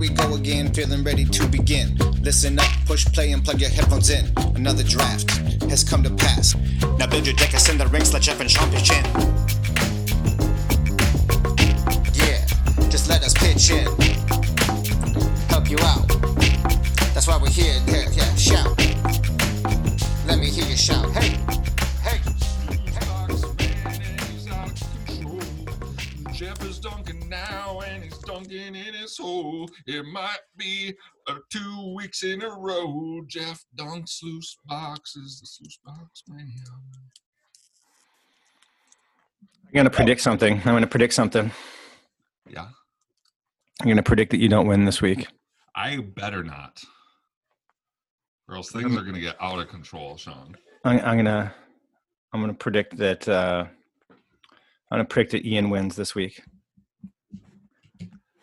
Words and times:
we 0.00 0.08
go 0.08 0.34
again, 0.34 0.72
feeling 0.72 1.04
ready 1.04 1.26
to 1.26 1.46
begin. 1.46 1.94
Listen 2.22 2.58
up, 2.58 2.70
push 2.86 3.04
play, 3.12 3.32
and 3.32 3.44
plug 3.44 3.60
your 3.60 3.68
headphones 3.68 4.08
in. 4.08 4.24
Another 4.56 4.82
draft 4.82 5.30
has 5.68 5.84
come 5.84 6.02
to 6.02 6.08
pass. 6.08 6.56
Now 6.98 7.06
build 7.06 7.26
your 7.26 7.36
deck, 7.36 7.52
and 7.52 7.60
send 7.60 7.78
the 7.78 7.86
ranks, 7.88 8.10
let 8.14 8.22
Jeff 8.22 8.40
and 8.40 8.50
Sean 8.50 8.70
pitch 8.70 8.90
in. 8.90 9.04
Yeah, 12.14 12.46
just 12.88 13.10
let 13.10 13.22
us 13.22 13.34
pitch 13.34 13.70
in. 13.70 13.84
Help 15.50 15.70
you 15.70 15.76
out. 15.82 16.08
That's 17.12 17.28
why 17.28 17.36
we're 17.36 17.50
here. 17.50 17.76
Yeah, 17.86 18.08
yeah, 18.10 18.34
shout. 18.36 18.74
Let 20.26 20.38
me 20.38 20.48
hear 20.48 20.64
you 20.64 20.78
shout. 20.78 21.10
Hey. 21.10 21.36
hey, 22.00 22.16
hey. 22.16 22.40
Jeff 26.32 26.64
is 26.64 26.78
dunking 26.78 27.28
now, 27.28 27.80
and 27.80 28.02
he's 28.02 28.16
dunking 28.16 28.74
in 28.74 28.94
his 28.94 29.18
hole. 29.18 29.49
It 29.86 30.04
might 30.04 30.38
be 30.56 30.94
uh, 31.26 31.36
two 31.50 31.94
weeks 31.96 32.22
in 32.22 32.42
a 32.42 32.48
row. 32.48 33.20
Jeff 33.26 33.64
dunks 33.76 34.22
loose 34.22 34.56
boxes. 34.66 35.40
The 35.40 35.64
loose 35.64 35.78
box 35.84 36.22
man. 36.28 36.52
I'm 39.66 39.74
going 39.74 39.84
to 39.84 39.90
predict 39.90 40.20
something. 40.20 40.58
I'm 40.58 40.64
going 40.64 40.82
to 40.82 40.88
predict 40.88 41.14
something. 41.14 41.50
Yeah, 42.48 42.66
I'm 43.80 43.86
going 43.86 43.96
to 43.96 44.02
predict 44.02 44.32
that 44.32 44.40
you 44.40 44.48
don't 44.48 44.66
win 44.66 44.84
this 44.84 45.00
week. 45.00 45.28
I 45.76 45.98
better 45.98 46.42
not, 46.42 46.82
or 48.48 48.56
else 48.56 48.72
things 48.72 48.96
are 48.96 49.02
gonna 49.02 49.20
get 49.20 49.36
out 49.40 49.60
of 49.60 49.68
control, 49.68 50.16
Sean. 50.16 50.56
I'm, 50.84 50.98
I'm 50.98 51.14
going 51.16 51.24
to 51.26 51.52
I'm 52.32 52.40
going 52.40 52.52
to 52.52 52.58
predict 52.58 52.96
that 52.98 53.28
uh, 53.28 53.66
I'm 54.90 54.96
going 54.96 55.06
to 55.06 55.12
predict 55.12 55.32
that 55.32 55.46
Ian 55.46 55.70
wins 55.70 55.96
this 55.96 56.14
week. 56.14 56.42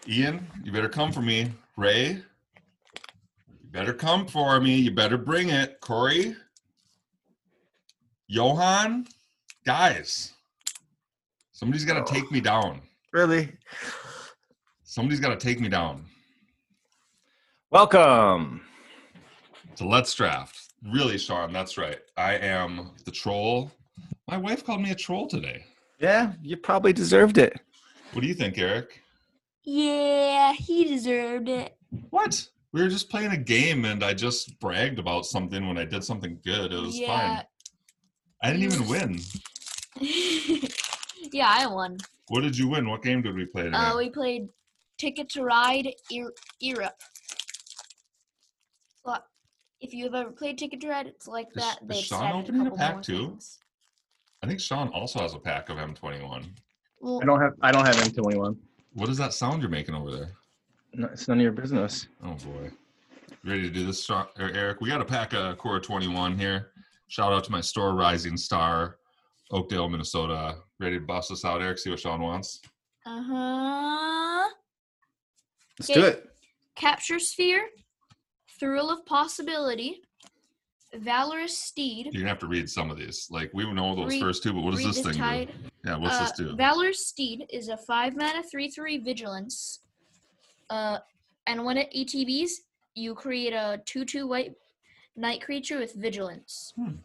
Ian, 0.09 0.47
you 0.63 0.71
better 0.71 0.87
come 0.87 1.11
for 1.11 1.21
me. 1.21 1.51
Ray, 1.75 2.11
you 2.11 3.69
better 3.71 3.93
come 3.93 4.25
for 4.25 4.59
me. 4.61 4.75
You 4.75 4.91
better 4.91 5.17
bring 5.17 5.49
it. 5.49 5.81
Corey, 5.81 6.33
Johan, 8.27 9.05
guys, 9.65 10.31
somebody's 11.51 11.83
got 11.83 12.05
to 12.05 12.13
take 12.13 12.31
me 12.31 12.39
down. 12.39 12.81
Really? 13.11 13.51
Somebody's 14.83 15.19
got 15.19 15.37
to 15.37 15.45
take 15.45 15.59
me 15.59 15.67
down. 15.67 16.05
Welcome. 17.69 18.61
So 19.75 19.87
let's 19.87 20.13
draft. 20.13 20.73
Really, 20.93 21.17
Sean, 21.17 21.51
that's 21.51 21.77
right. 21.77 21.99
I 22.15 22.35
am 22.35 22.91
the 23.03 23.11
troll. 23.11 23.71
My 24.29 24.37
wife 24.37 24.63
called 24.63 24.81
me 24.81 24.91
a 24.91 24.95
troll 24.95 25.27
today. 25.27 25.65
Yeah, 25.99 26.31
you 26.41 26.55
probably 26.55 26.93
deserved 26.93 27.37
it. 27.37 27.59
What 28.13 28.21
do 28.21 28.27
you 28.27 28.33
think, 28.33 28.57
Eric? 28.57 29.01
Yeah, 29.69 30.53
he 30.53 30.85
deserved 30.85 31.49
it. 31.49 31.75
What? 32.09 32.47
We 32.71 32.81
were 32.81 32.87
just 32.87 33.09
playing 33.09 33.31
a 33.33 33.37
game 33.37 33.83
and 33.83 34.01
I 34.01 34.13
just 34.13 34.57
bragged 34.61 34.97
about 34.97 35.25
something 35.25 35.67
when 35.67 35.77
I 35.77 35.83
did 35.83 36.05
something 36.05 36.39
good. 36.45 36.71
It 36.71 36.79
was 36.81 36.97
Yeah. 36.97 37.07
fine. 37.39 37.45
I 38.41 38.53
didn't 38.53 38.63
even 38.71 38.87
win. 38.87 39.19
yeah, 41.33 41.47
I 41.53 41.67
won. 41.67 41.97
What 42.29 42.41
did 42.41 42.57
you 42.57 42.69
win? 42.69 42.87
What 42.89 43.03
game 43.03 43.21
did 43.21 43.35
we 43.35 43.45
play 43.45 43.63
today? 43.63 43.75
Uh, 43.75 43.97
we 43.97 44.09
played 44.09 44.47
Ticket 44.97 45.27
to 45.31 45.43
Ride 45.43 45.93
Eu- 46.09 46.31
Europe. 46.61 46.95
Well, 49.03 49.21
if 49.81 49.93
you've 49.93 50.13
ever 50.15 50.31
played 50.31 50.57
Ticket 50.57 50.79
to 50.81 50.87
Ride, 50.87 51.07
it's 51.07 51.27
like 51.27 51.47
Is- 51.49 51.55
that. 51.63 51.79
is 51.81 51.87
They've 51.89 52.05
Sean 52.05 52.41
opening 52.41 52.61
a 52.61 52.63
couple 52.65 52.77
pack 52.77 52.93
more 52.93 53.01
too? 53.03 53.27
things. 53.31 53.59
I 54.41 54.47
think 54.47 54.61
Sean 54.61 54.87
also 54.93 55.19
has 55.19 55.33
a 55.33 55.39
pack 55.39 55.67
of 55.67 55.75
M21. 55.77 56.45
Well, 57.01 57.19
I 57.21 57.25
don't 57.25 57.41
have 57.41 57.53
I 57.61 57.71
don't 57.73 57.85
have 57.85 57.95
M21. 57.97 58.55
What 58.97 59.09
is 59.09 59.17
that 59.19 59.31
sound 59.31 59.61
you're 59.61 59.69
making 59.69 59.93
over 59.93 60.09
there? 60.09 60.31
No, 60.93 61.07
it's 61.13 61.27
none 61.27 61.37
of 61.37 61.43
your 61.43 61.51
business. 61.51 62.07
Oh 62.23 62.33
boy. 62.33 62.71
Ready 63.45 63.61
to 63.61 63.69
do 63.69 63.85
this, 63.85 64.03
Sean- 64.03 64.25
or 64.39 64.49
Eric? 64.49 64.81
We 64.81 64.89
got 64.89 65.01
a 65.01 65.05
pack 65.05 65.33
of 65.33 65.55
Core 65.59 65.79
21 65.79 66.35
here. 66.35 66.71
Shout 67.07 67.31
out 67.31 67.43
to 67.43 67.51
my 67.51 67.61
store, 67.61 67.93
Rising 67.93 68.35
Star, 68.37 68.97
Oakdale, 69.51 69.87
Minnesota. 69.87 70.55
Ready 70.79 70.97
to 70.99 71.05
bust 71.05 71.29
this 71.29 71.45
out, 71.45 71.61
Eric? 71.61 71.77
See 71.77 71.91
what 71.91 71.99
Sean 71.99 72.21
wants. 72.23 72.59
uh 73.05 73.21
huh. 73.21 74.49
Let's 75.79 75.91
do 75.93 76.03
it. 76.03 76.31
Capture 76.75 77.19
Sphere, 77.19 77.67
Thrill 78.59 78.89
of 78.89 79.05
Possibility, 79.05 80.01
Valorous 80.95 81.55
Steed. 81.55 82.07
You're 82.07 82.21
gonna 82.21 82.29
have 82.29 82.39
to 82.39 82.47
read 82.47 82.67
some 82.67 82.89
of 82.89 82.97
these. 82.97 83.27
Like 83.29 83.51
we 83.53 83.71
know 83.71 83.93
those 83.95 84.13
Read- 84.13 84.21
first 84.21 84.41
two, 84.41 84.53
but 84.53 84.63
what 84.63 84.73
does 84.73 84.83
this 84.83 85.01
thing 85.01 85.13
Tide. 85.13 85.49
do? 85.49 85.69
Yeah, 85.87 85.95
what's 85.95 86.15
uh, 86.15 86.19
this 86.19 86.31
do? 86.33 86.55
Valorous 86.55 87.07
Steed 87.07 87.45
is 87.49 87.69
a 87.69 87.77
five 87.77 88.15
mana 88.15 88.43
three 88.43 88.69
three 88.69 88.97
vigilance. 88.97 89.79
Uh, 90.69 90.99
and 91.47 91.63
when 91.63 91.77
it 91.77 91.89
ETBs, 91.95 92.51
you 92.93 93.15
create 93.15 93.53
a 93.53 93.81
two 93.85 94.03
two 94.03 94.27
white 94.27 94.53
knight 95.15 95.41
creature 95.41 95.79
with 95.79 95.93
vigilance. 95.93 96.73
Hmm. 96.75 96.95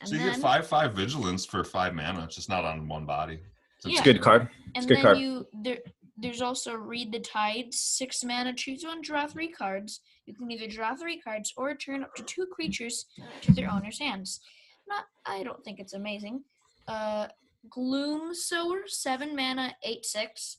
And 0.00 0.08
so 0.08 0.14
you 0.14 0.20
then, 0.20 0.32
get 0.32 0.40
five 0.40 0.66
five 0.66 0.94
vigilance 0.94 1.44
for 1.44 1.62
five 1.64 1.94
mana. 1.94 2.24
It's 2.24 2.36
just 2.36 2.48
not 2.48 2.64
on 2.64 2.88
one 2.88 3.04
body. 3.04 3.40
So 3.80 3.88
Yeah. 3.88 3.98
It's 3.98 4.00
a 4.08 4.12
good 4.12 4.22
card. 4.22 4.48
and 4.74 4.84
a 4.84 4.88
good 4.88 4.96
then 4.96 5.02
card. 5.02 5.18
you 5.18 5.46
there. 5.52 5.78
There's 6.20 6.42
also 6.42 6.74
Read 6.74 7.12
the 7.12 7.20
Tide, 7.20 7.72
six 7.72 8.24
mana, 8.24 8.52
choose 8.52 8.84
one, 8.84 9.02
draw 9.02 9.28
three 9.28 9.46
cards. 9.46 10.00
You 10.26 10.34
can 10.34 10.50
either 10.50 10.66
draw 10.66 10.96
three 10.96 11.20
cards 11.20 11.54
or 11.56 11.66
return 11.66 12.02
up 12.02 12.12
to 12.16 12.24
two 12.24 12.46
creatures 12.46 13.06
to 13.42 13.52
their 13.52 13.70
owner's 13.70 14.00
hands. 14.00 14.40
Not, 14.88 15.04
I 15.26 15.42
don't 15.42 15.62
think 15.64 15.80
it's 15.80 15.94
amazing. 15.94 16.42
Uh, 16.86 17.28
Gloom 17.70 18.34
Sower, 18.34 18.82
seven 18.86 19.36
mana, 19.36 19.74
eight 19.82 20.06
six. 20.06 20.58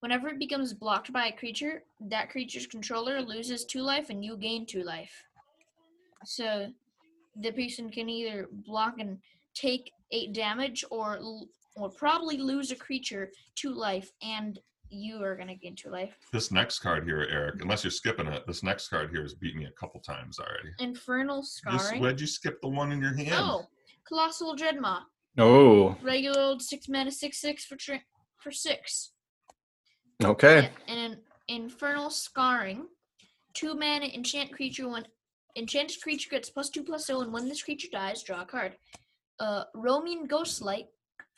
Whenever 0.00 0.28
it 0.28 0.38
becomes 0.38 0.74
blocked 0.74 1.12
by 1.12 1.28
a 1.28 1.32
creature, 1.32 1.82
that 1.98 2.28
creature's 2.28 2.66
controller 2.66 3.22
loses 3.22 3.64
two 3.64 3.80
life 3.80 4.10
and 4.10 4.22
you 4.22 4.36
gain 4.36 4.66
two 4.66 4.82
life. 4.82 5.24
So 6.26 6.68
the 7.40 7.52
person 7.52 7.90
can 7.90 8.08
either 8.10 8.48
block 8.52 8.96
and 8.98 9.18
take 9.54 9.92
eight 10.10 10.34
damage 10.34 10.84
or 10.90 11.18
or 11.76 11.90
probably 11.90 12.36
lose 12.36 12.70
a 12.70 12.76
creature 12.76 13.30
two 13.54 13.72
life 13.72 14.12
and 14.22 14.58
you 14.90 15.22
are 15.22 15.36
gonna 15.36 15.54
gain 15.54 15.74
two 15.74 15.90
life. 15.90 16.16
This 16.32 16.50
next 16.52 16.78
card 16.80 17.04
here, 17.04 17.26
Eric, 17.30 17.60
unless 17.62 17.82
you're 17.84 17.90
skipping 17.90 18.26
it, 18.26 18.46
this 18.46 18.62
next 18.62 18.88
card 18.88 19.10
here 19.10 19.22
has 19.22 19.34
beat 19.34 19.56
me 19.56 19.64
a 19.66 19.70
couple 19.72 20.00
times 20.00 20.38
already. 20.38 20.70
Infernal 20.78 21.42
Just, 21.42 21.56
Scarring. 21.56 22.00
why'd 22.02 22.20
you 22.20 22.26
skip 22.26 22.60
the 22.60 22.68
one 22.68 22.92
in 22.92 23.00
your 23.00 23.14
hand? 23.14 23.30
Oh, 23.34 23.66
Colossal 24.06 24.54
Dreadmaw. 24.56 25.00
Oh, 25.38 25.96
Regular 26.02 26.40
old 26.40 26.62
six 26.62 26.88
mana 26.88 27.10
six 27.10 27.40
six 27.40 27.64
for 27.64 27.76
tri- 27.76 28.02
for 28.38 28.50
six. 28.52 29.12
okay. 30.22 30.70
And 30.86 31.12
an 31.12 31.18
Infernal 31.48 32.10
Scarring. 32.10 32.86
Two 33.54 33.74
mana 33.74 34.06
enchant 34.06 34.52
creature 34.52 34.88
One 34.88 35.06
enchanted 35.56 36.00
creature 36.02 36.28
gets 36.30 36.50
plus 36.50 36.68
two 36.70 36.82
plus 36.82 37.06
zero, 37.06 37.20
and 37.20 37.32
when 37.32 37.48
this 37.48 37.62
creature 37.62 37.88
dies, 37.92 38.22
draw 38.22 38.42
a 38.42 38.44
card. 38.46 38.76
Uh 39.40 39.64
Roaming 39.74 40.26
Ghostlight, 40.28 40.86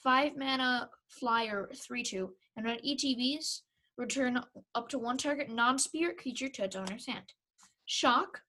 five 0.02 0.32
mana 0.36 0.88
flyer 1.08 1.70
three 1.74 2.02
two, 2.02 2.34
and 2.56 2.66
on 2.68 2.78
ETBs, 2.78 3.60
return 3.98 4.40
up 4.74 4.88
to 4.88 4.98
one 4.98 5.16
target 5.18 5.50
non-spirit 5.50 6.18
creature 6.18 6.48
to 6.48 6.64
its 6.64 6.76
owner's 6.76 7.06
hand. 7.06 7.32
Shock, 7.86 8.40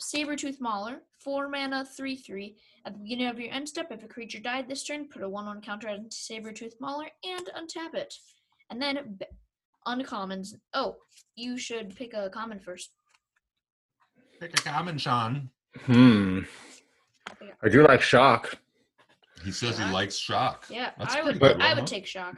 Sabretooth 0.00 0.60
Mauler, 0.60 1.00
four 1.24 1.48
mana 1.48 1.84
three 1.84 2.16
three. 2.16 2.56
At 2.84 2.92
the 2.92 2.98
beginning 3.00 3.26
of 3.28 3.40
your 3.40 3.52
end 3.52 3.68
step, 3.68 3.90
if 3.90 4.04
a 4.04 4.08
creature 4.08 4.38
died 4.40 4.68
this 4.68 4.84
turn, 4.84 5.08
put 5.08 5.22
a 5.22 5.28
one 5.28 5.46
one 5.46 5.60
counter 5.60 5.88
on 5.88 6.08
Sabretooth 6.10 6.74
Mauler 6.80 7.08
and 7.24 7.46
untap 7.56 7.94
it. 7.94 8.14
And 8.70 8.80
then 8.80 9.16
b- 9.18 9.26
uncommons. 9.86 10.54
Oh, 10.74 10.96
you 11.34 11.56
should 11.58 11.96
pick 11.96 12.12
a 12.14 12.28
common 12.30 12.60
first. 12.60 12.90
Pick 14.38 14.58
a 14.58 14.62
common, 14.62 14.98
Sean. 14.98 15.48
Hmm. 15.84 16.40
I 17.62 17.68
do 17.68 17.82
like 17.86 18.02
shock. 18.02 18.54
He 19.44 19.50
says 19.50 19.78
he 19.78 19.84
likes 19.86 20.16
shock. 20.16 20.66
Yeah, 20.70 20.90
That's 20.98 21.14
I 21.14 21.22
would. 21.22 21.40
good, 21.40 21.60
I 21.60 21.68
huh? 21.70 21.74
would 21.76 21.86
take 21.86 22.06
shock. 22.06 22.36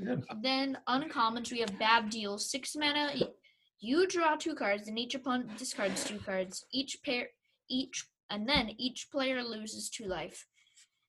Good. 0.00 0.24
Then 0.42 0.78
uncommons, 0.88 1.50
we 1.52 1.60
have 1.60 1.78
Bad 1.78 2.10
Deal, 2.10 2.38
six 2.38 2.76
mana. 2.76 3.12
You 3.80 4.06
draw 4.06 4.36
two 4.36 4.54
cards, 4.54 4.88
and 4.88 4.98
each 4.98 5.14
opponent 5.14 5.56
discards 5.58 6.04
two 6.04 6.18
cards. 6.18 6.64
Each 6.72 7.02
pair, 7.02 7.28
each, 7.68 8.06
and 8.30 8.48
then 8.48 8.70
each 8.78 9.10
player 9.10 9.42
loses 9.42 9.90
two 9.90 10.06
life. 10.06 10.46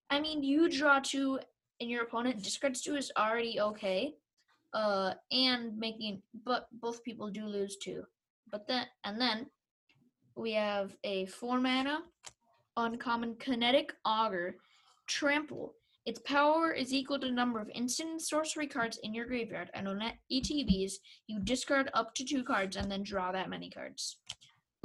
I 0.09 0.19
mean, 0.19 0.43
you 0.43 0.69
draw 0.69 0.99
two, 0.99 1.39
and 1.79 1.89
your 1.89 2.03
opponent 2.03 2.43
discards 2.43 2.81
two 2.81 2.95
is 2.95 3.11
already 3.17 3.59
okay. 3.59 4.15
Uh, 4.73 5.13
and 5.31 5.77
making, 5.77 6.21
but 6.43 6.67
both 6.81 7.01
people 7.03 7.29
do 7.29 7.45
lose 7.45 7.77
two. 7.77 8.03
But 8.51 8.67
then, 8.67 8.85
and 9.05 9.21
then, 9.21 9.47
we 10.35 10.51
have 10.51 10.97
a 11.05 11.27
four 11.27 11.61
mana 11.61 11.99
uncommon 12.77 13.35
kinetic 13.35 13.93
augur, 14.03 14.57
trample. 15.07 15.73
Its 16.05 16.19
power 16.19 16.71
is 16.71 16.93
equal 16.93 17.19
to 17.19 17.27
the 17.27 17.31
number 17.31 17.59
of 17.59 17.69
instant 17.73 18.21
sorcery 18.21 18.67
cards 18.67 18.99
in 19.03 19.13
your 19.13 19.25
graveyard, 19.25 19.71
and 19.73 19.87
on 19.87 20.03
ETBs, 20.31 20.93
you 21.27 21.39
discard 21.39 21.89
up 21.93 22.13
to 22.13 22.23
two 22.23 22.43
cards 22.43 22.75
and 22.75 22.91
then 22.91 23.01
draw 23.01 23.31
that 23.31 23.49
many 23.49 23.69
cards. 23.69 24.17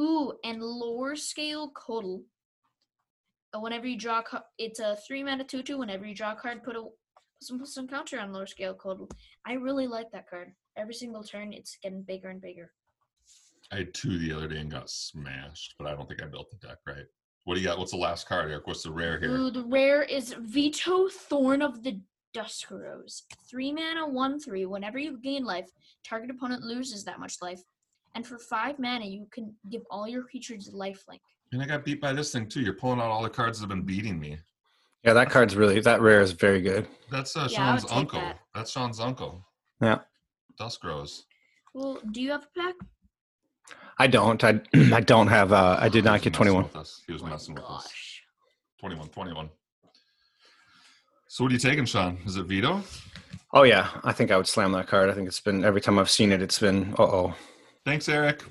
Ooh, 0.00 0.32
and 0.44 0.62
Lorescale. 0.62 1.70
Uh, 3.52 3.61
Whenever 3.61 3.87
you 3.87 3.99
draw, 3.99 4.22
it's 4.58 4.81
a 4.81 4.96
three 5.06 5.22
mana 5.22 5.44
two 5.44 5.62
two. 5.62 5.76
Whenever 5.76 6.06
you 6.06 6.14
draw 6.14 6.32
a 6.32 6.37
card, 6.37 6.62
put 6.62 6.76
a 6.76 6.84
Simplest 7.43 7.88
counter 7.88 8.20
on 8.20 8.32
Lorescale 8.32 8.76
Coatl. 8.76 9.11
I 9.46 9.55
really 9.55 9.87
like 9.87 10.11
that 10.12 10.28
card. 10.28 10.52
Every 10.76 10.93
single 10.93 11.22
turn, 11.22 11.55
it's 11.55 11.78
getting 11.82 12.02
bigger 12.02 12.28
and 12.28 12.40
bigger. 12.40 12.70
I 13.72 13.76
had 13.76 13.94
two 13.94 14.19
the 14.19 14.32
other 14.32 14.49
day 14.49 14.58
and 14.58 14.70
got 14.70 14.90
smashed, 14.90 15.75
but 15.78 15.87
I 15.87 15.94
don't 15.94 16.06
think 16.06 16.22
I 16.22 16.26
built 16.26 16.50
the 16.50 16.67
deck 16.67 16.78
right. 16.87 17.06
What 17.44 17.54
do 17.54 17.60
you 17.60 17.66
got? 17.66 17.78
What's 17.78 17.92
the 17.92 17.98
last 17.98 18.28
card, 18.28 18.50
Eric? 18.50 18.66
What's 18.66 18.82
the 18.82 18.90
rare 18.90 19.19
here? 19.19 19.31
Ooh, 19.31 19.50
the 19.50 19.64
rare 19.64 20.02
is 20.02 20.34
Vito 20.40 21.08
Thorn 21.08 21.62
of 21.62 21.82
the 21.82 22.00
Dusk 22.34 22.70
Rose. 22.70 23.22
Three 23.48 23.72
mana, 23.72 24.06
one 24.08 24.38
three. 24.38 24.66
Whenever 24.66 24.98
you 24.98 25.19
gain 25.19 25.44
life, 25.44 25.69
target 26.04 26.31
opponent 26.31 26.62
loses 26.62 27.04
that 27.04 27.19
much 27.19 27.37
life. 27.40 27.60
And 28.14 28.26
for 28.26 28.38
five 28.38 28.78
mana, 28.78 29.06
you 29.06 29.26
can 29.32 29.54
give 29.70 29.82
all 29.90 30.06
your 30.06 30.22
creatures 30.25 30.70
lifelink. 30.75 31.20
And 31.52 31.62
I 31.62 31.66
got 31.66 31.84
beat 31.84 32.00
by 32.00 32.12
this 32.12 32.31
thing 32.31 32.48
too. 32.48 32.60
You're 32.60 32.75
pulling 32.75 33.00
out 33.00 33.10
all 33.10 33.22
the 33.22 33.31
cards 33.31 33.58
that 33.58 33.62
have 33.64 33.70
been 33.70 33.86
beating 33.86 34.20
me. 34.20 34.38
Yeah, 35.02 35.14
that 35.14 35.31
card's 35.31 35.56
really 35.56 35.81
that 35.81 36.00
rare 36.02 36.20
is 36.20 36.32
very 36.32 36.60
good. 36.60 36.86
That's 37.10 37.36
uh, 37.36 37.48
Yeah, 37.50 37.56
Sean's 37.78 37.86
uncle. 37.90 38.20
that. 38.20 38.38
That's 38.54 38.70
Sean's 38.70 39.00
uncle. 39.00 39.44
Yeah. 39.81 40.00
Dusk 40.58 40.84
Rose. 40.84 41.25
Well, 41.72 42.00
do 42.12 42.20
you 42.20 42.31
have 42.32 42.43
a 42.44 42.60
pack? 42.60 42.75
I 43.98 44.06
don't. 44.06 44.42
I 44.44 44.60
I 44.94 45.00
don't 45.00 45.26
have. 45.28 45.52
Uh, 45.52 45.76
I 45.81 45.88
did 45.88 46.04
He 46.04 46.10
not 46.10 46.22
get 46.22 46.32
21. 46.34 46.64
He 47.06 47.12
was 47.12 47.22
Oh 47.22 47.25
my 47.25 47.31
messing 47.31 47.54
with 47.54 47.64
us. 47.64 47.84
gosh. 47.84 48.22
21, 48.81 49.08
21. 49.08 49.50
So 51.28 51.44
what 51.44 51.50
are 51.50 51.52
you 51.52 51.58
taking, 51.60 51.84
Sean? 51.84 52.19
Is 52.26 52.37
it 52.37 52.44
Vito? 52.46 52.82
Oh 53.52 53.62
yeah, 53.62 53.88
I 54.04 54.12
think 54.12 54.31
I 54.31 54.37
would 54.37 54.46
slam 54.46 54.72
that 54.72 54.87
card. 54.87 55.10
I 55.10 55.12
think 55.12 55.28
it's 55.28 55.40
been 55.40 55.64
every 55.64 55.81
time 55.81 55.98
I've 55.98 56.10
seen 56.10 56.32
it, 56.32 56.40
it's 56.42 56.58
been 56.58 56.94
uh 56.98 57.02
oh. 57.02 57.34
Thanks, 57.84 58.08
Eric. 58.08 58.42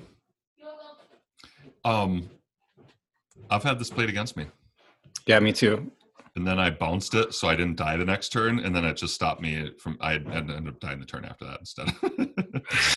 Um, 1.84 2.28
I've 3.50 3.62
had 3.62 3.78
this 3.78 3.88
played 3.90 4.10
against 4.10 4.36
me, 4.36 4.46
Yeah, 5.26 5.40
me 5.40 5.52
too. 5.52 5.90
and 6.36 6.46
then 6.46 6.58
I 6.58 6.68
bounced 6.68 7.14
it, 7.14 7.32
so 7.32 7.48
I 7.48 7.56
didn't 7.56 7.76
die 7.76 7.96
the 7.96 8.04
next 8.04 8.28
turn, 8.30 8.58
and 8.58 8.76
then 8.76 8.84
it 8.84 8.98
just 8.98 9.14
stopped 9.14 9.40
me 9.40 9.70
from. 9.78 9.96
I 10.00 10.14
ended 10.16 10.68
up 10.68 10.78
dying 10.80 11.00
the 11.00 11.06
turn 11.06 11.24
after 11.24 11.46
that 11.46 11.60
instead. 11.60 11.90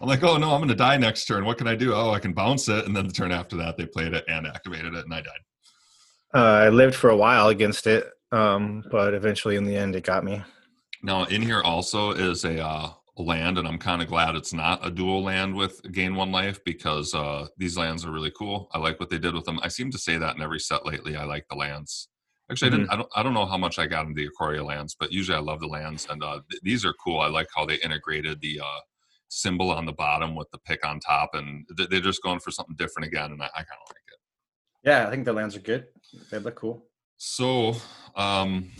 I'm 0.00 0.08
like, 0.08 0.22
oh 0.22 0.36
no, 0.36 0.52
I'm 0.52 0.58
going 0.58 0.68
to 0.68 0.74
die 0.74 0.96
next 0.96 1.26
turn. 1.26 1.44
What 1.44 1.58
can 1.58 1.66
I 1.66 1.74
do? 1.74 1.94
Oh, 1.94 2.10
I 2.10 2.18
can 2.18 2.32
bounce 2.32 2.68
it, 2.68 2.86
and 2.86 2.96
then 2.96 3.06
the 3.06 3.12
turn 3.12 3.32
after 3.32 3.56
that, 3.56 3.76
they 3.76 3.86
played 3.86 4.12
it 4.14 4.24
and 4.28 4.46
activated 4.46 4.94
it, 4.94 5.04
and 5.04 5.14
I 5.14 5.20
died. 5.20 5.40
Uh, 6.34 6.64
I 6.64 6.68
lived 6.68 6.94
for 6.94 7.10
a 7.10 7.16
while 7.16 7.48
against 7.48 7.86
it, 7.86 8.10
um, 8.32 8.84
but 8.90 9.14
eventually 9.14 9.56
in 9.56 9.64
the 9.64 9.76
end, 9.76 9.94
it 9.94 10.04
got 10.04 10.24
me. 10.24 10.42
Now, 11.02 11.24
in 11.24 11.42
here 11.42 11.62
also 11.62 12.12
is 12.12 12.44
a 12.44 12.64
uh, 12.64 12.90
land, 13.16 13.58
and 13.58 13.68
I'm 13.68 13.78
kind 13.78 14.02
of 14.02 14.08
glad 14.08 14.34
it's 14.34 14.52
not 14.52 14.84
a 14.84 14.90
dual 14.90 15.22
land 15.22 15.54
with 15.54 15.80
gain 15.92 16.14
one 16.14 16.32
life 16.32 16.62
because 16.64 17.14
uh, 17.14 17.46
these 17.56 17.76
lands 17.76 18.04
are 18.04 18.10
really 18.10 18.32
cool. 18.36 18.68
I 18.72 18.78
like 18.78 18.98
what 18.98 19.10
they 19.10 19.18
did 19.18 19.34
with 19.34 19.44
them. 19.44 19.60
I 19.62 19.68
seem 19.68 19.90
to 19.92 19.98
say 19.98 20.16
that 20.18 20.36
in 20.36 20.42
every 20.42 20.60
set 20.60 20.84
lately. 20.84 21.14
I 21.16 21.24
like 21.24 21.46
the 21.48 21.56
lands. 21.56 22.08
Actually, 22.50 22.68
I 22.68 22.70
didn't. 22.72 22.90
I 22.90 22.96
don't. 22.96 23.08
I 23.16 23.22
don't 23.22 23.34
know 23.34 23.46
how 23.46 23.56
much 23.56 23.78
I 23.78 23.86
got 23.86 24.06
into 24.06 24.20
the 24.20 24.28
Ikoria 24.28 24.64
lands, 24.64 24.96
but 24.98 25.12
usually 25.12 25.38
I 25.38 25.40
love 25.40 25.60
the 25.60 25.66
lands, 25.66 26.06
and 26.10 26.22
uh, 26.22 26.40
th- 26.50 26.60
these 26.62 26.84
are 26.84 26.92
cool. 26.94 27.20
I 27.20 27.28
like 27.28 27.48
how 27.54 27.64
they 27.64 27.76
integrated 27.76 28.40
the 28.40 28.60
uh, 28.60 28.80
symbol 29.28 29.70
on 29.70 29.86
the 29.86 29.92
bottom 29.92 30.34
with 30.34 30.50
the 30.50 30.58
pick 30.58 30.86
on 30.86 31.00
top, 31.00 31.30
and 31.34 31.66
they're 31.76 32.00
just 32.00 32.22
going 32.22 32.40
for 32.40 32.50
something 32.50 32.76
different 32.76 33.08
again, 33.08 33.32
and 33.32 33.42
I, 33.42 33.46
I 33.46 33.58
kind 33.58 33.80
of 33.82 33.88
like 33.88 34.02
it. 34.12 34.18
Yeah, 34.88 35.06
I 35.06 35.10
think 35.10 35.24
the 35.24 35.32
lands 35.32 35.56
are 35.56 35.60
good. 35.60 35.86
They 36.30 36.38
look 36.38 36.56
cool. 36.56 36.86
So, 37.16 37.74
um, 38.16 38.70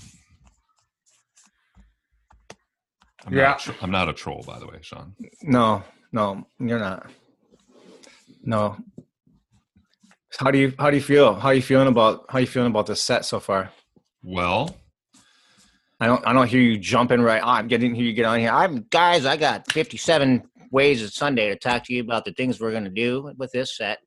I'm 3.26 3.32
Yeah. 3.32 3.50
Not 3.50 3.68
a 3.68 3.74
I'm 3.82 3.90
not 3.90 4.08
a 4.08 4.12
troll, 4.12 4.42
by 4.46 4.58
the 4.58 4.66
way, 4.66 4.78
Sean. 4.82 5.14
No, 5.42 5.82
no, 6.12 6.46
you're 6.58 6.78
not. 6.78 7.10
No. 8.42 8.76
How 10.38 10.50
do 10.50 10.58
you 10.58 10.74
how 10.78 10.90
do 10.90 10.96
you 10.96 11.02
feel? 11.02 11.34
How 11.34 11.48
are 11.48 11.54
you 11.54 11.62
feeling 11.62 11.88
about 11.88 12.26
how 12.28 12.38
are 12.38 12.40
you 12.40 12.46
feeling 12.46 12.70
about 12.70 12.86
this 12.86 13.02
set 13.02 13.24
so 13.24 13.40
far? 13.40 13.70
Well, 14.22 14.76
I 16.04 16.06
don't 16.06 16.26
I 16.26 16.34
don't 16.34 16.46
hear 16.48 16.60
you 16.60 16.76
jumping 16.76 17.22
right. 17.22 17.40
Oh, 17.42 17.48
I'm 17.48 17.66
getting 17.66 17.94
here. 17.94 18.04
you 18.04 18.12
get 18.12 18.26
on 18.26 18.38
here. 18.38 18.50
I'm 18.50 18.82
guys. 18.90 19.24
I 19.24 19.38
got 19.38 19.72
57 19.72 20.42
ways 20.70 21.02
of 21.02 21.10
Sunday 21.14 21.48
to 21.48 21.56
talk 21.56 21.82
to 21.84 21.94
you 21.94 22.02
about 22.02 22.26
the 22.26 22.32
things 22.32 22.60
we're 22.60 22.72
going 22.72 22.84
to 22.84 22.90
do 22.90 23.32
with 23.38 23.50
this 23.52 23.74
set 23.74 24.00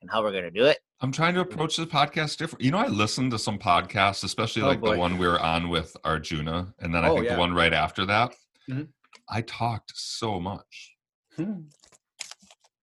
and 0.00 0.08
how 0.08 0.22
we're 0.22 0.30
going 0.30 0.44
to 0.44 0.52
do 0.52 0.66
it. 0.66 0.78
I'm 1.00 1.10
trying 1.10 1.34
to 1.34 1.40
approach 1.40 1.76
the 1.76 1.86
podcast 1.86 2.36
different. 2.36 2.62
You 2.64 2.70
know, 2.70 2.78
I 2.78 2.86
listened 2.86 3.32
to 3.32 3.38
some 3.38 3.58
podcasts, 3.58 4.22
especially 4.22 4.62
Oh, 4.62 4.68
like 4.68 4.80
the 4.80 4.96
one 4.96 5.18
we 5.18 5.26
were 5.26 5.40
on 5.40 5.70
with 5.70 5.96
Arjuna, 6.04 6.72
and 6.78 6.94
then 6.94 7.04
I 7.04 7.08
Oh, 7.08 7.14
think 7.14 7.26
yeah. 7.26 7.34
the 7.34 7.40
one 7.40 7.52
right 7.52 7.72
after 7.74 8.06
that. 8.06 8.32
Mhm. 8.70 8.86
I 9.28 9.40
talked 9.42 9.90
so 9.96 10.38
much, 10.38 10.94
Hmm. 11.34 11.62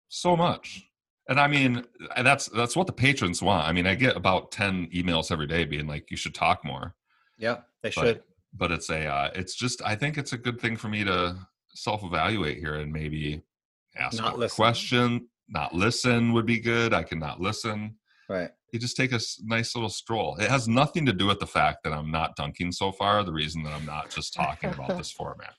so 0.08 0.36
much, 0.36 0.82
and 1.30 1.40
I 1.40 1.46
mean 1.46 1.82
and 2.14 2.26
that's 2.26 2.44
that's 2.48 2.76
what 2.76 2.86
the 2.86 2.92
patrons 2.92 3.40
want. 3.42 3.66
I 3.66 3.72
mean, 3.72 3.86
I 3.86 3.94
get 3.94 4.16
about 4.18 4.50
ten 4.52 4.86
emails 4.88 5.32
every 5.32 5.46
day 5.46 5.64
being 5.64 5.86
like, 5.86 6.10
"You 6.10 6.18
should 6.18 6.34
talk 6.34 6.62
more," 6.62 6.94
Yeah, 7.38 7.60
they 7.82 7.90
should. 7.90 8.22
But 8.52 8.70
it's 8.72 8.90
a, 8.90 9.06
uh, 9.06 9.30
it's 9.34 9.54
just 9.54 9.82
I 9.84 9.94
think 9.94 10.18
it's 10.18 10.32
a 10.32 10.38
good 10.38 10.60
thing 10.60 10.76
for 10.76 10.88
me 10.88 11.04
to 11.04 11.36
self-evaluate 11.74 12.58
here 12.58 12.74
and 12.74 12.92
maybe 12.92 13.42
ask 13.96 14.18
Not 14.18 14.34
a 14.34 14.36
listen. 14.36 14.56
question. 14.56 15.28
Not 15.48 15.74
listen 15.74 16.32
would 16.32 16.46
be 16.46 16.60
good. 16.60 16.92
I 16.92 17.02
cannot 17.02 17.40
listen. 17.40 17.96
Right. 18.28 18.50
you 18.72 18.78
just 18.78 18.96
take 18.96 19.10
a 19.12 19.18
nice 19.42 19.74
little 19.74 19.88
stroll. 19.90 20.36
It 20.36 20.48
has 20.48 20.68
nothing 20.68 21.04
to 21.06 21.12
do 21.12 21.26
with 21.26 21.40
the 21.40 21.46
fact 21.48 21.78
that 21.82 21.92
I'm 21.92 22.12
not 22.12 22.36
dunking 22.36 22.70
so 22.70 22.92
far. 22.92 23.24
The 23.24 23.32
reason 23.32 23.64
that 23.64 23.72
I'm 23.72 23.84
not 23.84 24.10
just 24.10 24.32
talking 24.34 24.70
about 24.70 24.96
this 24.96 25.10
format. 25.18 25.54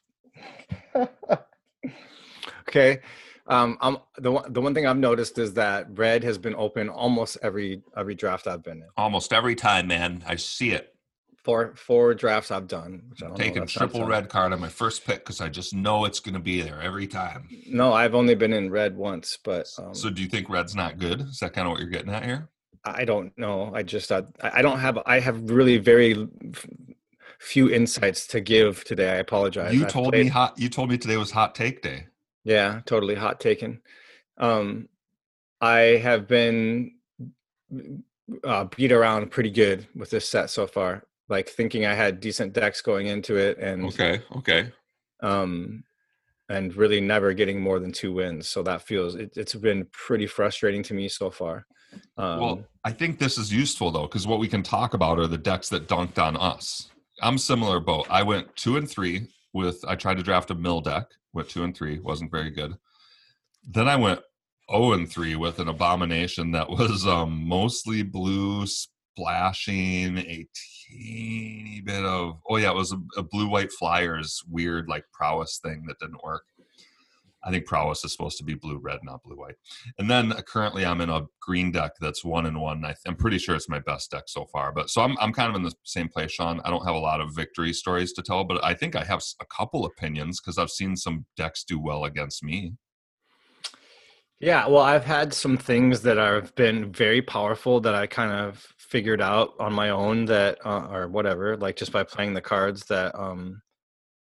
okay. 2.67 2.99
Um, 3.47 3.77
I'm 3.81 3.97
the 4.17 4.31
one. 4.31 4.53
The 4.53 4.61
one 4.61 4.73
thing 4.73 4.85
I've 4.87 4.97
noticed 4.97 5.37
is 5.37 5.53
that 5.55 5.87
red 5.97 6.23
has 6.23 6.37
been 6.37 6.55
open 6.55 6.87
almost 6.87 7.37
every 7.43 7.81
every 7.97 8.15
draft 8.15 8.47
I've 8.47 8.63
been 8.63 8.77
in. 8.77 8.87
Almost 8.95 9.33
every 9.33 9.55
time, 9.55 9.87
man, 9.87 10.23
I 10.27 10.35
see 10.37 10.71
it. 10.71 10.95
Four 11.43 11.73
four 11.75 12.13
drafts 12.13 12.51
I've 12.51 12.67
done. 12.67 13.01
Which 13.09 13.23
I 13.23 13.27
don't 13.27 13.35
Taking 13.37 13.65
triple 13.65 14.05
red 14.05 14.29
card 14.29 14.53
on 14.53 14.59
my 14.59 14.69
first 14.69 15.03
pick 15.05 15.19
because 15.19 15.41
I 15.41 15.49
just 15.49 15.73
know 15.73 16.05
it's 16.05 16.19
going 16.19 16.35
to 16.35 16.39
be 16.39 16.61
there 16.61 16.79
every 16.79 17.07
time. 17.07 17.47
No, 17.67 17.93
I've 17.93 18.13
only 18.13 18.35
been 18.35 18.53
in 18.53 18.69
red 18.69 18.95
once, 18.95 19.39
but 19.43 19.67
um, 19.79 19.95
So, 19.95 20.11
do 20.11 20.21
you 20.21 20.27
think 20.27 20.49
red's 20.49 20.75
not 20.75 20.99
good? 20.99 21.21
Is 21.21 21.39
that 21.39 21.53
kind 21.53 21.67
of 21.67 21.71
what 21.71 21.79
you're 21.81 21.89
getting 21.89 22.13
at 22.13 22.23
here? 22.25 22.49
I 22.85 23.05
don't 23.05 23.35
know. 23.39 23.71
I 23.73 23.81
just 23.81 24.11
I 24.11 24.23
I 24.41 24.61
don't 24.61 24.79
have. 24.79 24.99
I 25.07 25.19
have 25.19 25.49
really 25.49 25.77
very 25.79 26.27
few 27.39 27.71
insights 27.71 28.27
to 28.27 28.39
give 28.39 28.83
today. 28.83 29.09
I 29.13 29.15
apologize. 29.15 29.73
You 29.73 29.85
I've 29.85 29.91
told 29.91 30.09
played- 30.13 30.25
me 30.25 30.29
hot. 30.29 30.59
You 30.59 30.69
told 30.69 30.89
me 30.89 30.97
today 30.99 31.17
was 31.17 31.31
hot 31.31 31.55
take 31.55 31.81
day. 31.81 32.05
Yeah, 32.43 32.81
totally 32.85 33.15
hot 33.15 33.39
taken. 33.39 33.81
Um, 34.37 34.89
I 35.59 35.79
have 36.03 36.27
been 36.27 36.95
uh, 38.43 38.65
beat 38.75 38.91
around 38.91 39.29
pretty 39.31 39.51
good 39.51 39.87
with 39.95 40.11
this 40.11 40.27
set 40.29 40.51
so 40.51 40.67
far. 40.67 41.03
Like 41.31 41.47
thinking 41.49 41.85
I 41.85 41.93
had 41.93 42.19
decent 42.19 42.53
decks 42.53 42.81
going 42.81 43.07
into 43.07 43.37
it, 43.37 43.57
and 43.57 43.85
Okay. 43.85 44.21
Okay. 44.35 44.71
um, 45.21 45.83
and 46.49 46.75
really 46.75 46.99
never 46.99 47.31
getting 47.33 47.61
more 47.61 47.79
than 47.79 47.93
two 47.93 48.11
wins. 48.11 48.49
So 48.49 48.61
that 48.63 48.81
feels 48.81 49.15
it, 49.15 49.31
it's 49.37 49.55
been 49.55 49.87
pretty 49.93 50.27
frustrating 50.27 50.83
to 50.83 50.93
me 50.93 51.07
so 51.07 51.31
far. 51.31 51.65
Um, 52.17 52.39
well, 52.41 52.63
I 52.83 52.91
think 52.91 53.17
this 53.17 53.37
is 53.37 53.53
useful 53.53 53.89
though, 53.91 54.07
because 54.07 54.27
what 54.27 54.39
we 54.39 54.49
can 54.49 54.61
talk 54.61 54.93
about 54.93 55.17
are 55.19 55.27
the 55.27 55.37
decks 55.37 55.69
that 55.69 55.87
dunked 55.87 56.19
on 56.21 56.35
us. 56.35 56.89
I'm 57.21 57.37
similar 57.37 57.79
boat. 57.79 58.07
I 58.09 58.23
went 58.23 58.53
two 58.57 58.75
and 58.75 58.89
three 58.89 59.27
with 59.53 59.83
I 59.87 59.95
tried 59.95 60.17
to 60.17 60.23
draft 60.23 60.51
a 60.51 60.55
mill 60.55 60.81
deck, 60.81 61.05
went 61.33 61.47
two 61.47 61.63
and 61.63 61.75
three, 61.75 61.99
wasn't 61.99 62.31
very 62.31 62.49
good. 62.51 62.75
Then 63.65 63.87
I 63.87 63.95
went 63.95 64.19
0 64.71 64.93
and 64.93 65.09
3 65.09 65.35
with 65.35 65.59
an 65.59 65.67
abomination 65.67 66.51
that 66.51 66.69
was 66.69 67.05
um, 67.05 67.45
mostly 67.47 68.03
blue 68.03 68.65
splashing 69.15 70.17
a 70.17 70.47
teeny 70.53 71.81
bit 71.85 72.03
of 72.03 72.39
oh 72.49 72.57
yeah, 72.57 72.71
it 72.71 72.75
was 72.75 72.91
a, 72.91 72.99
a 73.17 73.23
blue 73.23 73.47
white 73.47 73.71
flyers 73.71 74.43
weird 74.49 74.87
like 74.87 75.05
prowess 75.13 75.59
thing 75.63 75.85
that 75.87 75.99
didn't 75.99 76.23
work. 76.23 76.43
I 77.43 77.49
think 77.49 77.65
prowess 77.65 78.05
is 78.05 78.11
supposed 78.11 78.37
to 78.37 78.43
be 78.43 78.53
blue 78.53 78.77
red, 78.77 78.99
not 79.01 79.23
blue 79.23 79.35
white. 79.35 79.55
And 79.97 80.07
then 80.07 80.31
uh, 80.31 80.41
currently 80.41 80.85
I'm 80.85 81.01
in 81.01 81.09
a 81.09 81.25
green 81.41 81.71
deck 81.71 81.93
that's 81.99 82.23
one 82.23 82.45
and 82.45 82.61
one. 82.61 82.85
I 82.85 82.93
I'm 83.07 83.15
pretty 83.15 83.39
sure 83.39 83.55
it's 83.55 83.69
my 83.69 83.79
best 83.79 84.11
deck 84.11 84.23
so 84.27 84.45
far. 84.45 84.71
But 84.71 84.89
so 84.89 85.01
I'm 85.01 85.17
I'm 85.19 85.33
kind 85.33 85.49
of 85.49 85.55
in 85.55 85.63
the 85.63 85.73
same 85.83 86.07
place, 86.07 86.31
Sean. 86.31 86.61
I 86.63 86.69
don't 86.69 86.85
have 86.85 86.95
a 86.95 86.99
lot 86.99 87.21
of 87.21 87.35
victory 87.35 87.73
stories 87.73 88.13
to 88.13 88.21
tell, 88.21 88.43
but 88.43 88.63
I 88.63 88.73
think 88.73 88.95
I 88.95 89.03
have 89.03 89.23
a 89.41 89.45
couple 89.45 89.85
opinions 89.85 90.39
because 90.39 90.57
I've 90.57 90.69
seen 90.69 90.95
some 90.95 91.25
decks 91.35 91.63
do 91.63 91.79
well 91.79 92.05
against 92.05 92.43
me. 92.43 92.73
Yeah, 94.41 94.67
well, 94.67 94.81
I've 94.81 95.05
had 95.05 95.35
some 95.35 95.55
things 95.55 96.01
that 96.01 96.17
have 96.17 96.55
been 96.55 96.91
very 96.91 97.21
powerful 97.21 97.79
that 97.81 97.93
I 97.93 98.07
kind 98.07 98.31
of 98.31 98.65
figured 98.91 99.21
out 99.21 99.53
on 99.57 99.71
my 99.71 99.89
own 99.89 100.25
that, 100.25 100.57
uh, 100.65 100.87
or 100.91 101.07
whatever, 101.07 101.55
like 101.55 101.77
just 101.77 101.93
by 101.93 102.03
playing 102.03 102.33
the 102.33 102.41
cards 102.41 102.83
that 102.87 103.17
um, 103.17 103.61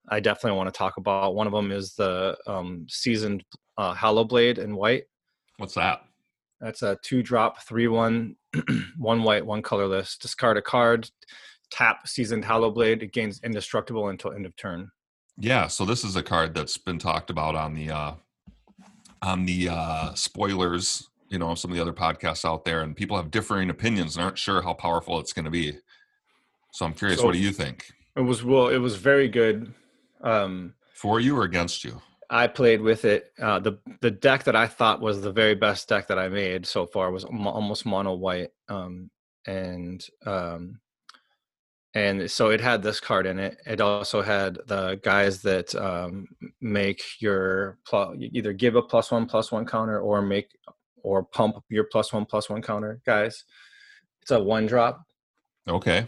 I 0.07 0.19
definitely 0.19 0.57
want 0.57 0.71
to 0.71 0.77
talk 0.77 0.97
about. 0.97 1.33
One 1.33 1.47
of 1.47 1.53
them 1.53 1.71
is 1.71 1.95
the 1.95 2.37
um, 2.45 2.85
seasoned 2.87 3.43
uh, 3.79 3.95
Hallowblade 3.95 4.59
in 4.59 4.75
white. 4.75 5.05
What's 5.57 5.73
that? 5.73 6.01
That's 6.61 6.83
a 6.83 6.99
two 7.03 7.23
drop, 7.23 7.63
three 7.63 7.87
one, 7.87 8.35
one 8.97 9.23
white, 9.23 9.45
one 9.45 9.63
colorless. 9.63 10.17
Discard 10.17 10.57
a 10.57 10.61
card, 10.61 11.09
tap 11.71 12.07
seasoned 12.07 12.45
Hallowblade. 12.45 13.01
It 13.01 13.11
gains 13.11 13.41
indestructible 13.43 14.09
until 14.09 14.33
end 14.33 14.45
of 14.45 14.55
turn. 14.55 14.91
Yeah, 15.37 15.67
so 15.67 15.83
this 15.83 16.03
is 16.03 16.15
a 16.15 16.23
card 16.23 16.53
that's 16.53 16.77
been 16.77 16.99
talked 16.99 17.31
about 17.31 17.55
on 17.55 17.73
the 17.73 17.89
uh 17.89 18.13
on 19.23 19.45
the 19.45 19.69
uh 19.69 20.13
spoilers, 20.13 21.09
you 21.29 21.39
know, 21.39 21.55
some 21.55 21.71
of 21.71 21.75
the 21.77 21.81
other 21.81 21.93
podcasts 21.93 22.43
out 22.43 22.65
there 22.65 22.81
and 22.81 22.95
people 22.95 23.15
have 23.17 23.31
differing 23.31 23.69
opinions 23.69 24.15
and 24.15 24.23
aren't 24.23 24.37
sure 24.37 24.61
how 24.61 24.73
powerful 24.73 25.19
it's 25.19 25.33
going 25.33 25.45
to 25.45 25.51
be. 25.51 25.77
So 26.73 26.85
I'm 26.85 26.93
curious 26.93 27.19
So- 27.19 27.25
what 27.27 27.33
do 27.33 27.39
you 27.39 27.51
think? 27.51 27.91
It 28.15 28.21
was 28.21 28.43
well. 28.43 28.67
It 28.67 28.79
was 28.79 28.95
very 28.97 29.29
good. 29.29 29.73
Um, 30.21 30.73
For 30.93 31.19
you 31.21 31.37
or 31.37 31.43
against 31.43 31.85
you? 31.85 32.01
I 32.29 32.47
played 32.47 32.81
with 32.81 33.05
it. 33.05 33.31
Uh, 33.41 33.59
the 33.59 33.79
the 34.01 34.11
deck 34.11 34.43
that 34.43 34.55
I 34.55 34.67
thought 34.67 34.99
was 34.99 35.21
the 35.21 35.31
very 35.31 35.55
best 35.55 35.87
deck 35.87 36.07
that 36.07 36.19
I 36.19 36.27
made 36.27 36.65
so 36.65 36.85
far 36.85 37.11
was 37.11 37.23
almost 37.23 37.85
mono 37.85 38.13
white, 38.15 38.49
um, 38.67 39.09
and 39.47 40.05
um, 40.25 40.79
and 41.95 42.29
so 42.29 42.49
it 42.49 42.61
had 42.61 42.83
this 42.83 42.99
card 42.99 43.25
in 43.25 43.39
it. 43.39 43.57
It 43.65 43.81
also 43.81 44.21
had 44.21 44.59
the 44.67 44.99
guys 45.01 45.41
that 45.43 45.73
um, 45.75 46.27
make 46.61 47.01
your 47.19 47.77
pl- 47.87 48.15
either 48.19 48.53
give 48.53 48.75
a 48.75 48.81
plus 48.81 49.11
one 49.11 49.25
plus 49.27 49.51
one 49.51 49.65
counter 49.65 49.99
or 49.99 50.21
make 50.21 50.49
or 51.03 51.23
pump 51.23 51.55
your 51.69 51.85
plus 51.85 52.11
one 52.13 52.25
plus 52.25 52.49
one 52.49 52.61
counter 52.61 52.99
guys. 53.05 53.43
It's 54.21 54.31
a 54.31 54.39
one 54.41 54.65
drop. 54.65 55.01
Okay. 55.67 56.07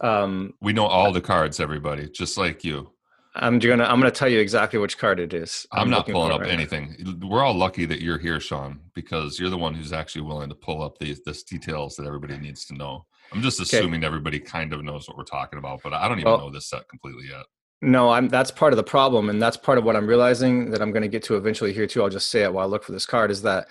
Um, 0.00 0.52
We 0.60 0.72
know 0.72 0.86
all 0.86 1.12
the 1.12 1.20
cards, 1.20 1.60
everybody, 1.60 2.08
just 2.08 2.36
like 2.36 2.64
you. 2.64 2.90
I'm 3.38 3.58
gonna 3.58 3.84
I'm 3.84 4.00
gonna 4.00 4.10
tell 4.10 4.28
you 4.30 4.38
exactly 4.38 4.78
which 4.78 4.96
card 4.96 5.20
it 5.20 5.34
is. 5.34 5.66
I'm, 5.70 5.90
not 5.90 6.06
pulling 6.06 6.32
up 6.32 6.40
right 6.40 6.48
now. 6.48 6.54
anything. 6.54 7.18
We're 7.22 7.42
all 7.42 7.54
lucky 7.54 7.84
that 7.84 8.00
you're 8.00 8.16
here, 8.18 8.40
Sean, 8.40 8.80
because 8.94 9.38
you're 9.38 9.50
the 9.50 9.58
one 9.58 9.74
who's 9.74 9.92
actually 9.92 10.22
willing 10.22 10.48
to 10.48 10.54
pull 10.54 10.82
up 10.82 10.96
these 10.98 11.22
this 11.22 11.42
details 11.42 11.96
that 11.96 12.06
everybody 12.06 12.38
needs 12.38 12.64
to 12.66 12.74
know. 12.74 13.04
I'm 13.32 13.42
just 13.42 13.60
Okay. 13.60 13.78
assuming 13.78 14.04
everybody 14.04 14.40
kind 14.40 14.72
of 14.72 14.82
knows 14.82 15.06
what 15.06 15.18
we're 15.18 15.24
talking 15.24 15.58
about, 15.58 15.82
but 15.82 15.92
I 15.92 16.08
don't 16.08 16.18
even 16.18 16.30
Well- 16.32 16.38
know 16.46 16.50
this 16.50 16.66
set 16.70 16.88
completely 16.88 17.26
yet. 17.28 17.44
No, 17.82 18.08
I'm. 18.08 18.28
That's 18.28 18.50
part 18.50 18.72
of 18.72 18.78
the 18.78 18.82
problem, 18.84 19.28
and 19.28 19.40
that's 19.40 19.58
part 19.58 19.76
of 19.76 19.84
what 19.84 19.96
I'm 19.96 20.06
realizing 20.06 20.70
that 20.70 20.80
I'm 20.80 20.92
going 20.92 21.02
to 21.02 21.08
get 21.08 21.22
to 21.24 21.36
eventually 21.36 21.74
here 21.74 21.86
too. 21.86 22.02
I'll 22.02 22.08
just 22.08 22.30
say 22.30 22.42
it 22.42 22.50
while 22.50 22.64
I 22.64 22.68
look 22.70 22.82
for 22.84 22.92
this 22.92 23.04
card. 23.04 23.30
Is 23.30 23.42
that 23.42 23.68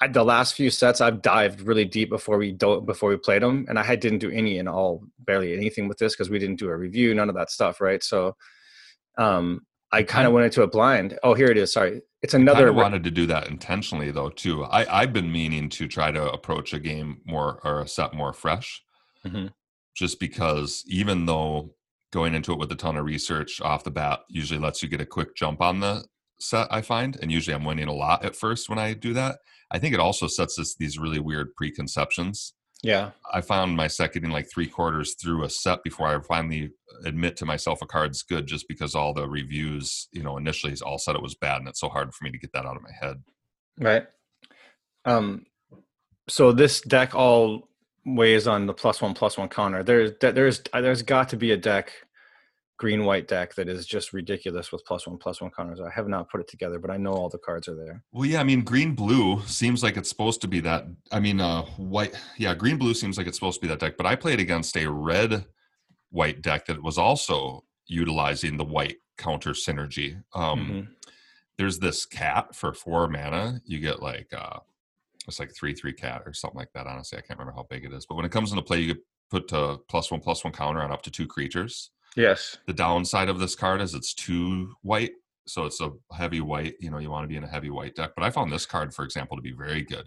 I, 0.00 0.08
the 0.08 0.24
last 0.24 0.54
few 0.54 0.70
sets 0.70 1.00
I've 1.00 1.20
dived 1.20 1.60
really 1.60 1.84
deep 1.84 2.08
before 2.08 2.38
we 2.38 2.52
do, 2.52 2.80
before 2.80 3.10
we 3.10 3.16
played 3.16 3.42
them, 3.42 3.66
and 3.68 3.78
I 3.78 3.82
had, 3.82 4.00
didn't 4.00 4.20
do 4.20 4.30
any 4.30 4.58
and 4.58 4.68
all 4.68 5.02
barely 5.20 5.54
anything 5.54 5.88
with 5.88 5.98
this 5.98 6.14
because 6.14 6.30
we 6.30 6.38
didn't 6.38 6.56
do 6.58 6.68
a 6.68 6.76
review, 6.76 7.14
none 7.14 7.28
of 7.28 7.34
that 7.34 7.50
stuff, 7.50 7.80
right? 7.80 8.02
So, 8.02 8.34
um, 9.18 9.60
I 9.92 10.02
kind 10.02 10.26
of 10.26 10.32
went 10.32 10.46
into 10.46 10.62
it 10.62 10.72
blind. 10.72 11.18
Oh, 11.22 11.34
here 11.34 11.46
it 11.48 11.56
is. 11.56 11.72
Sorry, 11.72 12.00
it's 12.22 12.34
another. 12.34 12.66
I 12.66 12.70
wanted 12.70 13.04
to 13.04 13.12
do 13.12 13.26
that 13.26 13.46
intentionally 13.48 14.10
though 14.10 14.30
too. 14.30 14.64
I 14.64 15.02
I've 15.02 15.12
been 15.12 15.30
meaning 15.30 15.68
to 15.68 15.86
try 15.86 16.10
to 16.10 16.32
approach 16.32 16.72
a 16.72 16.80
game 16.80 17.20
more 17.24 17.60
or 17.62 17.82
a 17.82 17.86
set 17.86 18.12
more 18.12 18.32
fresh, 18.32 18.82
Mhm. 19.24 19.52
just 19.94 20.18
because 20.18 20.82
even 20.88 21.26
though 21.26 21.74
going 22.12 22.34
into 22.34 22.52
it 22.52 22.58
with 22.58 22.72
a 22.72 22.74
ton 22.74 22.96
of 22.96 23.04
research 23.04 23.60
off 23.60 23.84
the 23.84 23.90
bat 23.90 24.20
usually 24.28 24.58
lets 24.58 24.82
you 24.82 24.88
get 24.88 25.00
a 25.00 25.06
quick 25.06 25.36
jump 25.36 25.60
on 25.60 25.78
the 25.78 26.04
set. 26.44 26.68
I 26.70 26.82
find, 26.82 27.18
and 27.20 27.32
usually 27.32 27.54
I'm 27.54 27.64
winning 27.64 27.88
a 27.88 27.92
lot 27.92 28.24
at 28.24 28.36
first 28.36 28.68
when 28.68 28.78
I 28.78 28.94
do 28.94 29.12
that. 29.14 29.38
I 29.70 29.78
think 29.78 29.94
it 29.94 30.00
also 30.00 30.26
sets 30.26 30.58
us 30.58 30.74
these 30.78 30.98
really 30.98 31.18
weird 31.18 31.54
preconceptions. 31.56 32.54
Yeah, 32.82 33.12
I 33.32 33.40
found 33.40 33.76
myself 33.76 34.12
getting 34.12 34.30
like 34.30 34.48
three 34.52 34.66
quarters 34.66 35.14
through 35.14 35.44
a 35.44 35.50
set 35.50 35.82
before 35.82 36.06
I 36.06 36.20
finally 36.20 36.70
admit 37.04 37.36
to 37.38 37.46
myself 37.46 37.80
a 37.80 37.86
card's 37.86 38.22
good, 38.22 38.46
just 38.46 38.68
because 38.68 38.94
all 38.94 39.14
the 39.14 39.26
reviews, 39.28 40.08
you 40.12 40.22
know, 40.22 40.36
initially 40.36 40.74
all 40.84 40.98
said 40.98 41.16
it 41.16 41.22
was 41.22 41.34
bad, 41.34 41.58
and 41.58 41.68
it's 41.68 41.80
so 41.80 41.88
hard 41.88 42.14
for 42.14 42.24
me 42.24 42.30
to 42.30 42.38
get 42.38 42.52
that 42.52 42.66
out 42.66 42.76
of 42.76 42.82
my 42.82 42.92
head. 43.00 43.22
right. 43.78 44.06
Um, 45.06 45.46
so 46.28 46.52
this 46.52 46.80
deck 46.80 47.14
all 47.14 47.68
weighs 48.04 48.46
on 48.46 48.66
the 48.66 48.74
plus 48.74 49.00
one 49.00 49.14
plus 49.14 49.38
one 49.38 49.48
counter. 49.48 49.82
There's 49.82 50.12
there's 50.20 50.62
there's 50.72 51.02
got 51.02 51.30
to 51.30 51.36
be 51.36 51.52
a 51.52 51.56
deck, 51.56 51.92
green 52.76 53.04
white 53.04 53.28
deck 53.28 53.54
that 53.54 53.68
is 53.68 53.86
just 53.86 54.12
ridiculous 54.12 54.72
with 54.72 54.84
plus 54.84 55.06
one 55.06 55.16
plus 55.16 55.40
one 55.40 55.50
counters. 55.50 55.80
I 55.80 55.90
have 55.90 56.08
not 56.08 56.28
put 56.28 56.40
it 56.40 56.48
together, 56.48 56.78
but 56.78 56.90
I 56.90 56.96
know 56.96 57.12
all 57.12 57.28
the 57.28 57.38
cards 57.38 57.68
are 57.68 57.74
there. 57.76 58.02
Well, 58.12 58.26
yeah, 58.26 58.40
I 58.40 58.44
mean, 58.44 58.62
green 58.62 58.94
blue 58.94 59.40
seems 59.46 59.82
like 59.82 59.96
it's 59.96 60.08
supposed 60.08 60.40
to 60.40 60.48
be 60.48 60.60
that. 60.60 60.84
I 61.12 61.20
mean, 61.20 61.40
uh, 61.40 61.62
white, 61.76 62.14
yeah, 62.36 62.54
green 62.54 62.76
blue 62.76 62.94
seems 62.94 63.16
like 63.16 63.26
it's 63.26 63.38
supposed 63.38 63.60
to 63.60 63.66
be 63.66 63.68
that 63.68 63.78
deck. 63.80 63.96
But 63.96 64.06
I 64.06 64.16
played 64.16 64.40
against 64.40 64.76
a 64.76 64.90
red 64.90 65.44
white 66.10 66.42
deck 66.42 66.66
that 66.66 66.82
was 66.82 66.98
also 66.98 67.64
utilizing 67.86 68.56
the 68.56 68.64
white 68.64 68.96
counter 69.18 69.50
synergy. 69.50 70.22
Um, 70.34 70.66
Mhm. 70.68 70.88
There's 71.56 71.78
this 71.78 72.04
cat 72.04 72.56
for 72.56 72.74
four 72.74 73.06
mana. 73.08 73.60
You 73.64 73.78
get 73.78 74.02
like 74.02 74.32
uh, 74.36 74.58
it's 75.28 75.38
like 75.38 75.54
three 75.54 75.72
three 75.72 75.92
cat 75.92 76.22
or 76.26 76.32
something 76.32 76.58
like 76.58 76.72
that. 76.74 76.88
Honestly, 76.88 77.16
I 77.16 77.20
can't 77.20 77.38
remember 77.38 77.56
how 77.56 77.66
big 77.70 77.84
it 77.84 77.92
is. 77.92 78.06
But 78.06 78.16
when 78.16 78.24
it 78.24 78.32
comes 78.32 78.50
into 78.50 78.62
play, 78.64 78.80
you 78.80 78.94
get 78.94 79.02
put 79.30 79.52
uh, 79.52 79.78
plus 79.88 80.10
one 80.10 80.20
plus 80.20 80.42
one 80.42 80.52
counter 80.52 80.82
on 80.82 80.90
up 80.90 81.02
to 81.02 81.12
two 81.12 81.28
creatures. 81.28 81.90
Yes. 82.16 82.56
The 82.66 82.72
downside 82.72 83.28
of 83.28 83.38
this 83.38 83.54
card 83.54 83.80
is 83.80 83.94
it's 83.94 84.14
too 84.14 84.74
white, 84.82 85.12
so 85.46 85.64
it's 85.64 85.80
a 85.80 85.90
heavy 86.12 86.40
white. 86.40 86.74
You 86.80 86.90
know, 86.90 86.98
you 86.98 87.10
want 87.10 87.24
to 87.24 87.28
be 87.28 87.36
in 87.36 87.44
a 87.44 87.48
heavy 87.48 87.70
white 87.70 87.94
deck. 87.94 88.12
But 88.16 88.24
I 88.24 88.30
found 88.30 88.52
this 88.52 88.66
card, 88.66 88.94
for 88.94 89.04
example, 89.04 89.36
to 89.36 89.42
be 89.42 89.52
very 89.52 89.82
good. 89.82 90.06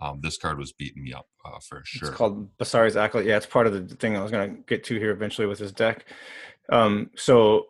Um, 0.00 0.20
this 0.20 0.36
card 0.36 0.58
was 0.58 0.72
beating 0.72 1.02
me 1.02 1.12
up 1.12 1.26
uh, 1.44 1.58
for 1.60 1.82
sure. 1.84 2.08
It's 2.08 2.16
called 2.16 2.56
Basri's 2.58 2.96
Acolyte. 2.96 3.26
Yeah, 3.26 3.36
it's 3.36 3.46
part 3.46 3.66
of 3.66 3.72
the 3.72 3.94
thing 3.96 4.16
I 4.16 4.22
was 4.22 4.30
going 4.30 4.56
to 4.56 4.62
get 4.62 4.84
to 4.84 4.98
here 4.98 5.10
eventually 5.10 5.46
with 5.46 5.58
this 5.58 5.72
deck. 5.72 6.04
Um, 6.68 7.10
so 7.16 7.66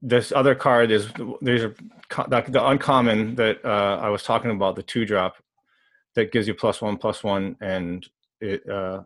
this 0.00 0.32
other 0.32 0.54
card 0.54 0.90
is 0.90 1.08
there's 1.40 1.64
a 1.64 1.74
the, 2.28 2.44
the 2.48 2.66
uncommon 2.66 3.34
that 3.36 3.64
uh, 3.64 3.98
I 4.02 4.08
was 4.10 4.22
talking 4.22 4.50
about, 4.50 4.76
the 4.76 4.82
two 4.82 5.06
drop 5.06 5.36
that 6.14 6.32
gives 6.32 6.46
you 6.46 6.54
plus 6.54 6.82
one 6.82 6.98
plus 6.98 7.24
one, 7.24 7.56
and 7.60 8.06
it 8.40 8.68
uh, 8.68 9.02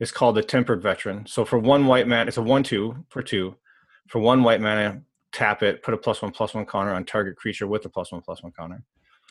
it's 0.00 0.10
called 0.10 0.36
the 0.36 0.42
Tempered 0.42 0.82
Veteran. 0.82 1.26
So 1.26 1.44
for 1.44 1.58
one 1.58 1.86
white 1.86 2.06
man, 2.08 2.28
it's 2.28 2.36
a 2.36 2.42
one 2.42 2.62
two 2.62 3.04
for 3.08 3.22
two. 3.22 3.56
For 4.08 4.18
one 4.20 4.42
white 4.42 4.60
mana, 4.60 5.02
tap 5.32 5.62
it, 5.62 5.82
put 5.82 5.92
a 5.94 5.96
plus 5.96 6.22
one 6.22 6.30
plus 6.32 6.54
one 6.54 6.64
counter 6.66 6.92
on 6.92 7.04
target 7.04 7.36
creature 7.36 7.66
with 7.66 7.84
a 7.84 7.88
plus 7.88 8.12
one 8.12 8.20
plus 8.20 8.42
one 8.42 8.52
counter. 8.52 8.82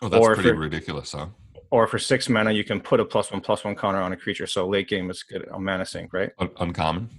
oh, 0.02 0.10
that's 0.10 0.22
or 0.26 0.36
pretty 0.36 0.50
for- 0.50 0.56
ridiculous, 0.58 1.12
huh? 1.14 1.28
Or 1.72 1.88
for 1.88 1.98
six 1.98 2.30
mana, 2.30 2.52
you 2.52 2.64
can 2.64 2.80
put 2.80 3.00
a 3.00 3.06
plus 3.06 3.32
one 3.32 3.42
plus 3.42 3.64
one 3.64 3.76
counter 3.76 4.00
on 4.00 4.14
a 4.14 4.18
creature. 4.18 4.46
So 4.48 4.68
late 4.68 4.88
game 4.88 5.10
is 5.10 5.24
good 5.24 5.48
on 5.50 5.64
mana 5.64 5.86
sink, 5.86 6.14
right? 6.14 6.32
Un- 6.40 6.52
uncommon. 6.60 7.10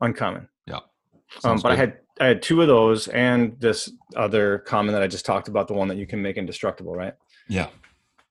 Uncommon. 0.00 0.48
Yeah. 0.66 0.78
Um, 1.44 1.58
but 1.62 1.72
I 1.72 1.76
had 1.76 1.98
I 2.20 2.26
had 2.26 2.42
two 2.42 2.60
of 2.62 2.68
those 2.68 3.08
and 3.08 3.58
this 3.60 3.90
other 4.16 4.58
common 4.60 4.92
that 4.94 5.02
I 5.02 5.06
just 5.06 5.24
talked 5.26 5.48
about, 5.48 5.68
the 5.68 5.74
one 5.74 5.88
that 5.88 5.96
you 5.96 6.06
can 6.06 6.20
make 6.22 6.36
indestructible, 6.36 6.94
right? 6.94 7.14
yeah. 7.48 7.68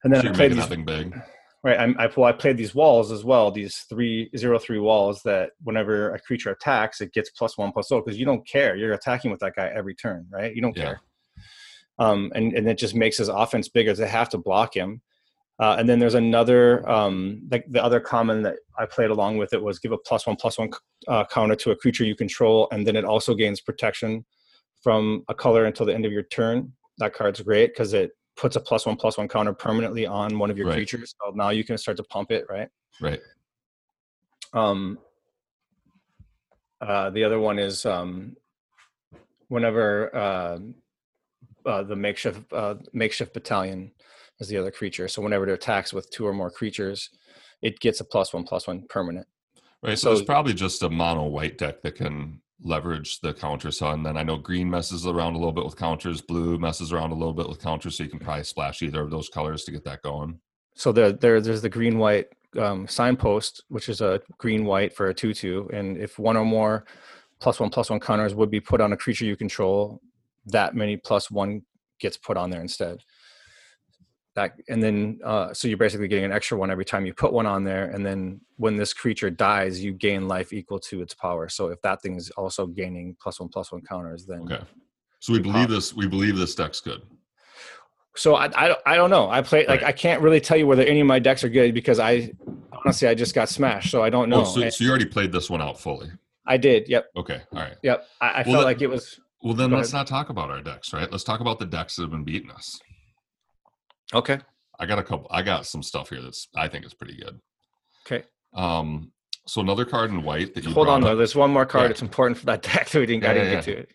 And 0.04 0.14
then 0.14 0.22
So 0.22 0.28
I 0.28 0.30
you're 0.30 0.34
played 0.36 0.52
making 0.52 0.58
these, 0.58 0.86
nothing 0.86 0.86
big. 0.86 1.22
Right. 1.64 1.80
I, 1.80 2.06
I 2.06 2.10
well, 2.16 2.26
I 2.26 2.32
played 2.32 2.58
these 2.58 2.76
walls 2.76 3.12
as 3.12 3.24
well. 3.24 3.52
These 3.52 3.78
three 3.90 4.30
zero 4.38 4.60
three 4.60 4.80
walls 4.80 5.22
that 5.24 5.52
whenever 5.64 6.14
a 6.14 6.20
creature 6.20 6.52
attacks, 6.52 7.02
it 7.02 7.14
gets 7.14 7.30
plus 7.32 7.58
one 7.58 7.72
plus 7.72 7.88
zero 7.88 8.02
because 8.04 8.20
you 8.20 8.26
don't 8.26 8.48
care. 8.48 8.76
You're 8.76 8.94
attacking 8.94 9.32
with 9.32 9.40
that 9.42 9.56
guy 9.56 9.72
every 9.76 9.96
turn, 9.96 10.28
right? 10.32 10.56
You 10.56 10.62
don't 10.62 10.76
Yeah. 10.76 10.84
care. 10.84 11.02
Um, 12.00 12.32
and 12.34 12.54
and 12.54 12.68
it 12.68 12.78
just 12.78 12.96
makes 12.96 13.18
his 13.18 13.28
offense 13.28 13.68
bigger. 13.68 13.94
They 13.94 14.08
have 14.08 14.30
to 14.30 14.38
block 14.38 14.76
him. 14.76 15.02
Uh, 15.60 15.76
and 15.78 15.90
then 15.90 16.00
there's 16.00 16.14
another, 16.14 16.90
um, 16.90 17.42
like 17.52 17.66
the 17.70 17.84
other 17.84 18.00
common 18.00 18.42
that 18.44 18.56
I 18.78 18.86
played 18.86 19.10
along 19.10 19.38
with 19.38 19.52
it 19.52 19.62
was 19.62 19.78
give 19.78 19.92
a 19.92 19.98
plus 19.98 20.26
one 20.26 20.38
plus 20.38 20.58
one 20.58 20.72
uh, 21.10 21.26
counter 21.26 21.56
to 21.58 21.72
a 21.72 21.76
creature 21.76 22.06
you 22.06 22.16
control, 22.16 22.70
and 22.72 22.88
then 22.88 22.96
it 22.96 23.04
also 23.04 23.36
gains 23.36 23.60
protection 23.60 24.26
from 24.82 25.26
a 25.28 25.34
color 25.36 25.66
until 25.66 25.86
the 25.86 25.94
end 25.94 26.06
of 26.06 26.14
your 26.14 26.24
turn. 26.24 26.72
That 27.00 27.14
card's 27.14 27.42
great 27.42 27.74
because 27.74 27.94
it 27.94 28.12
puts 28.40 28.56
a 28.56 28.60
plus 28.60 28.86
one 28.86 28.96
plus 28.96 29.18
one 29.18 29.28
counter 29.28 29.54
permanently 29.54 30.06
on 30.06 30.40
one 30.40 30.50
of 30.50 30.58
your 30.58 30.68
Right. 30.68 30.76
creatures. 30.76 31.14
So 31.22 31.32
now 31.36 31.50
you 31.50 31.64
can 31.64 31.78
start 31.78 31.98
to 31.98 32.04
pump 32.04 32.32
it, 32.32 32.46
right? 32.50 32.70
Right. 33.02 33.20
Um, 34.54 34.98
uh, 36.82 37.10
the 37.10 37.24
other 37.24 37.40
one 37.40 37.60
is 37.60 37.86
um, 37.86 38.38
whenever 39.50 40.16
uh, 40.16 40.60
uh, 41.66 41.84
the 41.84 41.96
makeshift 41.96 42.52
uh, 42.54 42.76
makeshift 42.94 43.34
battalion 43.34 43.92
is 44.40 44.48
the 44.48 44.58
other 44.58 44.72
creature. 44.72 45.08
So 45.10 45.22
whenever 45.22 45.48
it 45.48 45.52
attacks 45.54 45.92
with 45.94 46.10
two 46.10 46.26
or 46.26 46.34
more 46.34 46.50
creatures, 46.50 47.10
it 47.62 47.80
gets 47.82 48.00
a 48.00 48.06
plus 48.06 48.34
one 48.34 48.46
plus 48.46 48.68
one 48.68 48.84
permanent. 48.88 49.28
Right. 49.84 50.00
So, 50.00 50.14
So- 50.16 50.20
it's 50.20 50.26
probably 50.26 50.54
just 50.54 50.82
a 50.82 50.90
mono 50.90 51.26
white 51.26 51.58
deck 51.58 51.82
that 51.82 51.96
can 51.96 52.42
leverage 52.62 53.20
the 53.22 53.34
counter. 53.34 53.72
So 53.72 53.90
and 53.90 54.06
then 54.06 54.18
I 54.18 54.24
know 54.24 54.38
green 54.38 54.70
messes 54.70 55.08
around 55.08 55.36
a 55.36 55.38
little 55.38 55.54
bit 55.54 55.66
with 55.66 55.78
counters, 55.78 56.22
blue 56.22 56.58
messes 56.58 56.92
around 56.92 57.12
a 57.12 57.16
little 57.16 57.34
bit 57.34 57.48
with 57.48 57.62
counters, 57.62 57.98
so 57.98 58.04
you 58.04 58.10
can 58.10 58.20
probably 58.20 58.44
splash 58.44 58.82
either 58.82 59.02
of 59.02 59.12
those 59.12 59.30
colors 59.30 59.64
to 59.66 59.72
get 59.72 59.84
that 59.86 60.02
going. 60.02 60.40
So 60.76 60.92
there, 60.92 61.12
there 61.12 61.42
there's 61.42 61.62
the 61.62 61.70
green 61.70 61.98
white 61.98 62.28
um, 62.58 62.88
signpost, 62.88 63.64
which 63.70 63.90
is 63.90 64.02
a 64.02 64.22
green 64.38 64.66
white 64.66 64.94
for 64.94 65.10
a 65.10 65.14
two 65.14 65.34
two, 65.34 65.70
and 65.74 65.98
if 65.98 66.20
one 66.20 66.38
or 66.38 66.46
more 66.46 66.86
plus 67.40 67.60
one 67.60 67.70
plus 67.70 67.90
one 67.90 68.00
counters 68.00 68.36
would 68.36 68.52
be 68.52 68.60
put 68.60 68.82
on 68.82 68.94
a 68.94 68.98
creature 68.98 69.26
you 69.26 69.36
control, 69.36 70.02
that 70.46 70.76
many 70.76 70.98
plus 70.98 71.32
one 71.32 71.62
gets 72.00 72.18
put 72.18 72.38
on 72.38 72.50
there 72.50 72.62
instead. 72.62 73.00
That 74.36 74.54
and 74.70 74.82
then 74.82 75.20
uh, 75.24 75.54
so 75.54 75.68
you're 75.68 75.78
basically 75.78 76.08
getting 76.08 76.26
an 76.26 76.32
extra 76.32 76.58
one 76.58 76.70
every 76.72 76.86
time 76.86 77.06
you 77.06 77.14
put 77.14 77.34
one 77.34 77.46
on 77.46 77.64
there, 77.64 77.86
and 77.86 78.06
then 78.06 78.42
when 78.58 78.76
this 78.76 78.94
creature 78.94 79.30
dies, 79.30 79.84
you 79.84 79.92
gain 79.92 80.28
life 80.28 80.54
equal 80.54 80.80
to 80.82 81.02
its 81.02 81.14
power. 81.14 81.50
So 81.50 81.68
if 81.68 81.82
that 81.82 82.02
thing 82.02 82.16
is 82.16 82.30
also 82.32 82.68
gaining 82.68 83.16
plus 83.22 83.40
one 83.40 83.50
plus 83.50 83.72
one 83.72 83.82
counters, 83.82 84.26
then 84.26 84.42
Okay. 84.44 84.64
So 85.20 85.34
we 85.34 85.40
believe 85.40 85.70
this. 85.70 85.94
We 85.94 86.08
believe 86.08 86.38
this 86.38 86.56
deck's 86.56 86.80
good. 86.80 87.02
So 88.16 88.36
I, 88.36 88.50
I, 88.56 88.76
I 88.86 88.96
don't 88.96 89.10
know. 89.10 89.30
I 89.30 89.42
play 89.42 89.66
like 89.68 89.82
Right. 89.82 89.90
I 89.90 89.92
can't 89.92 90.22
really 90.22 90.42
tell 90.42 90.58
you 90.58 90.68
whether 90.68 90.84
any 90.84 91.00
of 91.00 91.08
my 91.08 91.20
decks 91.20 91.44
are 91.44 91.50
good 91.50 91.74
because 91.74 92.00
I 92.00 92.32
honestly 92.86 93.08
I 93.08 93.14
just 93.16 93.34
got 93.34 93.50
smashed, 93.50 93.92
so 93.92 94.04
I 94.04 94.10
don't 94.10 94.30
know. 94.30 94.42
Oh, 94.42 94.44
so, 94.46 94.70
so 94.70 94.84
you 94.84 94.90
already 94.90 95.06
played 95.06 95.32
this 95.32 95.50
one 95.50 95.62
out 95.62 95.80
fully. 95.80 96.10
I 96.46 96.58
did. 96.58 96.88
Yep. 96.90 97.08
Okay. 97.18 97.42
All 97.54 97.60
right. 97.60 97.76
Yep. 97.84 98.08
I, 98.22 98.28
I 98.28 98.44
Well, 98.46 98.54
felt 98.56 98.66
like 98.66 98.82
it 98.82 98.88
was 98.88 99.20
Well, 99.42 99.54
then 99.54 99.72
let's 99.72 99.90
ahead. 99.94 100.00
not 100.02 100.08
talk 100.08 100.30
about 100.30 100.50
our 100.50 100.62
decks, 100.62 100.94
right? 100.94 101.10
Let's 101.12 101.24
talk 101.24 101.40
about 101.40 101.60
the 101.60 101.66
decks 101.66 101.96
that 101.96 102.04
have 102.04 102.12
been 102.12 102.24
beating 102.24 102.52
us. 102.52 102.80
Okay. 104.14 104.40
I 104.80 104.86
got 104.86 105.00
a 105.00 105.04
couple. 105.04 105.28
I 105.30 105.42
got 105.42 105.66
some 105.66 105.84
stuff 105.84 106.10
here 106.10 106.22
that's 106.22 106.48
I 106.56 106.68
think 106.68 106.86
is 106.86 106.94
pretty 106.94 107.18
good. 107.18 107.40
Okay. 108.06 108.26
Um, 108.54 109.12
So 109.48 109.62
another 109.62 109.86
card 109.86 110.10
in 110.12 110.24
white 110.24 110.54
that 110.56 110.64
you 110.64 110.72
Hold 110.74 110.88
on 110.88 111.02
though. 111.02 111.12
up- 111.12 111.18
There's 111.18 111.36
one 111.36 111.52
more 111.52 111.66
card. 111.66 111.86
Yeah. 111.86 111.92
It's 111.92 112.02
important 112.02 112.38
for 112.40 112.46
that 112.48 112.62
deck 112.70 112.90
that 112.90 113.00
we 113.00 113.06
didn't, 113.06 113.24
Yeah, 113.24 113.32
I 113.32 113.34
didn't 113.34 113.50
yeah, 113.50 113.56
get 113.56 113.64
to 113.66 113.78
it. 113.78 113.90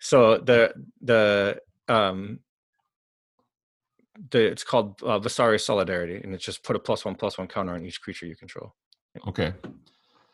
So 0.00 0.38
the 0.38 0.74
the 1.00 1.60
um 1.88 2.40
the 4.30 4.46
it's 4.50 4.64
called 4.64 5.00
uh, 5.02 5.20
Basri 5.20 5.60
Solidarity, 5.60 6.16
and 6.22 6.34
it's 6.34 6.44
just 6.44 6.62
put 6.64 6.74
a 6.76 6.78
plus 6.78 7.04
one 7.04 7.14
plus 7.14 7.38
one 7.38 7.46
counter 7.48 7.74
on 7.74 7.84
each 7.86 8.00
creature 8.02 8.26
you 8.26 8.36
control. 8.36 8.74
Okay. 9.28 9.52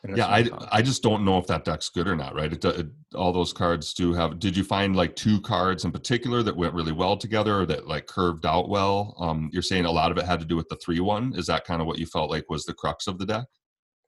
In 0.04 0.12
the 0.12 0.16
Yeah, 0.18 0.26
I. 0.26 0.48
I 0.70 0.82
just 0.82 1.02
don't 1.02 1.24
know 1.24 1.38
if 1.38 1.46
that 1.46 1.64
deck's 1.64 1.88
good 1.88 2.06
or 2.06 2.14
not, 2.14 2.34
right? 2.34 2.52
It, 2.52 2.64
it, 2.64 2.86
all 3.14 3.32
those 3.32 3.52
cards 3.52 3.92
do 3.94 4.12
have. 4.12 4.38
Did 4.38 4.56
you 4.56 4.64
find 4.64 4.94
like 4.94 5.16
two 5.16 5.40
cards 5.40 5.84
in 5.84 5.92
particular 5.92 6.42
that 6.42 6.56
went 6.56 6.74
really 6.74 6.92
well 6.92 7.16
together, 7.16 7.60
or 7.60 7.66
that 7.66 7.88
like 7.88 8.06
curved 8.06 8.46
out 8.46 8.68
well? 8.68 9.16
Um, 9.18 9.50
you're 9.52 9.62
saying 9.62 9.86
a 9.86 9.90
lot 9.90 10.10
of 10.10 10.18
it 10.18 10.24
had 10.24 10.40
to 10.40 10.46
do 10.46 10.56
with 10.56 10.68
the 10.68 10.76
three 10.76 11.00
one. 11.00 11.34
Is 11.36 11.46
that 11.46 11.64
kind 11.64 11.80
of 11.80 11.86
what 11.86 11.98
you 11.98 12.06
felt 12.06 12.30
like 12.30 12.48
was 12.48 12.64
the 12.64 12.74
crux 12.74 13.06
of 13.06 13.18
the 13.18 13.26
deck? 13.26 13.46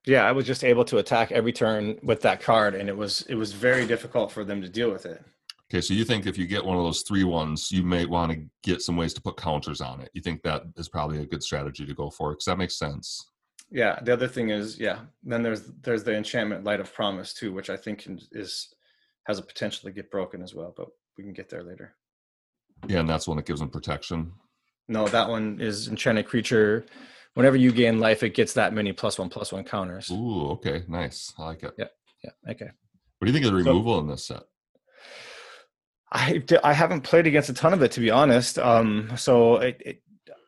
Yeah, 0.05 0.25
I 0.25 0.31
was 0.31 0.45
just 0.45 0.63
able 0.63 0.85
to 0.85 0.99
attack 0.99 1.33
every 1.33 1.51
turn 1.51 1.97
with 2.01 2.21
that 2.21 2.41
card, 2.41 2.75
and 2.75 2.87
it 2.87 2.95
was 2.95 3.23
it 3.27 3.35
was 3.35 3.51
very 3.51 3.85
difficult 3.85 4.31
for 4.31 4.45
them 4.45 4.61
to 4.61 4.69
deal 4.69 4.91
with 4.91 5.05
it. 5.05 5.23
Okay, 5.69 5.81
so 5.81 5.93
you 5.93 6.05
think 6.05 6.25
if 6.25 6.37
you 6.37 6.47
get 6.47 6.63
one 6.63 6.77
of 6.77 6.83
those 6.83 7.01
three 7.01 7.25
ones, 7.25 7.73
you 7.73 7.83
may 7.83 8.05
want 8.05 8.31
to 8.31 8.41
get 8.63 8.81
some 8.81 8.95
ways 8.95 9.13
to 9.15 9.21
put 9.21 9.35
counters 9.35 9.81
on 9.81 9.99
it. 9.99 10.09
You 10.13 10.21
think 10.21 10.41
that 10.43 10.63
is 10.77 10.87
probably 10.87 11.19
a 11.19 11.25
good 11.25 11.43
strategy 11.43 11.85
to 11.85 11.93
go 11.93 12.09
for 12.09 12.31
because 12.31 12.45
that 12.45 12.57
makes 12.57 12.79
sense. 12.79 13.29
Yeah. 13.71 13.99
The 14.01 14.13
other 14.13 14.27
thing 14.27 14.49
is, 14.49 14.79
yeah. 14.79 14.99
Then 15.23 15.43
there's 15.43 15.63
there's 15.81 16.03
the 16.03 16.15
enchantment 16.15 16.63
Light 16.63 16.79
of 16.79 16.93
Promise 16.93 17.33
too, 17.33 17.51
which 17.53 17.69
I 17.69 17.77
think 17.77 18.07
is 18.31 18.73
has 19.25 19.39
a 19.39 19.43
potential 19.43 19.87
to 19.89 19.93
get 19.93 20.09
broken 20.11 20.41
as 20.41 20.53
well, 20.55 20.73
but 20.75 20.87
we 21.17 21.23
can 21.23 21.33
get 21.33 21.49
there 21.49 21.63
later. 21.63 21.95
Yeah, 22.87 22.99
and 22.99 23.09
that's 23.09 23.27
one 23.27 23.37
that 23.37 23.45
gives 23.45 23.59
them 23.59 23.69
protection. 23.69 24.31
No, 24.87 25.07
that 25.09 25.27
one 25.27 25.59
is 25.59 25.87
enchanted 25.89 26.27
creature. 26.27 26.85
Whenever 27.33 27.57
you 27.57 27.71
gain 27.71 27.99
life, 27.99 28.23
it 28.23 28.33
gets 28.35 28.53
that 28.53 28.73
many 28.73 28.93
plus 28.93 29.19
one 29.19 29.29
plus 29.29 29.51
one 29.51 29.63
counters. 29.63 30.09
Ooh, 30.11 30.51
okay, 30.51 30.83
nice. 30.87 31.33
I 31.37 31.45
like 31.45 31.63
it. 31.63 31.73
Yeah. 31.77 31.85
Yeah. 32.23 32.51
Okay. 32.51 32.65
What 33.19 33.25
do 33.25 33.27
you 33.27 33.33
think 33.33 33.45
of 33.45 33.51
the 33.53 33.63
So- 33.63 33.69
removal 33.71 33.99
in 33.99 34.07
this 34.07 34.27
set? 34.27 34.43
I, 36.11 36.41
I 36.63 36.73
haven't 36.73 37.01
played 37.01 37.27
against 37.27 37.49
a 37.49 37.53
ton 37.53 37.73
of 37.73 37.81
it 37.83 37.91
to 37.93 37.99
be 37.99 38.09
honest. 38.11 38.57
Um, 38.57 39.11
so 39.17 39.57
it, 39.57 39.81
it 39.85 40.01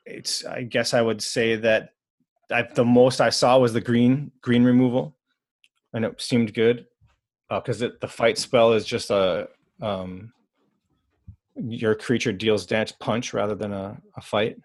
it's 0.05 0.45
I 0.45 0.63
guess 0.63 0.93
I 0.93 1.01
would 1.01 1.21
say 1.21 1.57
that 1.57 1.89
I, 2.51 2.63
the 2.63 2.85
most 2.85 3.21
I 3.21 3.29
saw 3.29 3.57
was 3.59 3.73
the 3.73 3.81
green 3.81 4.31
green 4.41 4.63
removal, 4.63 5.15
and 5.93 6.05
it 6.05 6.19
seemed 6.21 6.53
good 6.53 6.87
because 7.49 7.81
it 7.81 7.99
the 8.01 8.07
fight 8.07 8.37
spell 8.37 8.73
is 8.73 8.85
just 8.85 9.09
a 9.11 9.47
um, 9.81 10.31
your 11.55 11.95
creature 11.95 12.31
deals 12.31 12.65
damage 12.65 12.97
punch 12.99 13.33
rather 13.33 13.55
than 13.55 13.73
a, 13.73 13.97
a 14.15 14.21
fight. 14.21 14.57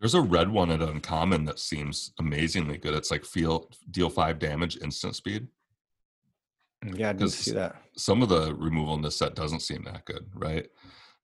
There's 0.00 0.14
a 0.14 0.20
red 0.20 0.50
one 0.50 0.70
at 0.70 0.82
uncommon 0.82 1.46
that 1.46 1.58
seems 1.58 2.12
amazingly 2.18 2.76
good. 2.76 2.94
It's 2.94 3.10
like 3.10 3.24
feel 3.24 3.70
deal 3.90 4.10
five 4.10 4.38
damage 4.38 4.76
instant 4.82 5.16
speed. 5.16 5.48
Yeah, 6.94 7.10
I 7.10 7.12
didn't 7.14 7.30
see 7.30 7.52
that. 7.52 7.76
Some 7.96 8.22
of 8.22 8.28
the 8.28 8.54
removal 8.54 8.94
in 8.94 9.02
this 9.02 9.16
set 9.16 9.34
doesn't 9.34 9.60
seem 9.60 9.84
that 9.84 10.04
good, 10.04 10.26
right? 10.34 10.68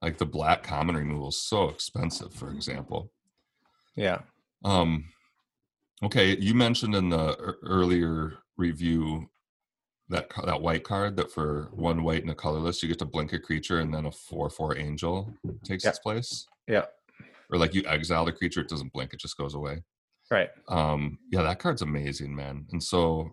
Like 0.01 0.17
the 0.17 0.25
black 0.25 0.63
common 0.63 0.97
removal 0.97 1.29
is 1.29 1.43
so 1.43 1.69
expensive, 1.69 2.33
for 2.33 2.51
example. 2.51 3.13
Yeah. 3.97 4.21
Um, 4.65 5.05
okay, 6.03 6.37
you 6.39 6.55
mentioned 6.55 6.95
in 6.95 7.09
the 7.09 7.37
earlier 7.63 8.35
review 8.57 9.29
that 10.09 10.29
that 10.45 10.61
white 10.61 10.85
card 10.85 11.17
that 11.17 11.31
for 11.31 11.69
one 11.73 12.03
white 12.03 12.23
and 12.23 12.31
a 12.31 12.35
colorless, 12.35 12.83
you 12.83 12.89
get 12.89 12.99
to 12.99 13.05
blink 13.05 13.33
a 13.33 13.39
creature 13.39 13.81
and 13.81 13.93
then 13.95 14.07
a 14.07 14.13
four 14.13 14.51
four 14.51 14.77
angel 14.77 15.33
takes 15.65 15.85
Yeah. 15.85 15.91
its 15.91 15.99
place. 16.01 16.47
Yeah. 16.67 16.87
Or 17.51 17.59
like 17.59 17.75
you 17.75 17.83
exile 17.87 18.25
the 18.25 18.33
creature, 18.33 18.61
it 18.61 18.69
doesn't 18.69 18.93
blink, 18.93 19.13
it 19.13 19.21
just 19.21 19.37
goes 19.37 19.55
away. 19.55 19.83
Right. 20.33 20.51
um 20.69 21.19
yeah 21.33 21.43
that 21.43 21.59
card's 21.59 21.83
amazing 21.83 22.33
man 22.33 22.65
and 22.71 22.81
so 22.81 23.33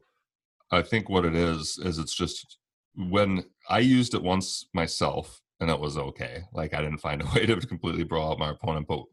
i 0.72 0.82
think 0.82 1.10
what 1.10 1.26
it 1.26 1.36
is 1.36 1.78
is 1.84 2.00
it's 2.00 2.16
just 2.16 2.58
when 2.96 3.44
i 3.70 3.78
used 3.78 4.16
it 4.16 4.24
once 4.24 4.68
myself 4.74 5.40
and 5.60 5.70
it 5.70 5.80
was 5.80 5.96
okay 5.96 6.42
like 6.54 6.74
i 6.74 6.82
didn't 6.82 6.98
find 6.98 7.22
a 7.22 7.26
way 7.36 7.46
to 7.46 7.56
completely 7.58 8.04
blow 8.04 8.32
out 8.32 8.40
my 8.40 8.50
opponent 8.50 8.88
but 8.88 9.04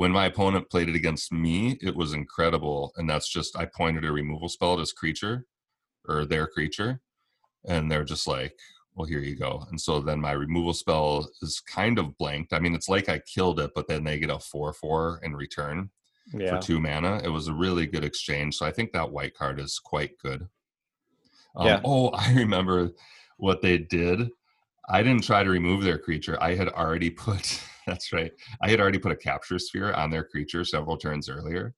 when 0.00 0.12
my 0.12 0.26
opponent 0.26 0.68
played 0.70 0.88
it 0.90 0.94
against 1.02 1.32
me 1.32 1.78
it 1.80 1.94
was 1.96 2.12
incredible 2.12 2.92
and 2.96 3.08
that's 3.08 3.28
just 3.32 3.56
i 3.56 3.64
pointed 3.64 4.04
a 4.04 4.12
removal 4.12 4.48
spell 4.48 4.74
at 4.74 4.78
his 4.78 4.92
creature 4.92 5.46
or 6.08 6.24
their 6.26 6.46
creature 6.46 7.00
and 7.66 7.90
they're 7.90 8.04
just 8.14 8.26
like 8.26 8.54
well 8.94 9.06
here 9.06 9.20
you 9.20 9.34
go 9.36 9.64
and 9.70 9.80
so 9.80 10.00
then 10.00 10.20
my 10.20 10.32
removal 10.32 10.74
spell 10.74 11.26
is 11.42 11.60
kind 11.60 11.98
of 11.98 12.16
blanked 12.18 12.52
i 12.52 12.58
mean 12.58 12.74
it's 12.74 12.88
like 12.90 13.08
i 13.08 13.18
killed 13.34 13.58
it 13.58 13.70
but 13.74 13.88
then 13.88 14.04
they 14.04 14.18
get 14.18 14.30
a 14.30 14.34
4-4 14.36 15.22
in 15.24 15.34
return 15.34 15.90
Yeah. 16.32 16.50
for 16.56 16.62
two 16.68 16.80
mana. 16.80 17.20
It 17.24 17.28
was 17.28 17.46
a 17.48 17.54
really 17.64 17.86
good 17.86 18.04
exchange. 18.04 18.56
So 18.56 18.66
I 18.66 18.72
think 18.72 18.90
that 18.92 19.12
white 19.16 19.34
card 19.40 19.60
is 19.60 19.78
quite 19.78 20.18
good. 20.18 20.40
Um, 21.54 21.66
Yeah. 21.68 21.80
Oh, 21.84 22.08
I 22.26 22.32
remember 22.34 22.90
what 23.38 23.62
they 23.62 23.78
did. 23.78 24.18
I 24.96 25.02
didn't 25.04 25.22
try 25.30 25.44
to 25.44 25.50
remove 25.50 25.84
their 25.84 25.98
creature. 26.06 26.36
I 26.42 26.56
had 26.56 26.68
already 26.68 27.10
put, 27.10 27.62
that's 27.86 28.12
right, 28.12 28.32
I 28.60 28.70
had 28.70 28.80
already 28.80 28.98
put 28.98 29.12
a 29.12 29.16
capture 29.16 29.58
sphere 29.58 29.92
on 29.92 30.10
their 30.10 30.24
creature 30.24 30.64
several 30.64 30.96
turns 30.96 31.28
earlier. 31.28 31.74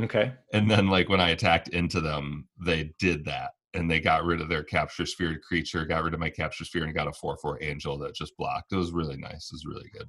Okay. 0.00 0.32
And 0.52 0.70
then, 0.70 0.88
like, 0.88 1.08
when 1.08 1.20
I 1.20 1.30
attacked 1.30 1.68
into 1.68 2.00
them, 2.00 2.48
they 2.64 2.92
did 2.98 3.24
that. 3.24 3.50
And 3.74 3.90
they 3.90 4.00
got 4.00 4.24
rid 4.24 4.40
of 4.40 4.48
their 4.48 4.62
capture 4.62 5.04
sphere 5.04 5.38
creature, 5.46 5.84
got 5.84 6.02
rid 6.04 6.14
of 6.14 6.20
my 6.20 6.30
capture 6.30 6.64
sphere, 6.64 6.84
and 6.84 6.94
got 6.94 7.06
a 7.08 7.12
4 7.12 7.36
4 7.36 7.62
angel 7.62 7.98
that 7.98 8.14
just 8.14 8.36
blocked. 8.36 8.72
It 8.72 8.76
was 8.76 8.92
really 8.92 9.16
nice. 9.16 9.50
It 9.50 9.54
was 9.54 9.66
really 9.66 9.90
good. 9.92 10.08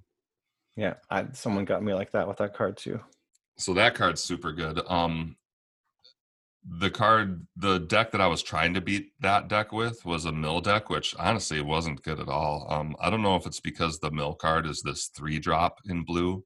Yeah. 0.76 0.94
I, 1.10 1.28
someone 1.34 1.66
got 1.66 1.84
me 1.84 1.94
like 1.94 2.12
that 2.12 2.28
with 2.28 2.38
that 2.38 2.54
card 2.56 2.78
too. 2.78 3.00
so 3.58 3.74
that 3.74 3.96
card's 3.96 4.24
super 4.24 4.54
good 4.54 4.80
um 4.88 5.36
the 6.68 6.90
card 6.90 7.48
the 7.56 7.80
deck 7.80 8.12
that 8.12 8.22
i 8.22 8.28
was 8.28 8.44
trying 8.44 8.74
to 8.74 8.82
beat 8.82 9.12
that 9.22 9.48
deck 9.48 9.72
with 9.72 10.06
was 10.06 10.26
a 10.26 10.32
mill 10.32 10.60
deck 10.60 10.90
which 10.90 11.16
honestly 11.18 11.62
wasn't 11.62 12.04
good 12.04 12.20
at 12.20 12.28
all. 12.28 12.68
Um 12.70 12.96
i 13.00 13.10
don't 13.10 13.22
know 13.22 13.36
if 13.36 13.46
it's 13.46 13.62
because 13.62 14.00
the 14.00 14.12
mill 14.12 14.34
card 14.34 14.66
is 14.68 14.82
this 14.82 15.08
three 15.08 15.40
drop 15.40 15.80
in 15.86 16.04
blue 16.04 16.44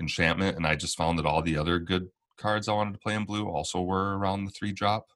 enchantment 0.00 0.56
and 0.56 0.66
i 0.66 0.74
just 0.74 0.96
found 0.96 1.18
that 1.18 1.26
all 1.26 1.42
the 1.42 1.56
other 1.56 1.78
good 1.78 2.08
cards 2.36 2.68
i 2.68 2.72
wanted 2.72 2.92
to 2.92 2.98
play 2.98 3.14
in 3.14 3.24
blue 3.24 3.46
also 3.48 3.80
were 3.80 4.18
around 4.18 4.44
the 4.44 4.50
three 4.50 4.72
drop. 4.72 5.08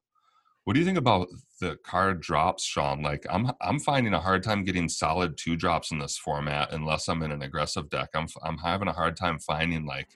What 0.63 0.73
do 0.75 0.79
you 0.79 0.85
think 0.85 0.97
about 0.97 1.27
the 1.59 1.77
card 1.85 2.21
drops 2.21 2.63
sean? 2.63 3.01
Like 3.01 3.25
i'm 3.29 3.51
i'm 3.59 3.79
finding 3.79 4.13
a 4.13 4.21
hard 4.21 4.43
time 4.43 4.63
getting 4.63 4.87
solid 4.87 5.37
two 5.37 5.57
drops 5.57 5.91
in 5.91 5.99
this 5.99 6.17
format 6.17 6.71
unless 6.71 7.09
i'm 7.09 7.23
in 7.23 7.31
an 7.31 7.41
aggressive 7.41 7.89
deck. 7.89 8.09
I'm 8.15 8.27
i'm 8.41 8.57
having 8.59 8.87
a 8.87 8.93
hard 8.93 9.17
time 9.17 9.37
finding 9.39 9.85
like 9.85 10.07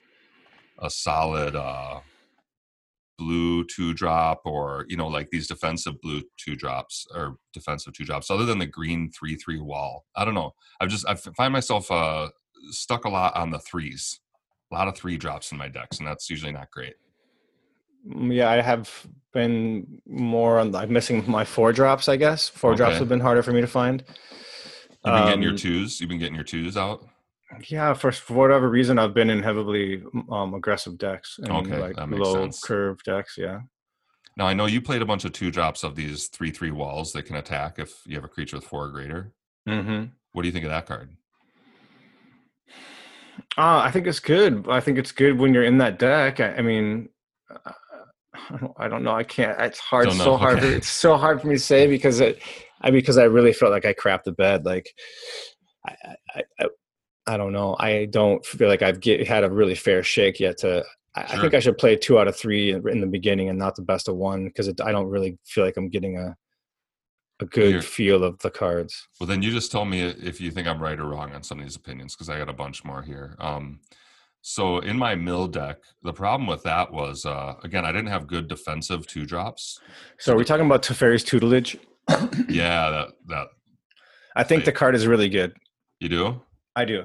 a 0.78 0.88
solid 0.88 1.54
uh 1.54 2.00
blue 3.18 3.64
two 3.64 3.92
drop 3.92 4.40
or 4.44 4.84
you 4.88 4.96
know 4.96 5.08
like 5.08 5.28
these 5.30 5.48
defensive 5.48 6.00
blue 6.00 6.22
two 6.36 6.54
drops 6.54 7.04
or 7.14 7.36
defensive 7.52 7.92
two 7.92 8.04
drops 8.04 8.30
other 8.30 8.44
than 8.46 8.58
the 8.58 8.66
green 8.66 9.10
three 9.10 9.34
three 9.34 9.58
wall 9.60 10.04
i 10.14 10.24
don't 10.24 10.34
know 10.34 10.52
i've 10.80 10.88
just 10.88 11.04
i 11.08 11.14
find 11.14 11.52
myself 11.52 11.90
uh 11.90 12.28
stuck 12.70 13.04
a 13.04 13.08
lot 13.08 13.34
on 13.36 13.50
the 13.50 13.58
threes 13.58 14.20
a 14.70 14.74
lot 14.74 14.86
of 14.86 14.96
three 14.96 15.16
drops 15.16 15.50
in 15.50 15.58
my 15.58 15.66
decks 15.68 15.98
and 15.98 16.06
that's 16.06 16.30
usually 16.30 16.52
not 16.52 16.70
great 16.70 16.94
Mm, 18.08 18.32
Yeah, 18.32 18.48
I 18.48 18.60
have 18.62 19.06
been 19.32 20.00
more 20.06 20.60
on. 20.60 20.72
I'm 20.74 20.92
missing 20.92 21.24
my 21.28 21.44
four 21.44 21.72
drops. 21.72 22.08
I 22.08 22.14
guess 22.16 22.48
four 22.48 22.76
drops 22.76 22.92
have 23.00 23.08
been 23.08 23.18
harder 23.20 23.42
for 23.42 23.50
me 23.52 23.60
to 23.60 23.66
find. 23.66 24.04
you've 25.04 25.14
been 25.14 25.24
getting 25.26 25.42
your 25.42 25.50
Um, 25.52 25.56
twos 25.58 26.00
you've 26.00 26.08
been 26.08 26.18
getting 26.20 26.36
your 26.36 26.44
twos 26.44 26.76
out 26.76 27.04
Yeah, 27.68 27.94
for 27.94 28.12
for 28.12 28.34
whatever 28.34 28.68
reason, 28.68 28.98
I've 28.98 29.14
been 29.14 29.30
in 29.30 29.42
heavily 29.42 30.02
um, 30.30 30.54
aggressive 30.54 30.98
decks 30.98 31.38
and 31.38 31.50
Okay, 31.50 31.78
like 31.80 31.96
low 32.10 32.42
sense. 32.42 32.60
curve 32.60 33.02
decks. 33.04 33.36
Yeah, 33.38 33.60
now 34.38 34.46
i 34.46 34.54
know 34.54 34.66
you 34.66 34.80
played 34.80 35.02
a 35.02 35.06
bunch 35.06 35.24
of 35.24 35.32
two 35.32 35.50
drops 35.50 35.82
of 35.82 35.96
these 35.96 36.28
three 36.28 36.50
three 36.50 36.70
walls 36.70 37.12
that 37.12 37.24
can 37.24 37.36
attack 37.36 37.78
if 37.78 38.00
you 38.06 38.14
have 38.14 38.24
a 38.24 38.28
creature 38.28 38.56
with 38.56 38.64
four 38.64 38.84
or 38.84 38.90
greater 38.90 39.32
mm-hmm. 39.68 40.04
what 40.32 40.42
do 40.42 40.48
you 40.48 40.52
think 40.52 40.64
of 40.64 40.70
that 40.70 40.86
card 40.86 41.10
uh, 43.56 43.78
I 43.84 43.90
think 43.90 44.06
it's 44.06 44.20
good. 44.20 44.66
I 44.68 44.80
think 44.80 44.98
it's 44.98 45.10
good 45.10 45.38
when 45.38 45.54
you're 45.54 45.64
in 45.64 45.78
that 45.78 45.98
deck. 45.98 46.38
I, 46.38 46.56
I 46.56 46.62
mean, 46.62 47.08
uh, 47.50 47.72
I 48.50 48.56
don't, 48.56 48.72
I 48.78 48.88
don't 48.88 49.02
know. 49.02 49.14
I 49.14 49.24
can't. 49.24 49.58
It's 49.60 49.78
hard. 49.78 50.12
So 50.12 50.36
hard. 50.36 50.58
okay. 50.58 50.70
For, 50.70 50.76
it's 50.76 50.88
so 50.88 51.16
hard 51.16 51.40
for 51.40 51.48
me 51.48 51.54
to 51.54 51.60
say 51.60 51.86
because 51.88 52.20
it. 52.20 52.40
I 52.80 52.90
because 52.90 53.18
I 53.18 53.24
really 53.24 53.52
felt 53.52 53.72
like 53.72 53.84
I 53.84 53.94
crapped 53.94 54.24
the 54.24 54.32
bed. 54.32 54.64
Like, 54.64 54.92
I, 55.86 56.14
I, 56.60 56.66
I, 57.28 57.36
don't 57.36 57.52
know. 57.52 57.76
I 57.78 58.06
don't 58.06 58.44
feel 58.44 58.68
like 58.68 58.82
I've 58.82 59.00
get, 59.00 59.26
had 59.26 59.44
a 59.44 59.50
really 59.50 59.74
fair 59.74 60.02
shake 60.02 60.40
yet. 60.40 60.58
To 60.58 60.84
I, 61.14 61.22
I 61.22 61.40
think 61.40 61.54
I 61.54 61.60
should 61.60 61.78
play 61.78 61.96
two 61.96 62.18
out 62.18 62.28
of 62.28 62.36
three 62.36 62.72
in, 62.72 63.00
the 63.00 63.06
beginning 63.06 63.48
and 63.48 63.58
not 63.58 63.76
the 63.76 63.82
best 63.82 64.08
of 64.08 64.16
one 64.16 64.44
because 64.44 64.68
I 64.68 64.92
don't 64.92 65.08
really 65.08 65.38
feel 65.44 65.64
like 65.64 65.76
I'm 65.76 65.88
getting 65.88 66.16
a 66.18 66.36
a 67.40 67.46
good 67.46 67.70
You're- 67.70 67.82
feel 67.82 68.24
of 68.24 68.38
the 68.40 68.50
cards. 68.50 69.06
Well, 69.20 69.28
then 69.28 69.42
you 69.42 69.52
just 69.52 69.70
tell 69.70 69.84
me 69.84 70.02
if 70.02 70.40
you 70.40 70.50
think 70.50 70.66
I'm 70.66 70.82
right 70.82 70.98
or 70.98 71.04
wrong 71.04 71.32
on 71.32 71.42
some 71.44 71.58
of 71.58 71.64
these 71.64 71.76
opinions 71.76 72.14
because 72.14 72.28
I 72.28 72.36
got 72.38 72.48
a 72.48 72.52
bunch 72.52 72.84
more 72.84 73.00
here. 73.00 73.36
Um, 73.38 73.78
so 74.42 74.78
in 74.78 74.98
my 74.98 75.14
mill 75.14 75.46
deck, 75.46 75.76
the 76.02 76.12
problem 76.12 76.48
with 76.48 76.62
that 76.64 76.92
was 76.92 77.24
uh, 77.24 77.54
again 77.62 77.84
I 77.84 77.92
didn't 77.92 78.08
have 78.08 78.26
good 78.26 78.48
defensive 78.48 79.06
two 79.06 79.24
drops. 79.26 79.78
So 80.18 80.32
are 80.32 80.36
we 80.36 80.44
talking 80.44 80.66
about 80.66 80.82
Teferi's 80.82 81.24
tutelage? 81.24 81.78
Yeah, 82.48 82.90
that 82.90 83.08
that 83.26 83.48
I 84.34 84.44
think 84.44 84.64
the 84.64 84.72
card 84.72 84.94
is 84.94 85.06
really 85.06 85.28
good. 85.28 85.54
you 86.00 86.08
do. 86.08 86.40
I 86.74 86.84
do. 86.84 87.04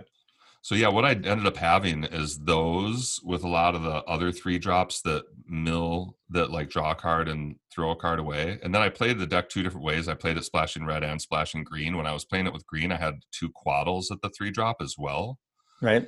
So 0.64 0.76
yeah, 0.76 0.88
what 0.88 1.04
I 1.04 1.12
ended 1.12 1.46
up 1.46 1.58
having 1.58 2.06
is 2.06 2.40
those 2.40 3.20
with 3.22 3.44
a 3.44 3.50
lot 3.50 3.76
of 3.76 3.84
the 3.84 4.02
other 4.06 4.32
three 4.32 4.58
drops 4.58 5.02
that 5.02 5.26
mill 5.46 6.16
that 6.30 6.52
like 6.52 6.70
draw 6.70 6.92
a 6.92 6.96
card 6.96 7.28
and 7.28 7.58
throw 7.70 7.92
a 7.92 7.98
card 7.98 8.18
away. 8.18 8.60
And 8.64 8.74
then 8.74 8.82
I 8.82 8.88
played 8.88 9.20
the 9.20 9.28
deck 9.28 9.50
two 9.50 9.62
different 9.62 9.86
ways. 9.86 10.08
I 10.08 10.14
played 10.14 10.38
it 10.38 10.46
splashing 10.46 10.86
red 10.86 11.04
and 11.04 11.22
splashing 11.22 11.66
green. 11.66 11.98
When 11.98 12.08
I 12.08 12.14
was 12.14 12.24
playing 12.24 12.48
it 12.48 12.54
with 12.54 12.66
green, 12.66 12.94
I 12.94 12.96
had 12.96 13.16
two 13.34 13.50
quaddles 13.54 14.10
at 14.10 14.22
the 14.22 14.30
three 14.30 14.52
drop 14.52 14.78
as 14.82 14.96
well. 14.98 15.38
Right. 15.82 16.08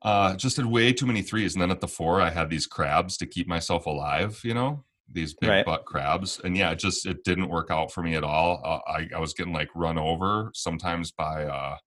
Uh, 0.00 0.36
just 0.36 0.58
had 0.58 0.66
way 0.66 0.92
too 0.92 1.06
many 1.06 1.22
threes. 1.22 1.56
And 1.56 1.60
then 1.62 1.72
at 1.72 1.80
the 1.80 1.88
four, 1.88 2.20
I 2.20 2.30
had 2.30 2.48
these 2.50 2.68
crabs 2.68 3.16
to 3.16 3.26
keep 3.26 3.48
myself 3.48 3.86
alive, 3.86 4.38
you 4.44 4.54
know, 4.54 4.84
these 5.10 5.34
big 5.34 5.50
Right. 5.50 5.66
butt 5.66 5.86
crabs. 5.86 6.40
And 6.44 6.56
yeah, 6.56 6.70
it 6.70 6.78
just, 6.78 7.04
it 7.04 7.24
didn't 7.24 7.48
work 7.48 7.72
out 7.72 7.90
for 7.90 8.04
me 8.04 8.14
at 8.14 8.22
all. 8.22 8.60
Uh, 8.64 8.78
I, 8.88 9.08
I 9.16 9.18
was 9.18 9.34
getting 9.34 9.52
like 9.52 9.70
run 9.74 9.98
over 9.98 10.52
sometimes 10.54 11.10
by 11.10 11.46
uh, 11.46 11.78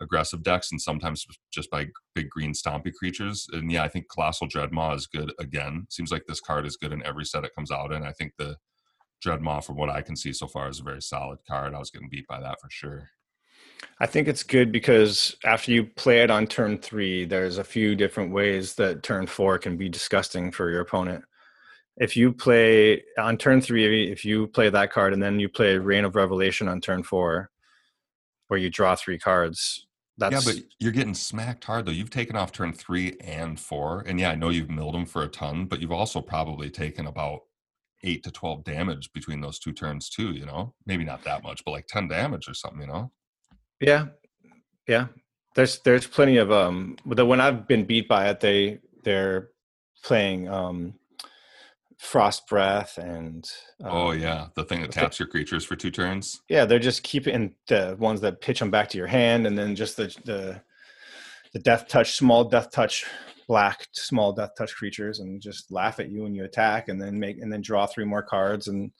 aggressive 0.00 0.42
decks 0.42 0.72
and 0.72 0.80
sometimes 0.80 1.26
just 1.52 1.70
by 1.70 1.86
big 2.14 2.28
green 2.28 2.52
stompy 2.52 2.92
creatures. 2.92 3.46
And 3.52 3.70
yeah, 3.70 3.84
I 3.84 3.88
think 3.88 4.08
Colossal 4.08 4.48
Dreadmaw 4.48 4.96
is 4.96 5.06
good 5.06 5.32
again. 5.38 5.86
Seems 5.88 6.10
like 6.10 6.24
this 6.26 6.40
card 6.40 6.66
is 6.66 6.76
good 6.76 6.92
in 6.92 7.04
every 7.04 7.24
set 7.24 7.44
it 7.44 7.54
comes 7.54 7.70
out 7.70 7.92
in. 7.92 8.02
I 8.02 8.12
think 8.12 8.32
the 8.36 8.56
Dreadmaw, 9.24 9.64
from 9.64 9.76
what 9.76 9.90
I 9.90 10.02
can 10.02 10.16
see 10.16 10.32
so 10.32 10.46
far, 10.46 10.68
is 10.68 10.80
a 10.80 10.84
very 10.84 11.00
solid 11.00 11.38
card. 11.48 11.74
I 11.74 11.78
was 11.78 11.90
getting 11.90 12.08
beat 12.10 12.26
by 12.26 12.40
that 12.40 12.60
for 12.60 12.68
sure. 12.70 13.08
I 14.00 14.06
think 14.06 14.28
it's 14.28 14.42
good 14.42 14.72
because 14.72 15.36
after 15.44 15.70
you 15.70 15.84
play 15.84 16.22
it 16.22 16.30
on 16.30 16.46
turn 16.46 16.78
three, 16.78 17.24
there's 17.24 17.58
a 17.58 17.64
few 17.64 17.94
different 17.94 18.32
ways 18.32 18.74
that 18.74 19.02
turn 19.02 19.26
four 19.26 19.58
can 19.58 19.76
be 19.76 19.88
disgusting 19.88 20.50
for 20.50 20.70
your 20.70 20.80
opponent. 20.80 21.24
If 21.96 22.16
you 22.16 22.32
play 22.32 23.02
on 23.18 23.38
turn 23.38 23.60
three, 23.60 24.10
if 24.10 24.24
you 24.24 24.48
play 24.48 24.68
that 24.68 24.90
card 24.90 25.12
and 25.12 25.22
then 25.22 25.38
you 25.38 25.48
play 25.48 25.78
Rain 25.78 26.04
of 26.04 26.16
Revelation 26.16 26.66
on 26.66 26.80
turn 26.80 27.04
four, 27.04 27.50
where 28.48 28.58
you 28.58 28.68
draw 28.68 28.94
three 28.96 29.18
cards, 29.18 29.83
that's 30.16 30.46
yeah, 30.46 30.52
but 30.52 30.62
you're 30.78 30.92
getting 30.92 31.14
smacked 31.14 31.64
hard 31.64 31.86
though. 31.86 31.92
You've 31.92 32.10
taken 32.10 32.36
off 32.36 32.52
turn 32.52 32.72
three 32.72 33.16
and 33.20 33.58
four, 33.58 34.04
and 34.06 34.20
yeah, 34.20 34.30
I 34.30 34.36
know 34.36 34.50
you've 34.50 34.70
milled 34.70 34.94
them 34.94 35.06
for 35.06 35.22
a 35.22 35.28
ton, 35.28 35.66
but 35.66 35.80
you've 35.80 35.92
also 35.92 36.20
probably 36.20 36.70
taken 36.70 37.06
about 37.06 37.40
eight 38.04 38.22
to 38.24 38.30
twelve 38.30 38.62
damage 38.64 39.12
between 39.12 39.40
those 39.40 39.58
two 39.58 39.72
turns 39.72 40.08
too. 40.08 40.32
You 40.32 40.46
know, 40.46 40.74
maybe 40.86 41.04
not 41.04 41.24
that 41.24 41.42
much, 41.42 41.64
but 41.64 41.72
like 41.72 41.86
ten 41.88 42.06
damage 42.06 42.48
or 42.48 42.54
something. 42.54 42.80
You 42.80 42.86
know, 42.86 43.12
Yeah, 43.80 44.06
yeah. 44.86 45.06
There's 45.56 45.80
there's 45.80 46.06
plenty 46.06 46.36
of 46.36 46.52
um. 46.52 46.96
The 47.06 47.26
when 47.26 47.40
I've 47.40 47.66
been 47.66 47.84
beat 47.84 48.08
by 48.08 48.28
it, 48.28 48.38
they 48.40 48.78
they're 49.02 49.48
playing 50.04 50.48
um, 50.48 50.94
Frost 51.98 52.46
Breath 52.48 52.98
and 52.98 53.48
oh 53.84 54.10
um, 54.10 54.18
yeah, 54.18 54.48
the 54.54 54.64
thing 54.64 54.82
that 54.82 54.92
taps 54.92 55.18
your 55.18 55.28
creatures 55.28 55.64
for 55.64 55.76
two 55.76 55.90
turns. 55.90 56.40
yeah. 56.48 56.64
They're 56.64 56.78
just 56.78 57.02
keeping 57.02 57.54
the 57.68 57.96
ones 57.98 58.20
that 58.22 58.40
pitch 58.40 58.58
them 58.58 58.70
back 58.70 58.88
to 58.90 58.98
your 58.98 59.06
hand, 59.06 59.46
and 59.46 59.56
then 59.58 59.74
just 59.74 59.96
the 59.96 60.14
the 60.24 60.60
the 61.52 61.60
deathtouch, 61.60 62.14
small 62.14 62.50
deathtouch, 62.50 63.04
black 63.46 63.86
small 63.92 64.34
deathtouch 64.34 64.74
creatures, 64.74 65.20
and 65.20 65.40
just 65.40 65.70
laugh 65.70 66.00
at 66.00 66.10
you 66.10 66.22
when 66.22 66.34
you 66.34 66.44
attack, 66.44 66.88
and 66.88 67.00
then 67.00 67.18
make 67.18 67.40
and 67.40 67.52
then 67.52 67.60
draw 67.60 67.86
three 67.86 68.04
more 68.04 68.22
cards, 68.22 68.68
and 68.68 68.90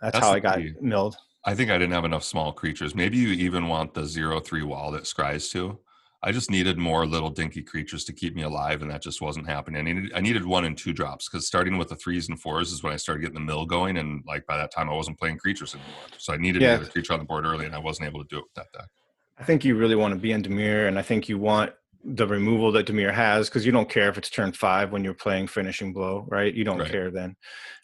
that's, 0.00 0.14
That's 0.14 0.26
how 0.26 0.32
I 0.32 0.40
got 0.40 0.58
key. 0.58 0.72
milled. 0.80 1.16
I 1.44 1.54
think 1.54 1.70
I 1.70 1.78
didn't 1.78 1.92
have 1.92 2.04
enough 2.04 2.24
small 2.24 2.52
creatures. 2.52 2.94
Maybe 2.94 3.16
you 3.16 3.28
even 3.28 3.68
want 3.68 3.94
the 3.94 4.04
zero 4.06 4.40
three 4.40 4.62
wall 4.62 4.90
that 4.92 5.04
scries 5.04 5.50
to. 5.52 5.78
I 6.22 6.32
just 6.32 6.50
needed 6.50 6.76
more 6.76 7.06
little 7.06 7.30
dinky 7.30 7.62
creatures 7.62 8.04
to 8.04 8.12
keep 8.12 8.34
me 8.34 8.42
alive, 8.42 8.82
and 8.82 8.90
that 8.90 9.02
just 9.02 9.22
wasn't 9.22 9.48
happening. 9.48 9.80
I 9.80 9.92
needed 9.92 10.12
I 10.14 10.20
needed 10.20 10.44
one 10.44 10.64
and 10.66 10.76
two 10.76 10.92
drops 10.92 11.28
because 11.28 11.46
starting 11.46 11.78
with 11.78 11.88
the 11.88 11.96
threes 11.96 12.28
and 12.28 12.40
fours 12.40 12.72
is 12.72 12.82
when 12.82 12.92
I 12.92 12.96
started 12.96 13.22
getting 13.22 13.34
the 13.34 13.40
mill 13.40 13.64
going, 13.64 13.96
and 13.96 14.22
like 14.26 14.46
by 14.46 14.56
that 14.58 14.72
time 14.72 14.90
I 14.90 14.94
wasn't 14.94 15.18
playing 15.18 15.38
creatures 15.38 15.74
anymore. 15.74 16.10
So 16.18 16.34
I 16.34 16.36
needed 16.36 16.60
Yeah. 16.62 16.72
to 16.74 16.78
get 16.80 16.88
a 16.88 16.90
creature 16.90 17.14
on 17.14 17.20
the 17.20 17.24
board 17.24 17.46
early, 17.46 17.64
and 17.64 17.74
I 17.74 17.78
wasn't 17.78 18.08
able 18.08 18.22
to 18.22 18.28
do 18.28 18.38
it 18.38 18.44
with 18.44 18.54
that 18.54 18.72
deck. 18.78 18.88
I 19.38 19.44
think 19.44 19.64
you 19.64 19.76
really 19.76 19.96
want 19.96 20.12
to 20.12 20.20
be 20.20 20.32
in 20.32 20.42
Dimir, 20.42 20.88
and 20.88 20.98
I 20.98 21.02
think 21.02 21.28
you 21.28 21.38
want 21.38 21.72
the 22.04 22.26
removal 22.26 22.72
that 22.72 22.86
Dimir 22.86 23.12
has 23.12 23.48
because 23.48 23.64
you 23.64 23.72
don't 23.72 23.88
care 23.88 24.08
if 24.08 24.18
it's 24.18 24.30
turn 24.30 24.52
five 24.52 24.92
when 24.92 25.04
you're 25.04 25.14
playing 25.14 25.46
finishing 25.46 25.92
blow, 25.92 26.26
right? 26.28 26.54
You 26.54 26.64
don't 26.64 26.78
Right. 26.78 26.90
care 26.90 27.10
then. 27.10 27.36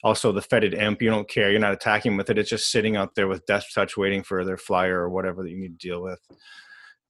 Also, 0.05 0.33
the 0.33 0.42
fetid 0.42 0.75
imp, 0.75 1.01
you 1.01 1.11
don't 1.11 1.29
care. 1.29 1.51
You're 1.51 1.61
not 1.61 1.72
attacking 1.75 2.16
with 2.16 2.29
it. 2.31 2.38
It's 2.38 2.51
just 2.51 2.70
sitting 2.70 2.96
out 2.96 3.14
there 3.14 3.29
with 3.29 3.44
deathtouch, 3.46 3.96
waiting 3.96 4.22
for 4.22 4.44
their 4.44 4.57
flyer 4.59 5.01
or 5.01 5.11
whatever 5.11 5.42
that 5.42 5.51
you 5.51 5.59
need 5.59 5.79
to 5.79 5.88
deal 5.88 6.03
with. 6.03 6.20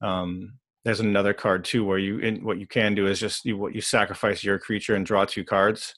Um, 0.01 0.53
there's 0.87 1.01
another 1.01 1.33
card 1.33 1.65
too 1.65 1.83
where 1.83 1.97
you 1.97 2.19
in, 2.19 2.41
what 2.45 2.59
you 2.59 2.65
can 2.65 2.95
do 2.95 3.07
is 3.07 3.19
just 3.19 3.43
you 3.43 3.57
what 3.57 3.75
you 3.75 3.81
sacrifice 3.81 4.41
your 4.41 4.57
creature 4.57 4.95
and 4.95 5.05
draw 5.05 5.25
two 5.25 5.43
cards. 5.43 5.93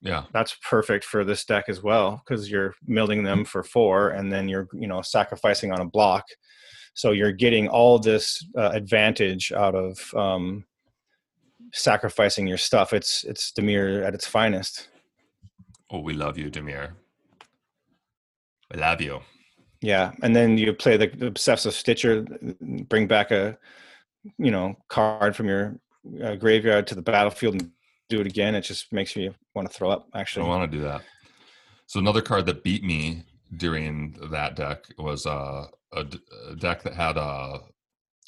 Yeah, 0.00 0.26
That's 0.32 0.56
perfect 0.62 1.04
for 1.04 1.24
this 1.24 1.44
deck 1.44 1.64
as 1.68 1.82
well 1.82 2.22
because 2.24 2.48
you're 2.48 2.72
milling 2.86 3.24
them 3.24 3.44
for 3.44 3.64
four 3.64 4.10
and 4.10 4.32
then 4.32 4.48
you're 4.48 4.68
you 4.72 4.86
know 4.86 5.02
sacrificing 5.02 5.72
on 5.72 5.80
a 5.80 5.84
block 5.84 6.24
so 6.94 7.10
you're 7.10 7.32
getting 7.32 7.66
all 7.66 7.98
this 7.98 8.46
uh, 8.56 8.70
advantage 8.72 9.50
out 9.50 9.74
of 9.74 10.14
um, 10.14 10.64
sacrificing 11.72 12.46
your 12.46 12.58
stuff 12.58 12.92
it's 12.92 13.24
it's 13.24 13.50
dimir 13.50 14.06
at 14.06 14.14
its 14.14 14.26
finest 14.26 14.88
Oh, 15.90 16.00
we 16.00 16.12
love 16.12 16.38
you, 16.38 16.48
Dimir. 16.50 16.90
We 18.72 18.78
love 18.80 19.00
you. 19.00 19.20
yeah 19.80 20.12
and 20.22 20.36
then 20.36 20.56
you 20.58 20.72
play 20.72 20.96
the, 20.96 21.08
the 21.08 21.26
obsessive 21.26 21.74
stitcher 21.74 22.24
bring 22.88 23.08
back 23.08 23.32
a 23.32 23.58
you 24.38 24.50
know 24.50 24.74
card 24.88 25.34
from 25.36 25.46
your 25.48 25.78
uh, 26.22 26.34
graveyard 26.36 26.86
to 26.86 26.94
the 26.94 27.02
battlefield 27.02 27.54
and 27.54 27.70
do 28.08 28.20
it 28.20 28.26
again 28.26 28.54
it 28.54 28.62
just 28.62 28.92
makes 28.92 29.14
me 29.16 29.30
want 29.54 29.70
to 29.70 29.74
throw 29.76 29.90
up 29.90 30.08
Actually, 30.14 30.46
I 30.46 30.48
want 30.48 30.70
to 30.70 30.76
do 30.78 30.82
that. 30.84 31.02
So 31.86 31.98
another 32.00 32.22
card 32.22 32.46
that 32.46 32.62
beat 32.64 32.82
me 32.84 33.24
during 33.56 34.16
that 34.30 34.56
deck 34.56 34.84
was 34.98 35.24
uh, 35.26 35.66
a, 35.94 36.04
d- 36.04 36.20
a 36.50 36.56
deck 36.56 36.82
that 36.82 36.94
had 36.94 37.16
uh, 37.16 37.58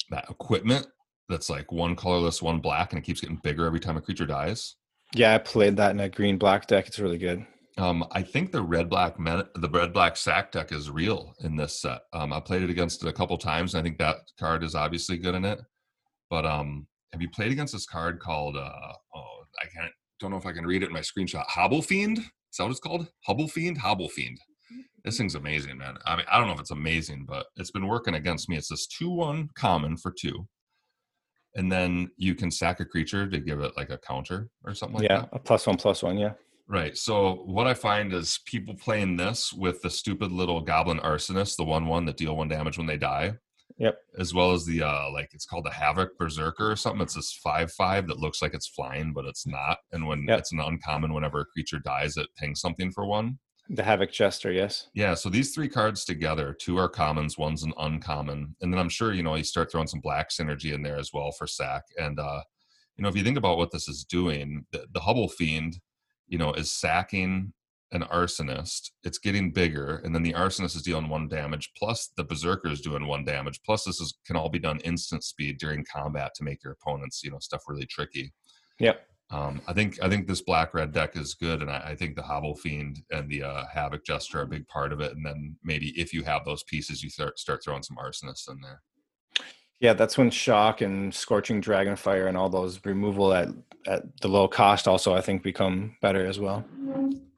that 0.09 0.29
equipment 0.29 0.87
that's 1.29 1.49
like 1.49 1.71
one 1.71 1.95
colorless, 1.95 2.41
one 2.41 2.59
black, 2.59 2.91
and 2.91 2.99
it 2.99 3.05
keeps 3.05 3.21
getting 3.21 3.37
bigger 3.43 3.65
every 3.65 3.79
time 3.79 3.97
a 3.97 4.01
creature 4.01 4.25
dies. 4.25 4.75
yeah 5.15 5.33
i 5.35 5.37
played 5.37 5.77
that 5.77 5.91
in 5.91 5.99
a 5.99 6.09
green 6.09 6.37
black 6.37 6.67
deck 6.67 6.87
it's 6.87 6.99
really 6.99 7.17
good 7.17 7.45
Um, 7.77 8.03
I 8.11 8.21
think 8.21 8.51
the 8.51 8.61
red 8.61 8.89
black 8.89 9.17
men, 9.19 9.43
the 9.55 9.69
red 9.69 9.93
black 9.93 10.17
sack 10.17 10.51
deck 10.51 10.71
is 10.71 10.89
real 10.89 11.33
in 11.39 11.55
this 11.55 11.81
set. 11.81 12.01
Um, 12.13 12.33
I 12.33 12.39
played 12.41 12.63
it 12.63 12.69
against 12.69 13.03
it 13.03 13.07
a 13.09 13.13
couple 13.13 13.37
times, 13.37 13.73
and 13.73 13.79
I 13.79 13.83
think 13.83 13.97
that 13.99 14.17
card 14.37 14.63
is 14.63 14.75
obviously 14.75 15.17
good 15.17 15.35
in 15.35 15.45
it. 15.45 15.59
But 16.31 16.45
um, 16.47 16.87
have 17.11 17.21
you 17.21 17.29
played 17.29 17.51
against 17.51 17.73
this 17.73 17.85
card 17.85 18.19
called? 18.19 18.57
Uh, 18.57 18.93
oh, 19.15 19.43
I 19.61 19.65
can't. 19.65 19.91
Don't 20.19 20.31
know 20.31 20.37
if 20.37 20.45
I 20.47 20.53
can 20.53 20.65
read 20.65 20.81
it 20.81 20.87
in 20.87 20.93
my 20.93 21.01
screenshot. 21.01 21.45
Hobblefiend. 21.47 22.17
Is 22.17 22.57
that 22.57 22.63
what 22.63 22.71
it's 22.71 22.79
called? 22.79 23.07
Hobblefiend. 23.27 23.77
Hobble 23.77 24.09
Fiend. 24.09 24.39
This 25.03 25.17
thing's 25.17 25.35
amazing, 25.35 25.77
man. 25.77 25.97
I 26.05 26.15
mean, 26.15 26.25
I 26.31 26.37
don't 26.37 26.47
know 26.47 26.53
if 26.53 26.59
it's 26.59 26.71
amazing, 26.71 27.25
but 27.27 27.47
it's 27.57 27.71
been 27.71 27.87
working 27.87 28.15
against 28.15 28.49
me. 28.49 28.55
It's 28.55 28.69
this 28.69 28.87
two-one 28.87 29.49
common 29.55 29.97
for 29.97 30.13
two, 30.17 30.47
and 31.55 31.71
then 31.71 32.09
you 32.15 32.33
can 32.33 32.49
sack 32.49 32.79
a 32.79 32.85
creature 32.85 33.27
to 33.27 33.39
give 33.39 33.59
it 33.59 33.75
like 33.75 33.89
a 33.89 33.97
counter 33.97 34.47
or 34.63 34.73
something 34.73 34.99
like 34.99 35.09
yeah 35.09 35.21
that. 35.21 35.29
Yeah, 35.33 35.37
a 35.37 35.39
plus 35.39 35.67
one 35.67 35.77
plus 35.77 36.01
one 36.01 36.17
yeah 36.17 36.33
Right. 36.71 36.95
So 36.95 37.43
what 37.47 37.67
I 37.67 37.73
find 37.73 38.13
is 38.13 38.39
people 38.45 38.73
playing 38.75 39.17
this 39.17 39.51
with 39.51 39.81
the 39.81 39.89
stupid 39.89 40.31
little 40.31 40.61
goblin 40.61 40.99
arsonist, 40.99 41.57
the 41.57 41.65
one 41.65 41.85
one 41.85 42.05
that 42.05 42.15
deal 42.15 42.37
one 42.37 42.47
damage 42.47 42.77
when 42.77 42.87
they 42.87 42.95
die. 42.95 43.33
Yep. 43.81 43.97
As 44.19 44.31
well 44.31 44.51
as 44.51 44.63
the 44.63 44.83
uh 44.83 45.09
like 45.11 45.31
it's 45.33 45.45
called 45.45 45.65
the 45.65 45.71
havoc 45.71 46.15
berserker 46.19 46.71
or 46.71 46.75
something. 46.75 47.01
It's 47.01 47.15
this 47.15 47.33
five 47.33 47.71
five 47.71 48.07
that 48.07 48.19
looks 48.19 48.39
like 48.39 48.53
it's 48.53 48.67
flying, 48.67 49.11
but 49.11 49.25
it's 49.25 49.47
not. 49.47 49.79
And 49.91 50.05
when 50.05 50.25
Yep. 50.27 50.39
it's 50.39 50.51
an 50.51 50.59
uncommon, 50.59 51.13
whenever 51.13 51.39
a 51.41 51.45
creature 51.45 51.79
dies, 51.79 52.15
it 52.15 52.27
pings 52.37 52.61
something 52.61 52.91
for 52.91 53.07
one. 53.07 53.39
The 53.69 53.83
Havoc 53.83 54.11
Jester, 54.11 54.51
yes. 54.51 54.89
Yeah, 54.93 55.13
so 55.15 55.29
these 55.29 55.55
three 55.55 55.69
cards 55.69 56.05
together, 56.05 56.53
two 56.53 56.77
are 56.77 56.89
commons, 56.89 57.37
one's 57.37 57.63
an 57.63 57.73
uncommon, 57.79 58.55
and 58.61 58.71
then 58.71 58.79
I'm 58.79 58.89
sure 58.89 59.13
you 59.13 59.23
know 59.23 59.33
you 59.35 59.43
start 59.43 59.71
throwing 59.71 59.87
some 59.87 60.01
black 60.01 60.29
synergy 60.29 60.73
in 60.73 60.83
there 60.83 60.97
as 60.97 61.11
well 61.11 61.31
for 61.31 61.47
sack. 61.47 61.83
And 61.97 62.19
uh, 62.19 62.41
you 62.97 63.03
know, 63.03 63.09
if 63.09 63.15
you 63.15 63.23
think 63.23 63.37
about 63.37 63.57
what 63.57 63.71
this 63.71 63.87
is 63.87 64.03
doing, 64.03 64.65
the, 64.71 64.85
the 64.93 64.99
Hobblefiend, 64.99 65.77
you 66.27 66.37
know, 66.37 66.53
is 66.53 66.71
sacking 66.71 67.53
an 67.91 68.03
arsonist. 68.03 68.91
It's 69.03 69.17
getting 69.17 69.51
bigger, 69.51 70.01
and 70.03 70.15
then 70.15 70.23
the 70.23 70.33
arsonist 70.33 70.75
is 70.75 70.81
dealing 70.81 71.09
one 71.09 71.27
damage, 71.27 71.71
plus 71.75 72.11
the 72.15 72.23
berserker 72.23 72.69
is 72.69 72.81
doing 72.81 73.07
one 73.07 73.25
damage. 73.25 73.61
Plus, 73.65 73.83
this 73.83 73.99
is 73.99 74.17
can 74.25 74.35
all 74.35 74.49
be 74.49 74.59
done 74.59 74.79
instant 74.79 75.23
speed 75.23 75.57
during 75.59 75.85
combat 75.91 76.31
to 76.35 76.43
make 76.43 76.63
your 76.63 76.73
opponents, 76.73 77.21
you 77.23 77.31
know, 77.31 77.39
stuff 77.39 77.63
really 77.67 77.85
tricky. 77.85 78.33
Yep. 78.79 79.05
Um, 79.31 79.61
I 79.67 79.73
think 79.73 80.01
I 80.03 80.09
think 80.09 80.27
this 80.27 80.41
black 80.41 80.73
red 80.73 80.91
deck 80.91 81.15
is 81.15 81.35
good, 81.35 81.61
and 81.61 81.71
I, 81.71 81.91
I 81.91 81.95
think 81.95 82.15
the 82.15 82.21
Hobblefiend 82.21 82.97
and 83.11 83.29
the 83.29 83.43
uh, 83.43 83.63
Havoc 83.73 84.05
Jester 84.05 84.39
are 84.39 84.43
a 84.43 84.47
big 84.47 84.67
part 84.67 84.91
of 84.91 84.99
it. 84.99 85.13
And 85.13 85.25
then 85.25 85.55
maybe 85.63 85.89
if 85.99 86.13
you 86.13 86.23
have 86.23 86.43
those 86.43 86.63
pieces, 86.63 87.01
you 87.01 87.09
start 87.09 87.39
start 87.39 87.61
throwing 87.63 87.83
some 87.83 87.97
arsonists 87.97 88.49
in 88.49 88.59
there. 88.61 88.81
Yeah, 89.81 89.93
that's 89.93 90.17
when 90.17 90.29
shock 90.29 90.81
and 90.81 91.13
scorching 91.13 91.59
dragonfire 91.61 92.27
and 92.27 92.37
all 92.37 92.49
those 92.49 92.79
removal 92.85 93.33
at 93.33 93.49
at 93.87 94.03
the 94.21 94.27
low 94.27 94.47
cost 94.47 94.87
also 94.87 95.13
I 95.15 95.21
think 95.21 95.41
become 95.41 95.95
better 96.01 96.25
as 96.25 96.39
well. 96.39 96.63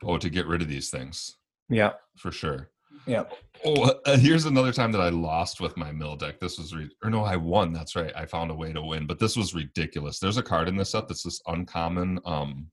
Oh, 0.03 0.17
to 0.17 0.29
get 0.29 0.45
rid 0.45 0.61
of 0.61 0.67
these 0.67 0.89
things 0.89 1.37
Yeah. 1.69 1.93
for 2.17 2.31
sure. 2.33 2.69
Yeah. 3.07 3.23
Oh, 3.65 3.93
uh, 4.05 4.17
here's 4.17 4.43
another 4.45 4.73
time 4.73 4.91
that 4.91 4.99
I 5.01 5.07
lost 5.09 5.61
with 5.61 5.77
my 5.77 5.91
mill 5.93 6.17
deck. 6.17 6.39
This 6.39 6.57
was, 6.57 6.73
re- 6.75 6.89
or 7.03 7.09
no, 7.09 7.23
I 7.23 7.37
won. 7.37 7.71
That's 7.71 7.95
right. 7.95 8.11
I 8.15 8.25
found 8.25 8.51
a 8.51 8.53
way 8.53 8.71
to 8.73 8.81
win, 8.81 9.07
but 9.07 9.19
this 9.19 9.35
was 9.37 9.53
ridiculous. 9.53 10.19
There's 10.19 10.37
a 10.37 10.43
card 10.43 10.67
in 10.67 10.75
this 10.75 10.91
set 10.91 11.07
that's 11.07 11.23
this 11.23 11.41
uncommon 11.47 12.19
um, 12.25 12.67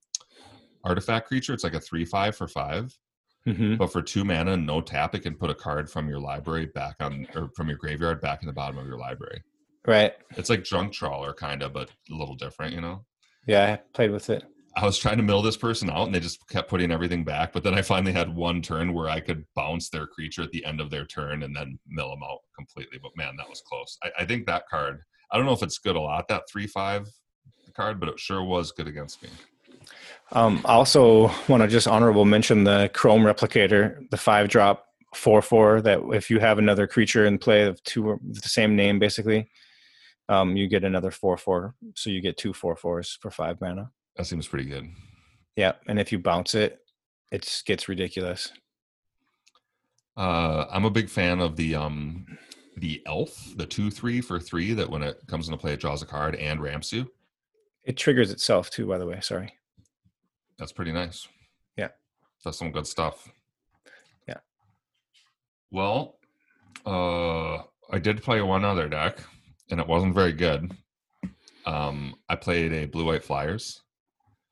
artifact 0.85 1.29
creature. 1.29 1.53
It's 1.53 1.65
like 1.65 1.75
a 1.75 1.81
three 1.81 2.05
five 2.05 2.37
for 2.37 2.49
five, 2.49 2.97
hmm 3.45 3.77
but 3.77 3.93
for 3.93 4.03
two 4.03 4.25
mana, 4.25 4.53
and 4.53 4.67
no 4.67 4.81
tap, 4.81 5.15
it 5.15 5.21
can 5.21 5.35
put 5.37 5.51
a 5.51 5.55
card 5.55 5.89
from 5.91 6.09
your 6.09 6.19
library 6.21 6.67
back 6.67 6.97
on, 7.01 7.27
or 7.37 7.51
from 7.57 7.69
your 7.69 7.79
graveyard 7.79 8.21
back 8.21 8.43
in 8.43 8.47
the 8.49 8.53
bottom 8.53 8.79
of 8.79 8.87
your 8.87 8.99
library. 8.99 9.43
Right. 9.87 10.15
It's 10.37 10.51
like 10.51 10.63
Junktroller, 10.63 11.35
kind 11.37 11.63
of, 11.63 11.73
but 11.73 11.91
a 12.11 12.15
little 12.15 12.35
different, 12.35 12.75
you 12.75 12.81
know. 12.81 13.05
Yeah, 13.47 13.75
I 13.75 13.77
played 13.95 14.11
with 14.11 14.31
it. 14.31 14.45
I 14.77 14.85
was 14.85 14.99
trying 14.99 15.17
to 15.17 15.23
mill 15.23 15.43
this 15.43 15.57
person 15.57 15.91
out 15.91 16.07
and 16.07 16.15
they 16.15 16.21
just 16.21 16.47
kept 16.49 16.71
putting 16.71 16.93
everything 16.93 17.25
back. 17.25 17.53
But 17.53 17.65
then 17.65 17.75
I 17.75 17.83
finally 17.83 18.13
had 18.13 18.35
one 18.35 18.63
turn 18.63 18.93
where 18.93 19.09
I 19.09 19.19
could 19.21 19.45
bounce 19.57 19.89
their 19.89 20.07
creature 20.07 20.43
at 20.43 20.53
the 20.53 20.65
end 20.65 20.81
of 20.81 20.91
their 20.91 21.05
turn 21.05 21.43
and 21.43 21.57
then 21.57 21.79
mill 21.89 22.11
them 22.11 22.23
out 22.23 22.39
completely. 22.57 22.99
But 23.03 23.17
man, 23.17 23.35
that 23.39 23.49
was 23.49 23.63
close. 23.63 23.99
I, 24.05 24.23
I 24.23 24.25
think 24.27 24.47
that 24.47 24.69
card, 24.71 25.01
I 25.33 25.37
don't 25.37 25.47
know 25.47 25.53
if 25.53 25.63
it's 25.63 25.79
good 25.79 25.97
a 25.97 26.01
lot, 26.01 26.29
that 26.29 26.45
3 26.51 26.67
5 26.67 27.09
card, 27.75 27.99
but 27.99 28.09
it 28.09 28.21
sure 28.21 28.45
was 28.45 28.73
good 28.73 28.87
against 28.87 29.23
me. 29.23 29.29
Um, 30.33 30.61
I 30.65 30.75
also 30.75 31.33
want 31.49 31.63
to 31.63 31.69
just 31.69 31.89
honorable 31.89 32.25
mention 32.25 32.65
the 32.65 32.91
Chrome 32.95 33.23
Replicator, 33.23 34.09
the 34.11 34.17
five 34.17 34.49
drop 34.49 34.87
four 35.15 35.43
four. 35.43 35.81
That 35.81 36.01
if 36.13 36.31
you 36.31 36.39
have 36.39 36.59
another 36.59 36.87
creature 36.87 37.27
in 37.27 37.39
play 37.39 37.63
of 37.63 37.83
two 37.83 38.21
the 38.23 38.49
same 38.49 38.77
name, 38.77 38.99
basically, 38.99 39.51
um, 40.31 40.57
you 40.57 40.69
get 40.69 40.85
another 40.85 41.11
four 41.11 41.37
four. 41.37 41.75
So 41.95 42.09
you 42.09 42.21
get 42.23 42.39
two 42.39 42.53
four 42.53 42.77
fours 42.77 43.19
for 43.21 43.31
five 43.31 43.61
mana. 43.61 43.91
That 44.17 44.25
seems 44.25 44.49
pretty 44.49 44.69
good. 44.69 44.89
Yeah, 45.57 45.73
and 45.89 45.99
if 45.99 46.13
you 46.13 46.19
bounce 46.19 46.55
it, 46.55 46.79
it 47.33 47.63
gets 47.67 47.89
ridiculous. 47.89 48.53
Uh, 50.17 50.67
I'm 50.71 50.85
a 50.85 50.91
big 50.91 51.09
fan 51.09 51.41
of 51.41 51.57
the 51.57 51.75
um, 51.75 52.27
the 52.77 53.03
elf, 53.07 53.53
the 53.57 53.67
two 53.67 53.91
three 53.91 54.21
for 54.21 54.39
three. 54.39 54.73
That 54.73 54.89
when 54.89 55.03
it 55.03 55.19
comes 55.27 55.49
into 55.49 55.59
play, 55.59 55.73
it 55.73 55.81
draws 55.81 56.03
a 56.03 56.07
card 56.07 56.37
and 56.37 56.63
ramps 56.63 56.93
you. 56.93 57.11
It 57.85 57.97
triggers 57.97 58.31
itself 58.31 58.71
too. 58.71 58.87
By 58.87 58.99
the 58.99 59.07
way, 59.07 59.19
sorry. 59.21 59.53
That's 60.59 60.73
pretty 60.73 60.93
nice. 60.93 61.27
Yeah. 61.77 61.89
That's 62.45 62.59
some 62.59 62.71
good 62.71 62.87
stuff. 62.87 63.29
Yeah. 64.29 64.39
Well, 65.71 66.19
uh 66.87 67.63
I 67.93 67.99
did 67.99 68.23
play 68.23 68.41
one 68.43 68.65
other 68.65 68.89
deck 68.89 69.19
and 69.71 69.81
it 69.81 69.87
wasn't 69.87 70.15
very 70.15 70.33
good. 70.33 70.77
Um 71.67 72.15
I 72.29 72.37
played 72.37 72.73
a 72.73 72.87
blue 72.87 73.05
white 73.07 73.25
flyers. 73.25 73.83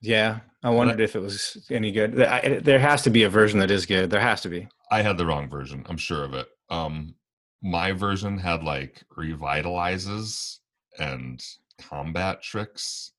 Yeah, 0.00 0.40
I 0.62 0.70
wondered 0.70 1.00
if 1.00 1.16
it 1.16 1.20
was 1.20 1.66
any 1.70 1.90
good. 1.90 2.20
I- 2.22 2.60
There 2.60 2.78
has 2.78 3.02
to 3.02 3.10
be 3.10 3.24
a 3.24 3.28
version 3.30 3.58
that 3.60 3.70
is 3.70 3.86
good. 3.86 4.10
There 4.10 4.20
has 4.20 4.40
to 4.42 4.48
be. 4.48 4.68
I 4.90 5.02
had 5.02 5.16
the 5.18 5.26
wrong 5.26 5.48
version, 5.48 5.84
I'm 5.88 5.96
sure 5.96 6.24
of 6.24 6.34
it. 6.34 6.48
Um 6.70 7.14
my 7.62 7.90
version 7.92 8.38
had 8.38 8.62
like 8.62 9.02
revitalizes 9.16 10.58
and 10.98 11.42
combat 11.80 12.42
tricks 12.42 13.12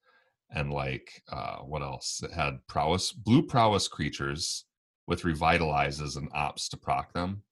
and 0.51 0.71
like 0.71 1.21
uh 1.31 1.57
what 1.57 1.81
else 1.81 2.21
it 2.23 2.31
had 2.31 2.65
prowess 2.67 3.11
blue 3.11 3.43
prowess 3.43 3.87
creatures 3.87 4.65
with 5.07 5.23
revitalizes 5.23 6.15
and 6.17 6.29
ops 6.33 6.69
to 6.69 6.77
proc 6.77 7.11
them 7.13 7.43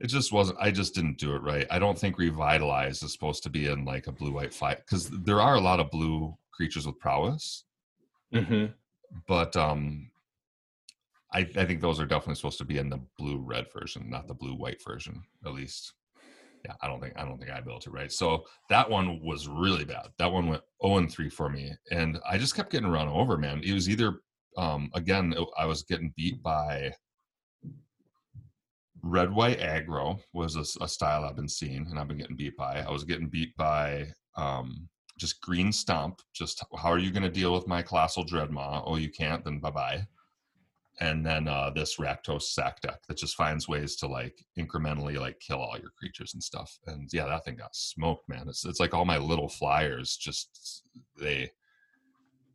it 0.00 0.08
just 0.08 0.32
wasn't 0.32 0.58
i 0.60 0.70
just 0.70 0.94
didn't 0.94 1.18
do 1.18 1.34
it 1.34 1.42
right. 1.42 1.66
I 1.70 1.78
don't 1.78 1.98
think 1.98 2.18
revitalize 2.18 3.02
is 3.02 3.12
supposed 3.12 3.42
to 3.44 3.50
be 3.50 3.66
in 3.66 3.84
like 3.84 4.06
a 4.06 4.12
blue 4.12 4.32
white 4.32 4.54
fight 4.54 4.78
because 4.78 5.10
there 5.10 5.40
are 5.40 5.54
a 5.54 5.60
lot 5.60 5.80
of 5.80 5.90
blue 5.90 6.36
creatures 6.50 6.86
with 6.86 6.98
prowess. 6.98 7.64
Mm-hmm. 8.34 8.66
but 9.26 9.56
um 9.56 10.10
I, 11.32 11.40
I 11.40 11.64
think 11.64 11.80
those 11.80 12.00
are 12.00 12.06
definitely 12.06 12.36
supposed 12.36 12.58
to 12.58 12.64
be 12.64 12.78
in 12.78 12.88
the 12.88 13.00
blue 13.18 13.38
red 13.38 13.66
version 13.72 14.08
not 14.08 14.26
the 14.26 14.34
blue 14.34 14.54
white 14.54 14.82
version 14.82 15.22
at 15.44 15.52
least. 15.52 15.94
Yeah 16.64 16.74
i 16.82 16.86
don't 16.86 17.00
think 17.00 17.14
i 17.16 17.24
don't 17.24 17.38
think 17.38 17.50
i 17.50 17.60
built 17.60 17.86
it 17.86 17.92
right 17.92 18.12
so 18.12 18.44
that 18.68 18.88
one 18.88 19.20
was 19.22 19.48
really 19.48 19.84
bad. 19.84 20.08
That 20.18 20.32
one 20.32 20.48
went 20.48 20.62
0 20.82 20.98
and 20.98 21.10
3 21.10 21.28
for 21.28 21.50
me 21.50 21.72
and 21.90 22.18
i 22.28 22.38
just 22.38 22.54
kept 22.54 22.70
getting 22.70 22.88
run 22.88 23.08
over 23.08 23.36
man. 23.36 23.62
It 23.64 23.74
was 23.74 23.88
either 23.88 24.20
um 24.56 24.90
again 24.94 25.34
i 25.58 25.64
was 25.64 25.82
getting 25.82 26.12
beat 26.16 26.42
by 26.42 26.92
red 29.02 29.32
white 29.32 29.60
aggro 29.60 30.18
was 30.32 30.56
a 30.56 30.88
style 30.88 31.24
i've 31.24 31.36
been 31.36 31.48
seeing 31.48 31.86
and 31.88 31.98
i've 31.98 32.08
been 32.08 32.18
getting 32.18 32.36
beat 32.36 32.56
by 32.56 32.84
i 32.86 32.90
was 32.90 33.04
getting 33.04 33.28
beat 33.28 33.56
by 33.56 34.06
um 34.36 34.88
just 35.18 35.40
green 35.40 35.72
stomp 35.72 36.20
just 36.34 36.64
how 36.78 36.90
are 36.90 36.98
you 36.98 37.10
going 37.10 37.22
to 37.22 37.30
deal 37.30 37.52
with 37.52 37.66
my 37.66 37.82
colossal 37.82 38.24
dreadmaw 38.24 38.82
oh 38.86 38.96
you 38.96 39.10
can't 39.10 39.44
then 39.44 39.58
bye-bye 39.58 40.04
and 41.00 41.24
then 41.24 41.48
uh, 41.48 41.70
this 41.70 41.96
Rakdos 41.96 42.42
sack 42.42 42.80
deck 42.82 43.00
that 43.08 43.16
just 43.16 43.34
finds 43.34 43.66
ways 43.66 43.96
to 43.96 44.06
like 44.06 44.44
incrementally 44.58 45.18
like 45.18 45.40
kill 45.40 45.58
all 45.58 45.78
your 45.78 45.92
creatures 45.98 46.34
and 46.34 46.42
stuff. 46.42 46.78
And 46.86 47.08
yeah, 47.10 47.26
that 47.26 47.44
thing 47.44 47.56
got 47.56 47.74
smoked, 47.74 48.28
man. 48.28 48.48
It's 48.48 48.66
it's 48.66 48.80
like 48.80 48.92
all 48.92 49.06
my 49.06 49.16
little 49.16 49.48
flyers 49.48 50.16
just 50.16 50.84
they 51.18 51.50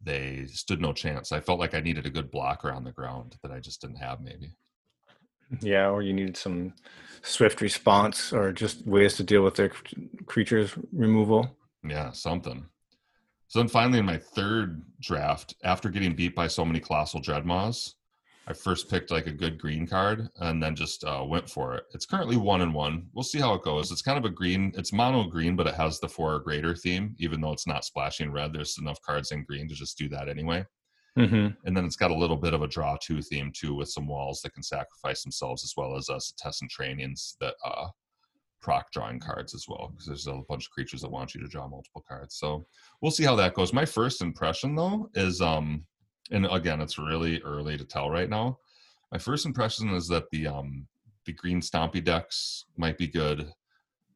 they 0.03 0.45
stood 0.47 0.79
no 0.79 0.93
chance. 0.93 1.31
I 1.31 1.39
felt 1.39 1.60
like 1.60 1.73
I 1.73 1.79
needed 1.79 2.05
a 2.05 2.12
good 2.12 2.29
blocker 2.29 2.71
on 2.71 2.84
the 2.84 2.91
ground 2.91 3.36
that 3.41 3.51
I 3.51 3.60
just 3.60 3.81
didn't 3.81 3.97
have. 3.97 4.21
Maybe 4.21 4.55
Yeah, 5.62 5.89
or 5.89 6.01
you 6.01 6.13
needed 6.13 6.38
some 6.38 6.73
swift 7.21 7.62
response, 7.62 8.31
or 8.34 8.51
just 8.51 8.86
ways 8.86 9.15
to 9.17 9.23
deal 9.23 9.43
with 9.43 9.55
their 9.55 9.71
creatures 10.25 10.73
removal. 10.91 11.58
yeah, 11.84 12.12
something. 12.12 12.65
So 13.47 13.60
then 13.60 13.67
finally 13.67 13.99
in 13.99 14.05
my 14.05 14.17
third 14.17 14.81
draft, 15.01 15.55
after 15.63 15.89
getting 15.89 16.15
beat 16.15 16.36
by 16.36 16.47
so 16.47 16.65
many 16.65 16.79
colossal 16.79 17.21
dreadmaws, 17.21 17.93
I 18.47 18.53
first 18.53 18.89
picked 18.89 19.12
like 19.12 19.27
a 19.27 19.31
good 19.31 19.60
green 19.60 19.88
card 19.88 20.29
and 20.39 20.62
then 20.62 20.75
just 20.75 21.03
uh, 21.03 21.23
went 21.25 21.49
for 21.49 21.75
it. 21.75 21.86
It's 21.93 22.05
currently 22.05 22.38
one 22.38 22.62
and 22.62 22.73
one. 22.73 23.08
We'll 23.13 23.23
see 23.23 23.39
how 23.39 23.53
it 23.55 23.63
goes. 23.63 23.91
It's 23.91 24.03
kind 24.03 24.17
of 24.17 24.25
a 24.25 24.29
green. 24.29 24.71
It's 24.75 24.93
mono 24.93 25.23
green, 25.23 25.55
but 25.55 25.67
it 25.67 25.75
has 25.75 25.99
the 25.99 26.10
four 26.10 26.36
or 26.36 26.39
greater 26.39 26.75
theme. 26.75 27.15
Even 27.17 27.41
though 27.41 27.53
it's 27.53 27.65
not 27.65 27.86
splashing 27.86 28.31
red, 28.31 28.53
there's 28.53 28.77
enough 28.77 29.01
cards 29.01 29.31
in 29.31 29.43
green 29.45 29.67
to 29.67 29.73
just 29.73 29.97
do 29.97 30.08
that 30.10 30.29
anyway. 30.29 30.63
Mm-hmm. 31.17 31.47
And 31.65 31.78
then 31.78 31.86
it's 31.86 31.95
got 31.95 32.12
a 32.12 32.15
little 32.15 32.36
bit 32.36 32.54
of 32.54 32.62
a 32.62 32.67
draw 32.67 32.97
two 33.01 33.21
theme 33.21 33.51
too, 33.54 33.73
with 33.73 33.89
some 33.89 34.08
walls 34.08 34.41
that 34.41 34.54
can 34.54 34.63
sacrifice 34.63 35.23
themselves 35.23 35.63
as 35.63 35.73
well 35.78 35.95
as 35.95 36.10
uh, 36.10 36.19
tests 36.38 36.62
and 36.62 36.69
trainings 36.69 37.38
that 37.39 37.56
uh, 37.63 37.88
proc 38.62 38.91
drawing 38.91 39.19
cards 39.19 39.56
as 39.56 39.65
well. 39.67 39.89
Because 39.91 40.08
there's 40.08 40.28
a 40.28 40.41
bunch 40.49 40.65
of 40.65 40.71
creatures 40.71 41.01
that 41.01 41.12
want 41.12 41.34
you 41.34 41.41
to 41.41 41.47
draw 41.47 41.67
multiple 41.67 42.04
cards. 42.08 42.36
So 42.36 42.65
we'll 43.01 43.12
see 43.12 43.23
how 43.23 43.36
that 43.38 43.54
goes. 43.54 43.71
My 43.71 43.86
first 43.86 44.21
impression 44.21 44.75
though 44.75 45.10
is 45.13 45.41
um 45.41 45.86
and 46.32 46.47
again 46.51 46.82
it's 46.82 46.97
really 46.97 47.41
early 47.43 47.78
to 47.78 47.86
tell 47.86 48.10
right 48.10 48.30
now 48.30 48.58
my 49.12 49.17
first 49.17 49.45
impression 49.45 49.89
is 49.91 50.08
that 50.08 50.30
the 50.32 50.47
um 50.47 50.88
the 51.25 51.34
green 51.34 51.62
stompy 51.62 52.04
decks 52.04 52.65
might 52.78 52.97
be 52.97 53.08
good 53.08 53.51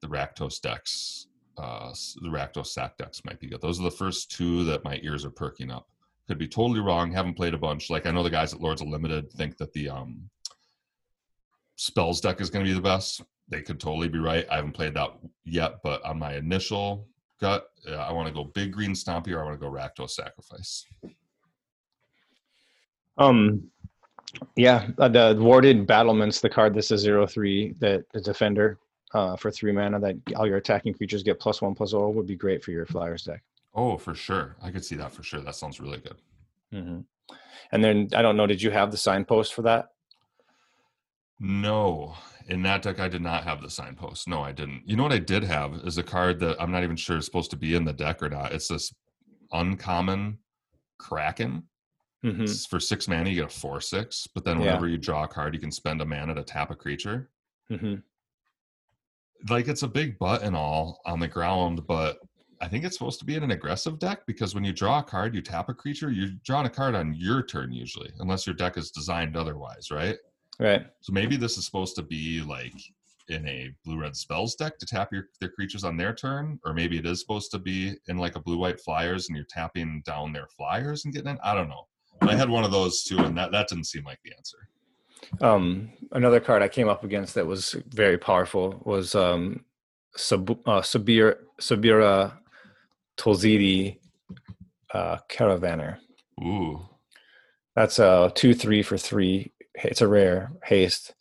the 0.01 0.07
rakdos 0.07 0.61
decks 0.61 1.27
uh 1.57 1.91
the 2.21 2.29
rakdos 2.29 2.67
sack 2.67 2.97
decks 2.97 3.23
might 3.25 3.39
be 3.39 3.47
good 3.47 3.61
those 3.61 3.79
are 3.79 3.83
the 3.83 3.91
first 3.91 4.31
two 4.31 4.63
that 4.63 4.83
my 4.83 4.99
ears 5.03 5.25
are 5.25 5.31
perking 5.31 5.71
up 5.71 5.87
could 6.29 6.37
be 6.37 6.47
totally 6.47 6.79
wrong 6.79 7.11
haven't 7.11 7.33
played 7.33 7.55
a 7.55 7.57
bunch. 7.57 7.89
Like 7.89 8.05
i 8.05 8.11
know 8.11 8.21
the 8.21 8.29
guys 8.29 8.53
at 8.53 8.61
lords 8.61 8.81
of 8.81 8.87
limited 8.87 9.31
think 9.33 9.57
that 9.57 9.73
the 9.73 9.89
um 9.89 10.29
spells 11.75 12.21
deck 12.21 12.39
is 12.39 12.51
going 12.51 12.63
to 12.63 12.69
be 12.69 12.75
the 12.75 12.81
best. 12.81 13.21
They 13.47 13.63
could 13.63 13.79
totally 13.79 14.09
be 14.09 14.19
right. 14.19 14.45
I 14.51 14.57
haven't 14.57 14.73
played 14.73 14.93
that 14.93 15.09
yet 15.43 15.79
but 15.83 16.05
on 16.05 16.19
my 16.19 16.35
initial 16.35 17.07
gut 17.41 17.69
uh, 17.89 17.95
i 17.95 18.11
want 18.11 18.27
to 18.27 18.33
go 18.33 18.43
big 18.43 18.73
green 18.73 18.91
stompy 18.91 19.29
or 19.29 19.41
i 19.41 19.45
want 19.45 19.59
to 19.59 19.65
go 19.65 19.71
rakdos 19.71 20.11
sacrifice. 20.11 20.85
Um, 23.17 23.69
yeah, 24.55 24.87
uh, 24.99 25.09
the 25.09 25.35
warded 25.39 25.87
battlements, 25.87 26.39
the 26.39 26.49
card 26.49 26.75
that's 26.75 26.91
a 26.91 26.97
zero 26.97 27.25
three 27.25 27.73
that 27.79 28.05
the 28.13 28.21
defender 28.21 28.77
uh, 29.13 29.35
for 29.35 29.49
three 29.49 29.71
mana 29.71 29.99
that 29.99 30.15
all 30.35 30.47
your 30.47 30.57
attacking 30.57 30.93
creatures 30.93 31.23
get 31.23 31.39
plus 31.39 31.61
one 31.61 31.73
plus 31.73 31.89
zero 31.89 32.09
would 32.11 32.27
be 32.27 32.35
great 32.35 32.63
for 32.63 32.71
your 32.71 32.85
flyers 32.85 33.23
deck. 33.23 33.41
Oh, 33.79 33.97
for 33.97 34.13
sure. 34.13 34.57
I 34.61 34.71
could 34.71 34.83
see 34.83 34.95
that 34.97 35.13
for 35.13 35.23
sure. 35.23 35.39
That 35.39 35.55
sounds 35.55 35.79
really 35.79 35.99
good. 35.99 36.17
Mm-hmm. 36.73 36.99
And 37.71 37.83
then 37.83 38.09
I 38.13 38.21
don't 38.21 38.35
know, 38.35 38.45
did 38.45 38.61
you 38.61 38.71
have 38.71 38.91
the 38.91 38.97
signpost 38.97 39.53
for 39.53 39.61
that? 39.61 39.87
No, 41.39 42.13
in 42.49 42.61
that 42.63 42.81
deck, 42.81 42.99
I 42.99 43.07
did 43.07 43.21
not 43.21 43.45
have 43.45 43.61
the 43.61 43.69
signpost. 43.69 44.27
No, 44.27 44.41
I 44.41 44.51
didn't. 44.51 44.81
You 44.85 44.97
know 44.97 45.03
what 45.03 45.13
I 45.13 45.19
did 45.19 45.45
have 45.45 45.75
is 45.85 45.97
a 45.97 46.03
card 46.03 46.41
that 46.41 46.61
I'm 46.61 46.71
not 46.71 46.83
even 46.83 46.97
sure 46.97 47.15
is 47.17 47.25
supposed 47.25 47.51
to 47.51 47.57
be 47.57 47.75
in 47.75 47.85
the 47.85 47.93
deck 47.93 48.21
or 48.21 48.27
not. 48.29 48.51
It's 48.51 48.67
this 48.67 48.91
uncommon 49.53 50.39
Kraken. 50.97 51.63
Mm-hmm. 52.25 52.43
It's 52.43 52.65
for 52.65 52.81
six 52.81 53.07
mana, 53.07 53.29
you 53.29 53.37
get 53.37 53.45
a 53.45 53.59
four 53.59 53.79
six. 53.79 54.27
But 54.35 54.43
then 54.43 54.57
Yeah. 54.57 54.65
whenever 54.65 54.89
you 54.89 54.97
draw 54.97 55.23
a 55.23 55.27
card, 55.29 55.53
you 55.53 55.61
can 55.61 55.71
spend 55.71 56.01
a 56.01 56.05
mana 56.05 56.35
to 56.35 56.43
tap 56.43 56.69
a 56.71 56.75
creature. 56.75 57.29
Mm-hmm. 57.71 57.95
Like 59.49 59.69
it's 59.69 59.83
a 59.83 59.87
big 59.87 60.19
butt 60.19 60.43
and 60.43 60.57
all 60.57 60.99
on 61.05 61.21
the 61.21 61.29
ground, 61.29 61.87
but 61.87 62.17
I 62.61 62.67
think 62.67 62.83
it's 62.83 62.97
supposed 62.97 63.19
to 63.19 63.25
be 63.25 63.35
in 63.35 63.43
an 63.43 63.51
aggressive 63.51 63.99
deck 63.99 64.25
because 64.25 64.53
when 64.53 64.63
you 64.63 64.73
draw 64.73 64.99
a 64.99 65.03
card, 65.03 65.33
you 65.33 65.41
tap 65.41 65.69
a 65.69 65.73
creature, 65.73 66.11
you're 66.11 66.29
drawing 66.43 66.65
a 66.65 66.69
card 66.69 66.93
on 66.93 67.13
your 67.13 67.41
turn 67.41 67.71
usually, 67.71 68.11
unless 68.19 68.45
your 68.45 68.55
deck 68.55 68.77
is 68.77 68.91
designed 68.91 69.37
otherwise, 69.37 69.91
right? 69.91 70.17
Right. 70.59 70.85
So 70.99 71.13
maybe 71.13 71.37
this 71.37 71.57
is 71.57 71.65
supposed 71.65 71.95
to 71.95 72.01
be 72.01 72.41
like 72.41 72.73
in 73.29 73.47
a 73.47 73.69
blue 73.85 73.99
red 73.99 74.15
spells 74.15 74.55
deck 74.55 74.77
to 74.79 74.85
tap 74.85 75.13
your 75.13 75.29
their 75.39 75.49
creatures 75.49 75.83
on 75.83 75.95
their 75.95 76.13
turn, 76.13 76.59
or 76.65 76.73
maybe 76.73 76.97
it 76.97 77.05
is 77.05 77.21
supposed 77.21 77.51
to 77.51 77.59
be 77.59 77.95
in 78.07 78.17
like 78.17 78.35
a 78.35 78.41
blue 78.41 78.57
white 78.57 78.81
flyers 78.81 79.29
and 79.29 79.37
you're 79.37 79.45
tapping 79.49 80.01
down 80.05 80.33
their 80.33 80.47
flyers 80.47 81.05
and 81.05 81.13
getting 81.13 81.31
in. 81.31 81.39
I 81.43 81.53
don't 81.53 81.69
know. 81.69 81.87
But 82.19 82.31
I 82.31 82.35
had 82.35 82.49
one 82.49 82.65
of 82.65 82.71
those 82.71 83.03
too, 83.03 83.19
and 83.19 83.37
that 83.37 83.51
that 83.53 83.69
didn't 83.69 83.85
seem 83.85 84.03
like 84.03 84.19
the 84.25 84.33
answer. 84.35 84.57
Um, 85.41 85.91
another 86.11 86.39
card 86.39 86.61
I 86.61 86.67
came 86.67 86.89
up 86.89 87.03
against 87.03 87.35
that 87.35 87.45
was 87.45 87.75
very 87.87 88.17
powerful 88.17 88.81
was 88.83 89.15
um, 89.15 89.63
Sab- 90.15 90.61
uh, 90.65 90.81
Sabir 90.81 91.37
Subira 91.61 92.33
Tulzidi 93.19 93.97
uh, 94.93 95.17
Caravanner. 95.29 95.97
Ooh, 96.41 96.79
That's 97.75 97.99
a 97.99 98.31
two 98.33 98.53
three 98.53 98.81
for 98.81 98.97
three. 98.97 99.53
It's 99.75 100.01
a 100.01 100.07
rare 100.07 100.51
haste. 100.63 101.13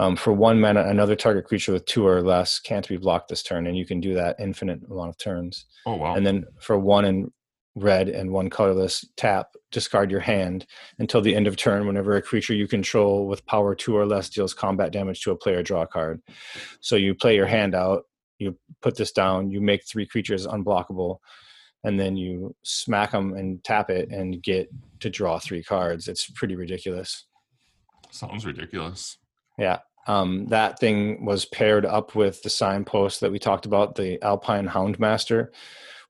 Um, 0.00 0.16
for 0.16 0.32
one 0.32 0.60
mana, 0.60 0.82
another 0.88 1.14
target 1.14 1.44
creature 1.44 1.72
with 1.72 1.84
two 1.84 2.04
or 2.04 2.20
less 2.20 2.58
can't 2.58 2.88
be 2.88 2.96
blocked 2.96 3.28
this 3.28 3.44
turn, 3.44 3.68
and 3.68 3.76
you 3.76 3.86
can 3.86 4.00
do 4.00 4.14
that 4.14 4.36
infinite 4.40 4.80
amount 4.90 5.10
of 5.10 5.18
turns. 5.18 5.66
oh 5.86 5.94
wow. 5.94 6.14
And 6.14 6.26
then 6.26 6.44
for 6.58 6.78
one 6.78 7.04
in 7.04 7.30
red 7.76 8.08
and 8.08 8.30
one 8.30 8.48
colorless 8.48 9.04
tap 9.16 9.48
discard 9.72 10.10
your 10.10 10.20
hand 10.20 10.64
until 11.00 11.20
the 11.20 11.34
end 11.34 11.48
of 11.48 11.56
turn 11.56 11.86
whenever 11.86 12.14
a 12.16 12.22
creature 12.22 12.54
you 12.54 12.68
control 12.68 13.26
with 13.26 13.44
power 13.46 13.74
two 13.74 13.96
or 13.96 14.06
less 14.06 14.28
deals 14.28 14.54
combat 14.54 14.92
damage 14.92 15.20
to 15.20 15.32
a 15.32 15.36
player 15.36 15.60
draw 15.60 15.82
a 15.82 15.86
card 15.86 16.22
so 16.80 16.94
you 16.94 17.16
play 17.16 17.34
your 17.34 17.46
hand 17.46 17.74
out 17.74 18.04
you 18.44 18.58
put 18.82 18.96
this 18.96 19.12
down 19.12 19.50
you 19.50 19.60
make 19.60 19.84
three 19.86 20.06
creatures 20.06 20.46
unblockable 20.46 21.18
and 21.84 22.00
then 22.00 22.16
you 22.16 22.56
smack 22.62 23.12
them 23.12 23.34
and 23.34 23.62
tap 23.62 23.90
it 23.90 24.08
and 24.10 24.42
get 24.42 24.70
to 25.00 25.10
draw 25.10 25.38
three 25.38 25.62
cards. 25.62 26.08
It's 26.08 26.28
pretty 26.30 26.56
ridiculous. 26.56 27.26
Sounds 28.10 28.46
ridiculous. 28.46 29.18
yeah 29.58 29.78
um, 30.06 30.46
that 30.48 30.78
thing 30.78 31.24
was 31.24 31.46
paired 31.46 31.86
up 31.86 32.14
with 32.14 32.42
the 32.42 32.50
signpost 32.50 33.20
that 33.20 33.32
we 33.32 33.38
talked 33.38 33.66
about 33.66 33.94
the 33.94 34.22
alpine 34.22 34.68
houndmaster 34.68 35.48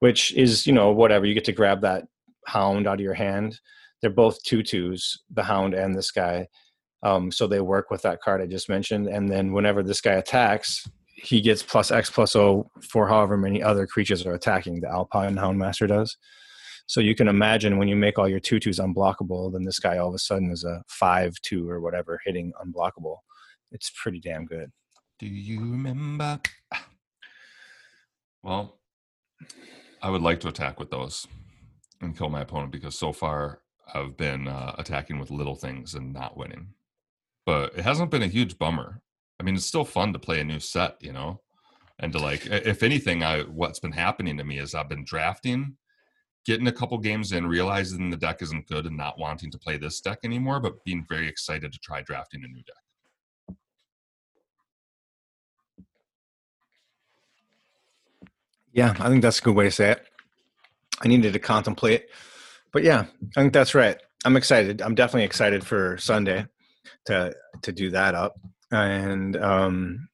which 0.01 0.35
is 0.35 0.66
you 0.66 0.73
know 0.73 0.90
whatever 0.90 1.25
you 1.25 1.35
get 1.35 1.44
to 1.44 1.53
grab 1.53 1.81
that 1.81 2.05
hound 2.47 2.87
out 2.87 2.94
of 2.94 3.01
your 3.01 3.14
hand. 3.14 3.59
They're 4.01 4.11
both 4.11 4.42
tutus 4.42 5.23
the 5.31 5.42
hound 5.42 5.73
and 5.75 5.94
this 5.94 6.11
guy. 6.11 6.49
Um, 7.03 7.31
so 7.31 7.47
they 7.47 7.61
work 7.61 7.90
with 7.90 8.03
that 8.03 8.23
card 8.23 8.40
i 8.40 8.47
just 8.47 8.70
mentioned 8.70 9.09
and 9.09 9.31
then 9.31 9.53
whenever 9.53 9.83
this 9.83 10.01
guy 10.01 10.14
attacks 10.14 10.87
he 11.16 11.40
gets 11.40 11.62
plus 11.62 11.90
x 11.90 12.11
plus 12.11 12.35
o 12.37 12.70
for 12.83 13.09
however 13.09 13.37
many 13.37 13.62
other 13.62 13.87
creatures 13.87 14.27
are 14.27 14.35
attacking 14.35 14.81
the 14.81 14.88
alpine 14.88 15.35
houndmaster 15.35 15.87
does 15.88 16.16
so 16.87 17.00
you 17.00 17.14
can 17.14 17.29
imagine 17.29 17.79
when 17.79 17.88
you 17.88 17.96
make 17.96 18.18
all 18.18 18.29
your 18.29 18.40
tutus 18.40 18.79
unblockable 18.79 19.53
then 19.53 19.64
this 19.64 19.79
guy 19.79 19.96
all 19.98 20.09
of 20.09 20.14
a 20.14 20.18
sudden 20.18 20.50
is 20.50 20.64
a 20.64 20.83
5-2 21.00 21.68
or 21.68 21.81
whatever 21.81 22.20
hitting 22.24 22.53
unblockable 22.64 23.18
it's 23.72 23.90
pretty 24.03 24.20
damn 24.20 24.44
good 24.44 24.70
Do 25.18 25.27
you 25.27 25.61
remember? 25.61 26.40
Well, 28.42 28.79
I 30.03 30.11
would 30.11 30.20
like 30.20 30.40
to 30.40 30.48
attack 30.48 30.79
with 30.79 30.90
those 30.90 31.27
and 32.03 32.14
kill 32.16 32.29
my 32.29 32.42
opponent 32.42 32.72
because 32.72 32.98
so 32.98 33.11
far 33.11 33.61
I've 33.94 34.18
been 34.18 34.48
uh, 34.48 34.74
attacking 34.77 35.18
with 35.18 35.31
little 35.31 35.55
things 35.55 35.94
and 35.94 36.12
not 36.12 36.37
winning. 36.37 36.74
But 37.46 37.77
it 37.77 37.85
hasn't 37.85 38.11
been 38.11 38.22
a 38.22 38.29
huge 38.29 38.59
bummer. 38.59 39.00
I 39.40 39.42
mean, 39.42 39.57
it's 39.57 39.66
still 39.66 39.85
fun 39.85 40.12
to 40.12 40.18
play 40.18 40.40
a 40.40 40.44
new 40.44 40.61
set, 40.61 40.97
you 41.01 41.12
know, 41.12 41.40
and 41.99 42.12
to 42.12 42.18
like, 42.18 42.47
if 42.47 42.83
anything, 42.83 43.23
I 43.23 43.42
what's 43.42 43.81
been 43.81 43.92
happening 43.92 44.37
to 44.38 44.44
me 44.44 44.59
is 44.59 44.75
I've 44.75 44.88
been 44.88 45.05
drafting, 45.05 45.77
getting 46.44 46.68
a 46.68 46.73
couple 46.73 46.99
games 46.99 47.33
in, 47.33 47.47
realizing 47.47 48.11
the 48.11 48.16
deck 48.16 48.42
isn't 48.42 48.68
good 48.68 48.87
and 48.87 48.97
not 48.97 49.18
wanting 49.18 49.51
to 49.51 49.59
play 49.59 49.77
this 49.77 50.01
deck 50.01 50.20
anymore, 50.25 50.61
but 50.61 50.85
being 50.85 51.05
very 51.09 51.29
excited 51.29 51.73
to 51.73 51.79
try 51.79 52.03
drafting 52.03 52.44
a 52.44 52.49
new 52.49 52.62
deck. 52.62 53.57
Yeah, 58.73 58.94
I 58.99 59.09
think 59.09 59.23
that's 59.23 59.38
a 59.38 59.42
good 59.42 59.55
way 59.55 59.64
to 59.64 59.70
say 59.70 59.92
it. 59.92 60.07
I 61.01 61.09
needed 61.09 61.33
to 61.33 61.38
contemplate, 61.38 62.07
but 62.73 62.83
yeah, 62.83 63.07
I 63.37 63.40
think 63.40 63.53
that's 63.53 63.75
right. 63.75 63.97
I'm 64.25 64.37
excited. 64.37 64.81
I'm 64.81 64.94
definitely 64.94 65.25
excited 65.25 65.64
for 65.64 65.97
Sunday 65.99 66.47
to 67.07 67.35
to 67.62 67.73
do 67.73 67.90
that 67.90 68.14
up, 68.14 68.35
and 68.82 69.37
um, 69.37 70.08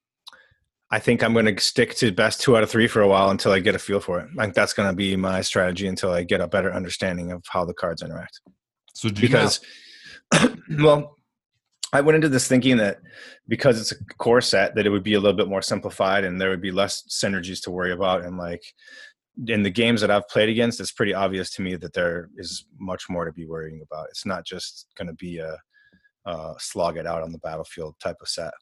I 0.91 0.99
think 0.99 1.23
I'm 1.23 1.33
going 1.33 1.55
to 1.55 1.63
stick 1.63 1.95
to 1.97 2.11
best 2.11 2.41
two 2.41 2.57
out 2.57 2.63
of 2.63 2.71
three 2.71 2.89
for 2.89 3.01
a 3.01 3.09
while 3.09 3.31
until 3.31 3.53
I 3.53 3.61
get 3.61 3.75
a 3.75 3.79
feel 3.79 4.01
for 4.01 4.21
it. 4.21 4.29
I 4.39 4.45
think 4.45 4.55
that's 4.55 4.73
going 4.73 4.89
to 4.89 4.97
be 4.97 5.15
my 5.17 5.41
strategy 5.41 5.87
until 5.87 6.11
I 6.11 6.25
get 6.25 6.41
a 6.41 6.49
better 6.49 6.73
understanding 6.73 7.31
of 7.31 7.45
how 7.49 7.65
the 7.65 7.75
cards 7.75 8.03
interact. 8.03 8.41
So 8.95 9.09
do 9.09 9.23
you 9.23 9.29
not- 9.29 9.59
because 10.33 10.57
well 10.79 11.17
i 11.93 12.01
went 12.01 12.15
into 12.15 12.29
this 12.29 12.47
thinking 12.47 12.77
that 12.77 12.99
because 13.49 13.81
it's 13.81 13.91
a 13.91 14.05
core 14.19 14.41
set 14.41 14.75
that 14.75 14.87
it 14.87 14.91
would 14.91 15.03
be 15.03 15.15
a 15.15 15.21
little 15.21 15.37
bit 15.37 15.49
more 15.49 15.63
simplified 15.63 16.23
and 16.23 16.41
there 16.41 16.51
would 16.51 16.61
be 16.61 16.71
less 16.71 17.03
synergies 17.09 17.61
to 17.63 17.71
worry 17.71 17.93
about. 17.93 18.25
And 18.25 18.39
like 18.39 18.63
in 19.49 19.63
the 19.63 19.71
games 19.71 20.01
that 20.01 20.11
i've 20.11 20.29
played 20.29 20.49
against 20.49 20.81
it's 20.81 20.93
pretty 20.93 21.15
obvious 21.15 21.51
to 21.51 21.63
me 21.63 21.75
that 21.77 21.93
there 21.93 22.29
is 22.37 22.67
much 22.79 23.09
more 23.09 23.25
to 23.25 23.33
be 23.33 23.47
worrying 23.47 23.81
about. 23.83 24.09
It's 24.11 24.27
not 24.27 24.45
just 24.45 24.87
going 24.97 25.09
to 25.09 25.15
be 25.15 25.39
a, 25.39 25.57
a 26.27 26.55
slog 26.59 26.97
it 26.97 27.07
out 27.07 27.23
on 27.23 27.33
the 27.33 27.39
battlefield 27.39 27.95
type 28.01 28.17
of 28.21 28.29
set 28.29 28.53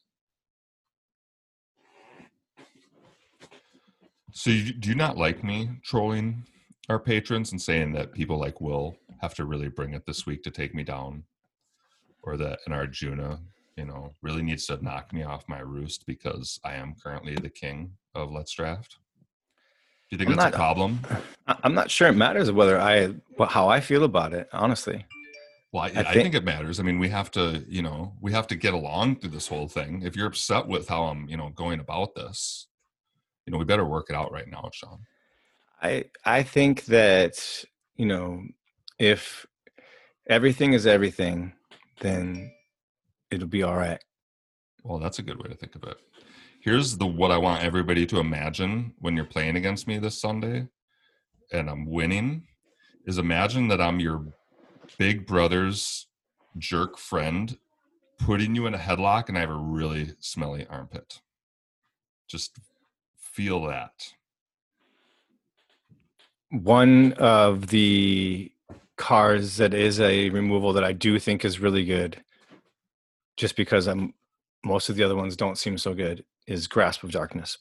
So 4.33 4.51
you, 4.51 4.73
do 4.73 4.89
you 4.91 4.95
not 4.95 5.17
like 5.17 5.43
me 5.43 5.71
trolling 5.83 6.45
our 6.89 6.99
patrons 6.99 7.51
and 7.53 7.61
saying 7.61 7.93
that 7.95 8.13
people 8.13 8.39
like 8.39 8.61
Will 8.61 8.97
have 9.21 9.35
to 9.35 9.45
really 9.45 9.69
bring 9.69 9.95
it 9.95 10.07
this 10.07 10.27
week 10.27 10.43
to 10.45 10.51
take 10.51 10.75
me 10.75 10.85
down, 10.85 11.25
or 12.23 12.37
that 12.37 12.61
an 12.67 12.73
Arjuna, 12.73 13.41
you 13.77 13.85
know, 13.85 14.13
really 14.23 14.43
needs 14.43 14.67
to 14.67 14.83
knock 14.83 15.13
me 15.13 15.23
off 15.25 15.45
my 15.49 15.59
roost 15.59 16.07
because 16.07 16.61
I 16.65 16.75
am 16.75 16.95
currently 17.03 17.35
the 17.35 17.51
king 17.51 17.93
of 18.15 18.31
Let's 18.31 18.53
Draft? 18.55 18.99
Do 20.11 20.15
you 20.15 20.19
think 20.19 20.31
I'm 20.31 20.37
that's 20.37 20.53
not- 20.53 20.55
a 20.55 20.57
problem? 20.57 21.01
I'm 21.49 21.75
not 21.75 21.91
sure 21.91 22.09
it 22.09 22.13
matters 22.15 22.53
whether 22.53 22.79
i 22.79 23.13
how 23.49 23.69
i 23.69 23.81
feel 23.81 24.05
about 24.05 24.33
it 24.33 24.49
honestly 24.53 25.05
Well, 25.73 25.83
I, 25.83 25.87
I 25.87 25.89
I, 25.89 25.93
think- 25.93 26.23
think, 26.23 26.35
it 26.35 26.45
matters. 26.45 26.81
I 26.81 26.83
mean, 26.83 26.99
we 26.99 27.09
have 27.11 27.31
to, 27.33 27.65
you 27.69 27.83
know, 27.83 28.15
we 28.21 28.33
have 28.33 28.47
to 28.49 28.57
get 28.57 28.75
along 28.75 29.17
through 29.17 29.31
this 29.31 29.49
whole 29.49 29.69
thing. 29.69 30.03
If 30.03 30.17
you're 30.17 30.27
upset 30.27 30.67
with 30.67 30.89
how 30.89 31.05
I'm, 31.05 31.29
you 31.29 31.37
know, 31.37 31.51
going 31.51 31.81
about 31.81 32.15
this, 32.15 32.69
you 33.47 33.53
know, 33.53 33.59
we 33.59 33.65
better 33.65 33.85
work 33.85 34.07
it 34.09 34.17
out 34.17 34.33
right 34.33 34.49
now, 34.49 34.71
Sean. 34.73 35.01
I 35.83 36.05
I 36.25 36.43
think 36.43 36.87
that 36.87 37.65
you 37.97 38.07
know 38.07 38.43
if 38.99 39.47
everything 40.29 40.73
is 40.73 40.87
everything, 40.87 41.53
then 42.01 42.51
it'll 43.31 43.47
be 43.49 43.63
all 43.63 43.77
right. 43.77 44.03
Well, 44.83 44.99
that's 44.99 45.19
a 45.19 45.23
good 45.23 45.39
way 45.43 45.49
to 45.49 45.55
think 45.55 45.75
of 45.77 45.85
it. 45.85 45.97
Here's 46.61 46.97
the 46.97 47.07
what 47.07 47.31
I 47.31 47.39
want 47.39 47.63
everybody 47.63 48.07
to 48.07 48.19
imagine 48.19 48.95
when 48.99 49.15
you're 49.17 49.25
playing 49.25 49.57
against 49.57 49.87
me 49.87 49.99
this 49.99 50.21
Sunday 50.21 50.67
and 51.53 51.71
I'm 51.71 51.87
winning 51.87 52.47
is 53.07 53.19
imagine 53.19 53.69
that 53.69 53.81
I'm 53.81 54.01
your 54.01 54.27
big 54.97 55.27
brother's 55.27 56.07
jerk 56.57 56.99
friend 56.99 57.59
putting 58.19 58.55
you 58.55 58.67
in 58.67 58.75
a 58.75 58.79
headlock 58.79 59.29
and 59.29 59.37
I 59.37 59.43
have 59.43 59.51
a 59.51 59.55
really 59.55 60.15
smelly 60.21 60.67
armpit. 60.69 61.21
Just 62.27 62.59
feel 63.19 63.63
that. 63.67 63.93
One 66.51 67.13
of 67.15 67.69
the 67.69 68.51
cars 68.97 69.57
that 69.59 69.75
is 69.75 70.01
a 70.01 70.31
removal 70.31 70.73
that 70.73 70.85
I 70.85 70.93
do 70.93 71.19
think 71.19 71.45
is 71.45 71.61
really 71.61 71.85
good, 71.85 72.23
just 73.37 73.57
because 73.57 73.87
I'm 73.87 74.15
most 74.65 74.89
of 74.89 74.97
the 74.97 75.05
other 75.05 75.15
ones 75.15 75.37
don't 75.37 75.57
seem 75.57 75.79
so 75.79 75.95
good, 75.95 76.25
is 76.47 76.67
Grasp 76.67 77.05
of 77.05 77.13
Darkness. 77.13 77.59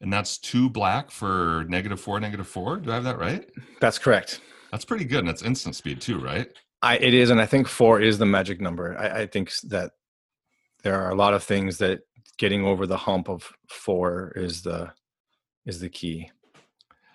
And 0.00 0.12
that's 0.12 0.36
two 0.36 0.68
black 0.68 1.10
for 1.12 1.64
negative 1.68 2.00
four, 2.00 2.18
negative 2.18 2.48
four. 2.48 2.78
Do 2.78 2.90
I 2.90 2.94
have 2.94 3.04
that 3.04 3.18
right? 3.18 3.48
That's 3.80 3.98
correct. 3.98 4.40
That's 4.72 4.84
pretty 4.84 5.04
good. 5.04 5.20
And 5.20 5.28
it's 5.28 5.42
instant 5.42 5.76
speed 5.76 6.00
too, 6.00 6.18
right? 6.18 6.48
I, 6.80 6.96
it 6.96 7.14
is, 7.14 7.30
and 7.30 7.40
I 7.40 7.46
think 7.46 7.68
four 7.68 8.00
is 8.00 8.18
the 8.18 8.26
magic 8.26 8.60
number. 8.60 8.98
I, 8.98 9.20
I 9.20 9.26
think 9.26 9.52
that 9.68 9.92
there 10.82 11.00
are 11.00 11.10
a 11.10 11.14
lot 11.14 11.34
of 11.34 11.44
things 11.44 11.78
that 11.78 12.00
getting 12.38 12.64
over 12.64 12.86
the 12.86 12.96
hump 12.96 13.28
of 13.28 13.48
four 13.68 14.32
is 14.34 14.62
the 14.62 14.90
is 15.64 15.78
the 15.78 15.88
key. 15.88 16.30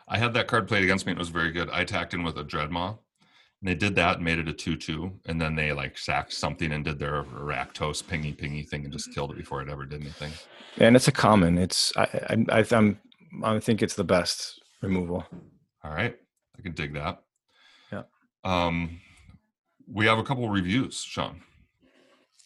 I 0.07 0.17
had 0.17 0.33
that 0.35 0.47
card 0.47 0.69
played 0.69 0.83
against 0.83 1.05
me. 1.05 1.11
and 1.11 1.19
It 1.19 1.19
was 1.19 1.29
very 1.29 1.51
good. 1.51 1.69
I 1.69 1.81
attacked 1.81 2.13
in 2.13 2.23
with 2.23 2.37
a 2.37 2.43
Dreadmaw. 2.45 2.97
And 3.61 3.67
they 3.67 3.75
did 3.75 3.95
that 3.95 4.17
and 4.17 4.25
made 4.25 4.37
it 4.37 4.47
a 4.47 4.53
2 4.53 4.75
2. 4.75 5.11
And 5.25 5.41
then 5.41 5.55
they 5.55 5.73
like 5.73 5.97
sacked 5.97 6.31
something 6.31 6.71
and 6.71 6.85
did 6.85 6.99
their 6.99 7.23
Rakdos 7.23 8.03
pingy 8.03 8.37
pingy 8.37 8.67
thing 8.67 8.83
and 8.83 8.93
just 8.93 9.13
killed 9.13 9.31
it 9.31 9.37
before 9.37 9.61
it 9.61 9.69
ever 9.69 9.85
did 9.85 10.01
anything. 10.01 10.31
And 10.77 10.95
it's 10.95 11.07
a 11.07 11.11
common. 11.11 11.57
It's 11.57 11.91
I 11.97 12.45
I, 12.49 12.59
I 12.59 12.65
I'm 12.71 12.99
I 13.43 13.59
think 13.59 13.81
it's 13.81 13.95
the 13.95 14.03
best 14.03 14.61
removal. 14.81 15.25
All 15.83 15.91
right. 15.91 16.15
I 16.57 16.61
can 16.61 16.73
dig 16.73 16.93
that. 16.93 17.23
Um, 18.43 19.01
we 19.91 20.05
have 20.05 20.17
a 20.17 20.23
couple 20.23 20.49
reviews, 20.49 21.01
Sean. 21.01 21.41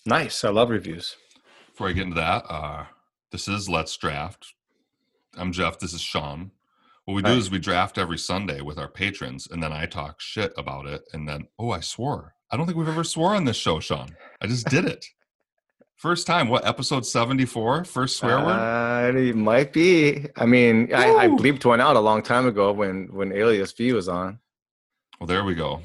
Nice. 0.06 0.44
I 0.44 0.50
love 0.50 0.70
reviews. 0.70 1.16
Before 1.68 1.88
I 1.88 1.94
get 1.94 2.04
into 2.04 2.16
that, 2.16 2.44
uh, 2.50 2.86
this 3.32 3.48
is 3.48 3.70
Let's 3.70 3.96
Draft. 3.98 4.54
I'm 5.38 5.52
Jeff. 5.52 5.80
This 5.80 5.94
is 5.94 6.02
Sean. 6.02 6.52
What 7.06 7.16
we 7.16 7.22
do 7.24 7.32
is 7.32 7.50
we 7.50 7.58
draft 7.60 7.98
every 7.98 8.18
Sunday 8.18 8.62
with 8.62 8.78
our 8.78 8.88
patrons, 8.88 9.48
and 9.50 9.62
then 9.62 9.72
I 9.74 9.86
talk 9.86 10.22
shit 10.22 10.54
about 10.58 10.86
it. 10.86 11.02
And 11.14 11.28
then, 11.28 11.48
oh, 11.58 11.72
I 11.72 11.80
swore. 11.80 12.36
I 12.52 12.58
don't 12.58 12.66
think 12.66 12.78
we've 12.78 12.88
ever 12.88 13.04
swore 13.04 13.34
on 13.36 13.46
this 13.46 13.58
show, 13.58 13.80
Sean. 13.80 14.16
I 14.42 14.48
just 14.48 14.68
did 14.68 14.86
it. 14.86 15.06
First 15.96 16.28
time. 16.28 16.48
What 16.50 16.66
episode 16.66 17.06
74? 17.06 17.86
First 17.86 18.18
swear 18.18 18.40
word? 18.40 18.52
Uh, 18.52 19.12
it 19.18 19.36
might 19.36 19.72
be. 19.72 20.28
I 20.36 20.46
mean, 20.46 20.94
I, 20.94 21.14
I 21.16 21.28
bleeped 21.28 21.64
one 21.64 21.80
out 21.80 21.96
a 21.96 22.00
long 22.00 22.24
time 22.24 22.48
ago 22.48 22.72
when 22.72 23.08
when 23.14 23.32
Alias 23.32 23.72
V 23.74 23.94
was 23.94 24.10
on, 24.10 24.40
Well, 25.20 25.28
there 25.28 25.44
we 25.44 25.54
go. 25.54 25.82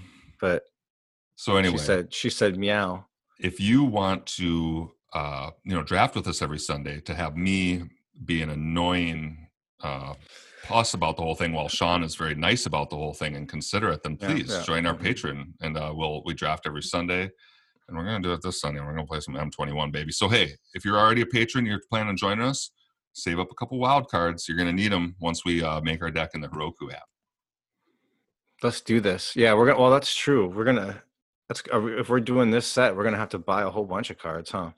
But 0.47 0.62
So 1.36 1.57
anyway, 1.57 1.76
she 1.78 1.84
said 1.84 2.14
she 2.14 2.30
said 2.30 2.53
meow. 2.57 3.07
if 3.40 3.57
you 3.68 3.78
want 3.84 4.20
to 4.40 4.90
uh 5.12 5.51
you 5.64 5.74
know 5.76 5.82
draft 5.92 6.14
with 6.16 6.26
us 6.32 6.40
every 6.47 6.59
sunday 6.70 6.97
to 7.09 7.12
have 7.14 7.36
me 7.36 7.82
be 8.30 8.42
an 8.44 8.51
annoying 8.51 9.22
uh 9.88 10.14
plus 10.68 10.94
about 10.94 11.14
the 11.16 11.22
whole 11.26 11.34
thing 11.40 11.53
while 11.53 11.68
sean 11.68 12.03
is 12.09 12.14
very 12.16 12.34
nice 12.49 12.66
about 12.66 12.88
the 12.90 12.97
whole 13.03 13.12
thing 13.20 13.32
and 13.38 13.49
considerate 13.57 14.03
then 14.03 14.16
Yeah, 14.20 14.26
please 14.28 14.51
yeah. 14.51 14.62
join 14.70 14.82
our 14.86 14.94
patron 15.07 15.38
and 15.64 15.72
uh 15.82 15.92
we'll 15.99 16.22
we 16.26 16.32
draft 16.42 16.62
every 16.70 16.82
sunday 16.82 17.24
and 17.86 17.92
we're 17.97 18.05
gonna 18.09 18.20
do 18.28 18.32
it 18.36 18.42
this 18.42 18.61
sunday. 18.62 18.80
We're 18.80 18.97
gonna 18.97 19.07
play 19.14 19.20
some 19.20 19.34
m21 19.34 19.92
baby. 19.99 20.12
So 20.20 20.26
hey 20.36 20.47
if 20.76 20.80
you're 20.84 20.99
already 21.03 21.22
a 21.22 21.30
Patreon 21.36 21.66
you're 21.68 21.80
planning 21.90 22.09
on 22.12 22.16
joining 22.16 22.44
us 22.53 22.61
save 23.24 23.38
up 23.42 23.51
a 23.51 23.55
couple 23.61 23.78
wild 23.78 24.05
cards. 24.14 24.40
You're 24.49 24.59
gonna 24.59 24.72
need 24.82 24.92
them 24.97 25.07
once 25.28 25.38
we 25.49 25.55
uh 25.68 25.80
make 25.88 26.01
our 26.05 26.11
deck 26.18 26.30
in 26.34 26.40
the 26.44 26.49
heroku 26.49 26.86
app 27.01 27.09
Let's 28.62 28.80
do 28.80 29.00
this. 29.00 29.34
Yeah, 29.36 29.54
we're 29.54 29.66
gonna. 29.66 29.80
Well, 29.80 29.90
that's 29.90 30.14
true. 30.14 30.48
We're 30.48 30.64
gonna. 30.64 31.02
That's 31.48 31.62
if 31.72 32.09
we're 32.09 32.20
doing 32.20 32.50
this 32.50 32.66
set, 32.66 32.96
we're 32.96 33.04
gonna 33.04 33.16
have 33.18 33.28
to 33.30 33.38
buy 33.38 33.62
a 33.62 33.70
whole 33.70 33.84
bunch 33.84 34.11
of 34.11 34.18
cards, 34.18 34.50
huh? 34.50 34.70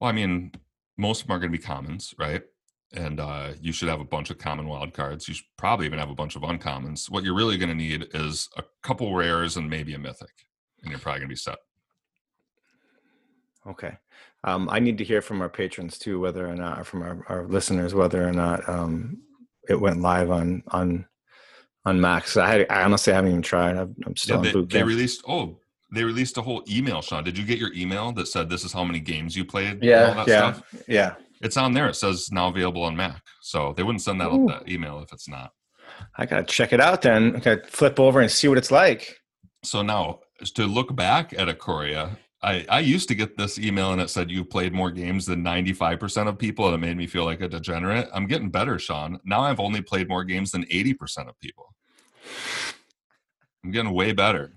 Well, 0.00 0.10
I 0.10 0.12
mean, 0.12 0.52
most 0.96 1.22
of 1.22 1.28
them 1.28 1.36
are 1.36 1.40
going 1.40 1.52
to 1.52 1.58
be 1.58 1.62
commons, 1.62 2.14
right? 2.18 2.42
And 2.92 3.20
uh, 3.20 3.52
you 3.60 3.72
should 3.72 3.88
have 3.88 4.00
a 4.00 4.04
bunch 4.04 4.30
of 4.30 4.38
common 4.38 4.66
wild 4.66 4.94
cards. 4.94 5.28
You 5.28 5.34
should 5.34 5.46
probably 5.56 5.86
even 5.86 5.98
have 5.98 6.10
a 6.10 6.14
bunch 6.14 6.36
of 6.36 6.42
uncommons. 6.42 7.10
What 7.10 7.24
you're 7.24 7.34
really 7.34 7.58
going 7.58 7.68
to 7.70 7.74
need 7.74 8.08
is 8.14 8.48
a 8.56 8.64
couple 8.82 9.14
rares 9.14 9.56
and 9.56 9.68
maybe 9.68 9.94
a 9.94 9.98
mythic, 9.98 10.46
and 10.82 10.90
you're 10.90 11.00
probably 11.00 11.20
going 11.20 11.28
to 11.28 11.32
be 11.32 11.36
set. 11.36 11.58
Okay. 13.66 13.96
Um, 14.44 14.68
I 14.70 14.78
need 14.78 14.98
to 14.98 15.04
hear 15.04 15.20
from 15.20 15.42
our 15.42 15.48
patrons 15.48 15.98
too, 15.98 16.20
whether 16.20 16.48
or 16.48 16.54
not, 16.54 16.80
or 16.80 16.84
from 16.84 17.02
our, 17.02 17.24
our 17.28 17.46
listeners, 17.46 17.94
whether 17.94 18.26
or 18.26 18.32
not 18.32 18.66
um, 18.68 19.18
it 19.68 19.78
went 19.78 20.00
live 20.00 20.30
on 20.30 20.62
on 20.68 21.06
on 21.84 22.00
Mac. 22.00 22.36
I, 22.36 22.50
had, 22.50 22.66
I 22.70 22.82
honestly 22.82 23.12
haven't 23.12 23.30
even 23.30 23.42
tried. 23.42 23.76
I'm, 23.76 23.94
I'm 24.06 24.16
still 24.16 24.44
Yeah, 24.44 24.52
on 24.52 24.68
they, 24.68 24.78
they 24.78 24.82
released. 24.82 25.22
Oh, 25.26 25.58
they 25.92 26.04
released 26.04 26.36
a 26.36 26.42
whole 26.42 26.62
email, 26.68 27.00
Sean. 27.00 27.24
Did 27.24 27.38
you 27.38 27.44
get 27.44 27.58
your 27.58 27.72
email 27.72 28.12
that 28.12 28.28
said 28.28 28.50
this 28.50 28.64
is 28.64 28.72
how 28.72 28.84
many 28.84 29.00
games 29.00 29.36
you 29.36 29.44
played? 29.44 29.82
Yeah, 29.82 30.24
yeah, 30.26 30.52
stuff? 30.52 30.74
yeah. 30.86 31.14
It's 31.40 31.56
on 31.56 31.72
there. 31.72 31.88
It 31.88 31.94
says 31.94 32.30
now 32.32 32.48
available 32.48 32.82
on 32.82 32.96
Mac. 32.96 33.22
So 33.40 33.72
they 33.76 33.82
wouldn't 33.82 34.02
send 34.02 34.20
that, 34.20 34.30
Ooh. 34.30 34.46
that 34.48 34.68
email 34.68 35.00
if 35.00 35.12
it's 35.12 35.28
not. 35.28 35.52
I 36.16 36.26
gotta 36.26 36.44
check 36.44 36.72
it 36.72 36.80
out 36.80 37.02
then. 37.02 37.36
I 37.36 37.38
gotta 37.38 37.62
flip 37.66 37.98
over 37.98 38.20
and 38.20 38.30
see 38.30 38.48
what 38.48 38.58
it's 38.58 38.70
like. 38.70 39.16
So 39.64 39.82
now 39.82 40.20
to 40.54 40.66
look 40.66 40.94
back 40.94 41.32
at 41.32 41.48
Ikoria, 41.48 42.16
I, 42.42 42.64
I 42.68 42.80
used 42.80 43.08
to 43.08 43.16
get 43.16 43.36
this 43.36 43.58
email 43.58 43.92
and 43.92 44.00
it 44.00 44.10
said 44.10 44.30
you 44.30 44.44
played 44.44 44.72
more 44.72 44.92
games 44.92 45.26
than 45.26 45.42
95% 45.42 46.28
of 46.28 46.38
people 46.38 46.66
and 46.66 46.74
it 46.74 46.86
made 46.86 46.96
me 46.96 47.06
feel 47.06 47.24
like 47.24 47.40
a 47.40 47.48
degenerate. 47.48 48.08
I'm 48.14 48.26
getting 48.26 48.50
better, 48.50 48.78
Sean. 48.78 49.18
Now 49.24 49.40
I've 49.40 49.58
only 49.58 49.82
played 49.82 50.08
more 50.08 50.22
games 50.22 50.52
than 50.52 50.64
80% 50.66 51.28
of 51.28 51.38
people. 51.40 51.74
I'm 53.64 53.72
getting 53.72 53.92
way 53.92 54.12
better. 54.12 54.52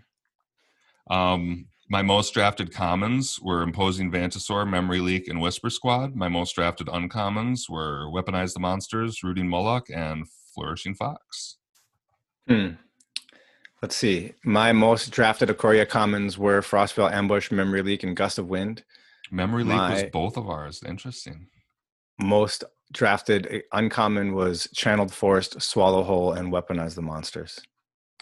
Um, 1.10 1.66
my 1.90 2.02
most 2.02 2.34
drafted 2.34 2.74
commons 2.74 3.40
were 3.42 3.64
Imposing 3.64 4.12
Vantasaur, 4.12 4.70
Memory 4.70 5.00
Leak, 5.00 5.28
and 5.28 5.42
Whisper 5.42 5.70
Squad. 5.70 6.16
My 6.16 6.30
most 6.30 6.56
drafted 6.56 6.88
uncommons 6.88 7.70
were 7.70 8.06
Weaponize 8.06 8.54
the 8.54 8.62
Monsters, 8.62 9.24
Rooting 9.24 9.50
Moloch, 9.50 9.90
and 9.94 10.26
Flourishing 10.54 10.96
Fox. 10.96 11.58
Hmm. 12.48 12.70
Let's 13.82 13.96
see. 13.96 14.34
My 14.44 14.74
most 14.74 15.10
drafted 15.10 15.50
Ikoria 15.50 15.90
commons 15.90 16.38
were 16.38 16.62
Frostveil 16.62 17.12
Ambush, 17.12 17.52
Memory 17.52 17.82
Leak, 17.82 18.04
and 18.04 18.16
Gust 18.16 18.38
of 18.38 18.48
Wind. 18.48 18.84
Memory 19.32 19.64
Leak 19.64 19.80
was 19.80 20.04
both 20.12 20.38
of 20.38 20.48
ours. 20.48 20.84
Interesting. 20.86 21.48
Most 22.20 22.64
drafted 22.92 23.48
uh, 23.48 23.60
uncommon 23.72 24.34
was 24.36 24.68
Channeled 24.76 25.14
Force, 25.14 25.50
Swallow 25.58 26.04
Whole, 26.04 26.34
and 26.34 26.52
Weaponize 26.52 26.94
the 26.94 27.02
Monsters. 27.02 27.60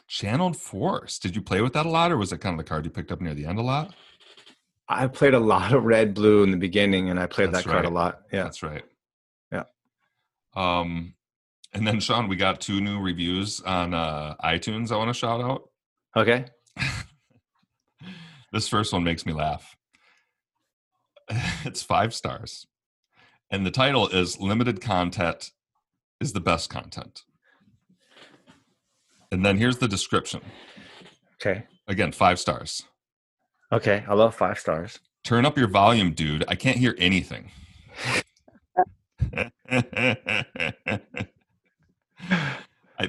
Channeled 0.07 0.55
Force. 0.55 1.19
Did 1.19 1.35
you 1.35 1.41
play 1.41 1.61
with 1.61 1.73
that 1.73 1.85
a 1.85 1.89
lot, 1.89 2.11
or 2.11 2.17
was 2.17 2.31
it 2.31 2.39
kind 2.39 2.57
of 2.57 2.65
the 2.65 2.69
card 2.69 2.85
you 2.85 2.91
picked 2.91 3.11
up 3.11 3.19
near 3.19 3.33
the 3.33 3.45
end 3.45 3.59
a 3.59 3.63
lot? 3.63 3.93
I 4.87 5.07
played 5.07 5.33
a 5.33 5.39
lot 5.39 5.73
of 5.73 5.83
red, 5.83 6.13
blue 6.13 6.43
in 6.43 6.51
the 6.51 6.57
beginning, 6.57 7.09
and 7.09 7.19
I 7.19 7.27
played 7.27 7.51
That's 7.51 7.65
that 7.65 7.71
card 7.71 7.85
a 7.85 7.89
lot. 7.89 8.21
Yeah. 8.31 8.43
That's 8.43 8.63
right. 8.63 8.83
Yeah. 9.51 9.63
Um, 10.55 11.13
and 11.73 11.85
then 11.85 11.99
Sean, 11.99 12.27
we 12.27 12.35
got 12.35 12.61
two 12.61 12.81
new 12.81 12.99
reviews 12.99 13.61
on 13.61 13.93
uh, 13.93 14.35
iTunes. 14.43 14.91
I 14.91 14.97
want 14.97 15.09
to 15.09 15.13
shout 15.13 15.41
out. 15.41 15.69
Okay. 16.15 16.45
This 18.51 18.67
first 18.67 18.91
one 18.93 19.03
makes 19.03 19.25
me 19.25 19.33
laugh. 19.33 19.75
It's 21.65 21.83
five 21.83 22.15
stars, 22.15 22.65
and 23.51 23.63
the 23.63 23.69
title 23.69 24.07
is 24.07 24.39
"Limited 24.39 24.81
Content 24.81 25.51
is 26.19 26.33
the 26.33 26.39
best 26.39 26.71
content." 26.71 27.21
And 29.31 29.45
then 29.45 29.57
here's 29.57 29.77
the 29.77 29.87
description. 29.87 30.41
Okay. 31.35 31.65
Again, 31.87 32.11
five 32.11 32.39
stars. 32.39 32.81
Okay. 33.71 34.03
I 34.07 34.15
love 34.15 34.33
five 34.33 34.57
stars. 34.57 34.99
Turn 35.23 35.45
up 35.45 35.55
your 35.57 35.67
volume, 35.67 36.13
dude. 36.13 36.43
I 36.47 36.55
can't 36.55 36.77
hear 36.77 36.95
anything. 36.97 37.51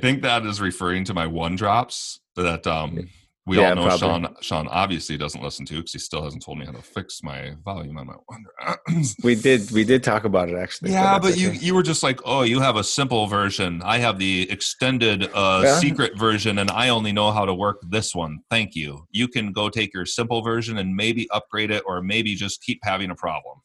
I 0.01 0.03
think 0.03 0.23
that 0.23 0.47
is 0.47 0.63
referring 0.63 1.05
to 1.05 1.15
my 1.15 1.27
one 1.27 1.57
drops 1.57 2.21
that 2.35 2.67
um 2.67 3.11
we 3.47 3.59
Yeah, 3.59 3.71
all 3.71 3.75
know 3.77 3.83
probably. 3.83 3.99
Sean 3.99 4.37
Sean 4.41 4.69
obviously 4.69 5.19
doesn't 5.19 5.43
listen 5.43 5.67
to 5.67 5.75
because 5.77 5.93
he 5.93 5.99
still 5.99 6.25
hasn't 6.25 6.43
told 6.43 6.59
me 6.59 6.65
how 6.65 6.73
to 6.73 6.81
fix 6.83 7.23
my 7.23 7.53
volume 7.63 7.99
on 7.99 8.07
my 8.07 8.15
one. 8.27 8.45
drops. 8.63 9.17
We 9.23 9.35
did. 9.35 9.71
We 9.73 9.85
did 9.85 10.03
talk 10.03 10.25
about 10.25 10.49
it 10.49 10.57
actually. 10.57 10.93
yeah, 10.93 11.19
but 11.19 11.37
you 11.37 11.51
you 11.51 11.75
were 11.75 11.83
just 11.83 12.03
like, 12.03 12.19
oh, 12.25 12.43
you 12.43 12.61
have 12.61 12.77
a 12.77 12.85
simple 12.85 13.27
version. 13.27 13.83
I 13.85 13.99
have 13.99 14.19
the 14.19 14.51
extended 14.51 15.29
uh, 15.35 15.63
Yeah. 15.65 15.79
secret 15.79 16.19
version, 16.19 16.59
and 16.61 16.71
I 16.71 16.89
only 16.89 17.13
know 17.13 17.31
how 17.33 17.45
to 17.45 17.53
work 17.53 17.77
this 17.91 18.15
one. 18.15 18.39
Thank 18.49 18.75
you. 18.75 19.07
You 19.11 19.29
can 19.29 19.53
go 19.53 19.69
take 19.69 19.93
your 19.93 20.07
simple 20.07 20.41
version 20.41 20.79
and 20.79 20.97
maybe 20.97 21.29
upgrade 21.31 21.71
it, 21.71 21.83
or 21.87 22.01
maybe 22.01 22.35
just 22.35 22.63
keep 22.63 22.79
having 22.85 23.11
a 23.11 23.15
problem. 23.15 23.59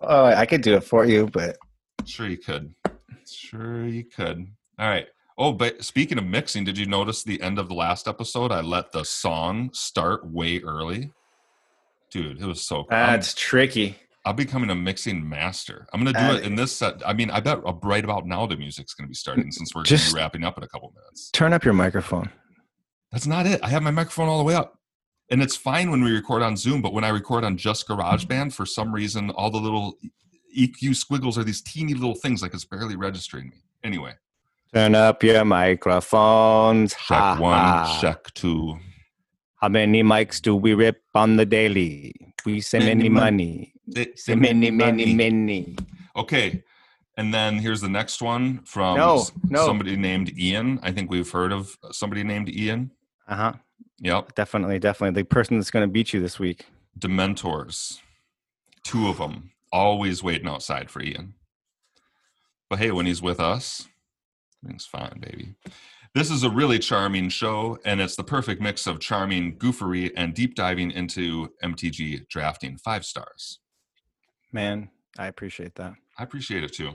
Oh, 0.00 0.24
I 0.24 0.46
could 0.46 0.62
do 0.62 0.76
it 0.76 0.84
for 0.84 1.04
you, 1.04 1.26
but 1.26 1.56
Sure, 2.06 2.26
you 2.26 2.38
could. 2.38 2.74
Sure, 3.30 3.86
you 3.86 4.04
could. 4.04 4.46
All 4.78 4.88
right. 4.88 5.06
Oh, 5.38 5.52
but 5.52 5.84
speaking 5.84 6.18
of 6.18 6.24
mixing, 6.24 6.64
did 6.64 6.76
you 6.76 6.86
notice 6.86 7.22
the 7.22 7.40
end 7.40 7.60
of 7.60 7.68
the 7.68 7.74
last 7.74 8.08
episode? 8.08 8.50
I 8.50 8.60
let 8.60 8.90
the 8.90 9.04
song 9.04 9.70
start 9.72 10.26
way 10.26 10.60
early. 10.60 11.12
Dude, 12.10 12.40
it 12.40 12.46
was 12.46 12.60
so 12.62 12.82
cool. 12.84 12.98
I'm, 12.98 13.22
tricky. 13.22 13.96
I'm 14.26 14.34
becoming 14.34 14.68
a 14.70 14.74
mixing 14.74 15.28
master. 15.28 15.86
I'm 15.92 16.02
going 16.02 16.12
to 16.12 16.20
do 16.20 16.36
it 16.36 16.44
in 16.44 16.56
this 16.56 16.74
set. 16.74 17.06
I 17.06 17.12
mean, 17.12 17.30
I 17.30 17.38
bet 17.38 17.60
right 17.84 18.02
about 18.02 18.26
now 18.26 18.46
the 18.46 18.56
music's 18.56 18.94
going 18.94 19.06
to 19.06 19.08
be 19.08 19.14
starting 19.14 19.52
since 19.52 19.74
we're 19.74 19.80
going 19.80 19.84
to 19.84 19.96
Just- 19.96 20.12
be 20.12 20.18
wrapping 20.18 20.42
up 20.42 20.58
in 20.58 20.64
a 20.64 20.68
couple 20.68 20.92
minutes. 20.94 21.30
Turn 21.30 21.52
up 21.52 21.64
your 21.64 21.74
microphone. 21.74 22.30
That's 23.12 23.26
not 23.26 23.46
it. 23.46 23.60
I 23.62 23.68
have 23.68 23.82
my 23.82 23.92
microphone 23.92 24.28
all 24.28 24.38
the 24.38 24.44
way 24.44 24.54
up. 24.54 24.74
And 25.30 25.40
it's 25.40 25.54
fine 25.54 25.90
when 25.90 26.02
we 26.02 26.10
record 26.10 26.42
on 26.42 26.56
Zoom, 26.56 26.82
but 26.82 26.92
when 26.92 27.04
I 27.04 27.10
record 27.10 27.44
on 27.44 27.56
just 27.56 27.86
GarageBand, 27.86 28.52
for 28.54 28.66
some 28.66 28.92
reason, 28.92 29.30
all 29.30 29.50
the 29.50 29.58
little 29.58 29.98
EQ 30.56 30.96
squiggles 30.96 31.38
are 31.38 31.44
these 31.44 31.60
teeny 31.62 31.94
little 31.94 32.14
things 32.14 32.42
like 32.42 32.54
it's 32.54 32.64
barely 32.64 32.96
registering 32.96 33.50
me. 33.50 33.62
Anyway, 33.84 34.14
Turn 34.74 34.94
up 34.94 35.22
your 35.22 35.44
microphones. 35.44 36.92
check 36.92 37.00
Ha, 37.18 37.38
one, 37.40 37.58
ha. 37.58 37.98
check 38.00 38.32
two. 38.34 38.78
How 39.56 39.68
many 39.68 40.02
mics 40.02 40.40
do 40.40 40.54
we 40.54 40.74
rip 40.74 41.02
on 41.14 41.36
the 41.36 41.46
daily? 41.46 42.14
We 42.44 42.60
say 42.60 42.78
Many 42.78 42.94
many 42.94 43.08
mon- 43.08 43.22
money. 43.24 43.72
Say- 43.94 44.12
Say 44.14 44.34
many, 44.34 44.70
many, 44.70 45.14
many. 45.14 45.76
Okay. 46.16 46.62
And 47.16 47.34
then 47.34 47.58
here's 47.58 47.80
the 47.80 47.88
next 47.88 48.22
one 48.22 48.60
from 48.64 48.96
No, 48.96 49.24
no. 49.48 49.66
somebody 49.66 49.96
named 49.96 50.38
Ian. 50.38 50.78
I 50.82 50.92
think 50.92 51.10
we've 51.10 51.28
heard 51.30 51.50
of 51.52 51.76
somebody 51.90 52.22
named 52.22 52.48
Ian. 52.48 52.92
Uh 53.26 53.34
huh. 53.36 53.52
Yep. 54.00 54.34
Definitely, 54.36 54.78
definitely. 54.78 55.20
The 55.22 55.26
person 55.26 55.58
that's 55.58 55.70
going 55.72 55.82
to 55.88 55.90
beat 55.92 56.12
you 56.12 56.20
this 56.20 56.38
week. 56.38 56.66
Dementors. 56.98 57.98
Two 58.84 59.08
of 59.08 59.18
them. 59.18 59.50
Always 59.72 60.22
waiting 60.22 60.46
outside 60.46 60.90
for 60.90 61.02
Ian. 61.02 61.34
But 62.70 62.78
hey, 62.78 62.92
when 62.92 63.06
he's 63.06 63.20
with 63.20 63.40
us, 63.40 63.88
everything's 64.62 64.86
fine, 64.86 65.18
baby. 65.20 65.54
This 66.14 66.30
is 66.30 66.42
a 66.42 66.50
really 66.50 66.78
charming 66.78 67.28
show, 67.28 67.78
and 67.84 68.00
it's 68.00 68.16
the 68.16 68.24
perfect 68.24 68.60
mix 68.60 68.86
of 68.86 68.98
charming 68.98 69.58
goofery 69.58 70.10
and 70.16 70.34
deep 70.34 70.54
diving 70.54 70.90
into 70.90 71.52
MTG 71.62 72.28
drafting. 72.28 72.78
Five 72.78 73.04
stars. 73.04 73.60
Man, 74.52 74.90
I 75.18 75.26
appreciate 75.26 75.74
that. 75.76 75.94
I 76.18 76.22
appreciate 76.22 76.64
it 76.64 76.72
too. 76.72 76.92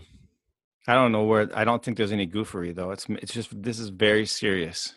I 0.87 0.95
don't 0.95 1.11
know 1.11 1.23
where. 1.23 1.49
I 1.53 1.63
don't 1.63 1.83
think 1.83 1.97
there's 1.97 2.11
any 2.11 2.27
goofery 2.27 2.75
though. 2.75 2.91
It's 2.91 3.05
it's 3.09 3.33
just 3.33 3.61
this 3.61 3.79
is 3.79 3.89
very 3.89 4.25
serious. 4.25 4.93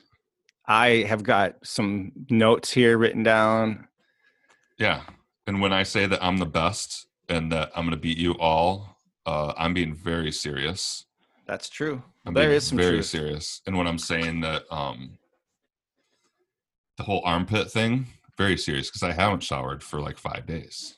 I 0.66 1.04
have 1.08 1.22
got 1.22 1.54
some 1.62 2.12
notes 2.28 2.72
here 2.72 2.98
written 2.98 3.22
down. 3.22 3.86
Yeah. 4.78 5.02
And 5.46 5.60
when 5.60 5.72
I 5.72 5.84
say 5.84 6.06
that 6.06 6.24
I'm 6.24 6.38
the 6.38 6.46
best 6.46 7.06
and 7.28 7.52
that 7.52 7.70
I'm 7.76 7.84
going 7.84 7.92
to 7.92 8.00
beat 8.00 8.18
you 8.18 8.32
all, 8.32 8.98
uh, 9.26 9.52
I'm 9.56 9.74
being 9.74 9.94
very 9.94 10.32
serious. 10.32 11.05
That's 11.46 11.68
true. 11.68 12.02
I'm 12.24 12.34
There 12.34 12.50
is 12.50 12.66
some 12.66 12.78
very 12.78 12.96
truth. 12.96 13.06
serious. 13.06 13.62
And 13.66 13.76
when 13.76 13.86
I'm 13.86 13.98
saying 13.98 14.40
that 14.40 14.64
um, 14.70 15.18
the 16.96 17.04
whole 17.04 17.22
armpit 17.24 17.70
thing, 17.70 18.06
very 18.36 18.56
serious 18.56 18.88
because 18.90 19.02
I 19.02 19.12
haven't 19.12 19.42
showered 19.42 19.82
for 19.82 20.00
like 20.00 20.18
five 20.18 20.46
days. 20.46 20.96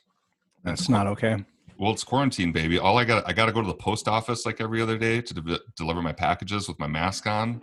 That's 0.64 0.88
not 0.88 1.06
okay. 1.06 1.44
Well, 1.78 1.92
it's 1.92 2.02
quarantine, 2.02 2.50
baby. 2.50 2.78
All 2.78 2.98
I 2.98 3.04
got, 3.04 3.28
I 3.28 3.32
got 3.32 3.46
to 3.46 3.52
go 3.52 3.60
to 3.60 3.66
the 3.66 3.74
post 3.74 4.08
office 4.08 4.44
like 4.44 4.60
every 4.60 4.82
other 4.82 4.98
day 4.98 5.20
to 5.20 5.34
de- 5.34 5.60
deliver 5.76 6.02
my 6.02 6.12
packages 6.12 6.66
with 6.66 6.78
my 6.80 6.88
mask 6.88 7.26
on. 7.26 7.62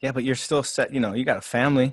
Yeah, 0.00 0.12
but 0.12 0.22
you're 0.22 0.36
still 0.36 0.62
set. 0.62 0.94
You 0.94 1.00
know, 1.00 1.14
you 1.14 1.24
got 1.24 1.38
a 1.38 1.42
family. 1.42 1.92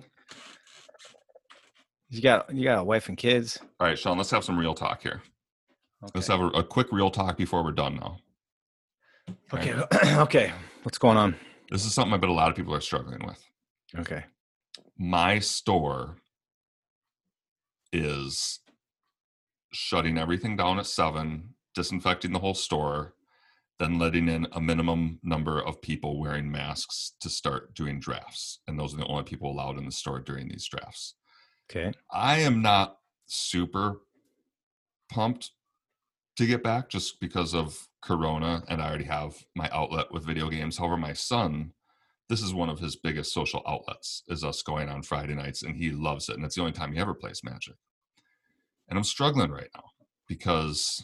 You 2.10 2.22
got 2.22 2.54
you 2.54 2.64
got 2.64 2.80
a 2.80 2.84
wife 2.84 3.10
and 3.10 3.18
kids. 3.18 3.60
All 3.80 3.88
right, 3.88 3.98
Sean, 3.98 4.18
let's 4.18 4.32
have 4.32 4.44
some 4.44 4.58
real 4.58 4.74
talk 4.74 5.02
here. 5.02 5.22
Let's 6.14 6.28
have 6.28 6.40
a, 6.40 6.48
a 6.48 6.64
quick 6.64 6.92
real 6.92 7.10
talk 7.10 7.38
before 7.38 7.64
we're 7.64 7.72
done 7.72 7.96
now. 7.96 8.20
Okay. 9.54 9.74
okay. 10.22 10.52
What's 10.84 10.98
going 10.98 11.18
on? 11.18 11.36
This 11.70 11.86
is 11.86 11.94
something 11.94 12.14
I 12.14 12.18
bet 12.18 12.30
a 12.30 12.34
lot 12.34 12.50
of 12.50 12.56
people 12.56 12.74
are 12.74 12.82
struggling 12.82 13.26
with. 13.26 13.44
Okay. 13.98 14.26
my 14.98 15.40
store 15.40 16.18
is 17.94 18.60
shutting 19.72 20.18
everything 20.18 20.58
down 20.58 20.80
at 20.80 20.86
seven, 20.86 21.54
disinfecting 21.74 22.34
the 22.34 22.40
whole 22.40 22.54
store, 22.54 23.14
then 23.80 24.00
letting 24.00 24.28
in 24.28 24.48
a 24.54 24.62
minimum 24.62 25.20
number 25.24 25.62
of 25.62 25.82
people 25.82 26.20
wearing 26.20 26.52
masks 26.52 27.14
to 27.22 27.30
start 27.30 27.74
doing 27.76 28.00
drafts. 28.00 28.60
And 28.68 28.80
those 28.80 28.94
are 28.94 28.98
the 28.98 29.06
only 29.06 29.24
people 29.24 29.52
allowed 29.52 29.78
in 29.78 29.86
the 29.86 29.92
store 29.92 30.20
during 30.20 30.50
these 30.50 30.68
drafts. 30.68 31.16
Okay. 31.70 31.92
I 32.12 32.40
am 32.40 32.62
not 32.62 32.98
super 33.28 34.02
pumped 35.10 35.52
to 36.38 36.46
get 36.46 36.64
back 36.64 36.90
just 36.90 37.20
because 37.20 37.54
of 37.54 37.90
Corona, 38.02 38.64
and 38.70 38.82
I 38.82 38.88
already 38.88 39.06
have 39.06 39.36
my 39.56 39.70
outlet 39.72 40.12
with 40.12 40.26
video 40.26 40.50
games. 40.50 40.78
However, 40.78 40.96
my 40.96 41.14
son, 41.14 41.74
this 42.30 42.42
is 42.42 42.54
one 42.54 42.70
of 42.70 42.80
his 42.80 42.96
biggest 42.96 43.34
social 43.34 43.64
outlets, 43.68 44.24
is 44.28 44.44
us 44.44 44.62
going 44.62 44.88
on 44.88 45.02
Friday 45.02 45.34
nights, 45.34 45.64
and 45.64 45.76
he 45.76 45.92
loves 45.92 46.30
it. 46.30 46.36
And 46.36 46.46
it's 46.46 46.56
the 46.56 46.62
only 46.62 46.74
time 46.74 46.94
he 46.94 47.00
ever 47.00 47.14
plays 47.14 47.44
Magic. 47.44 47.76
And 48.88 48.98
I'm 48.98 49.04
struggling 49.04 49.52
right 49.52 49.70
now 49.76 49.84
because 50.28 51.04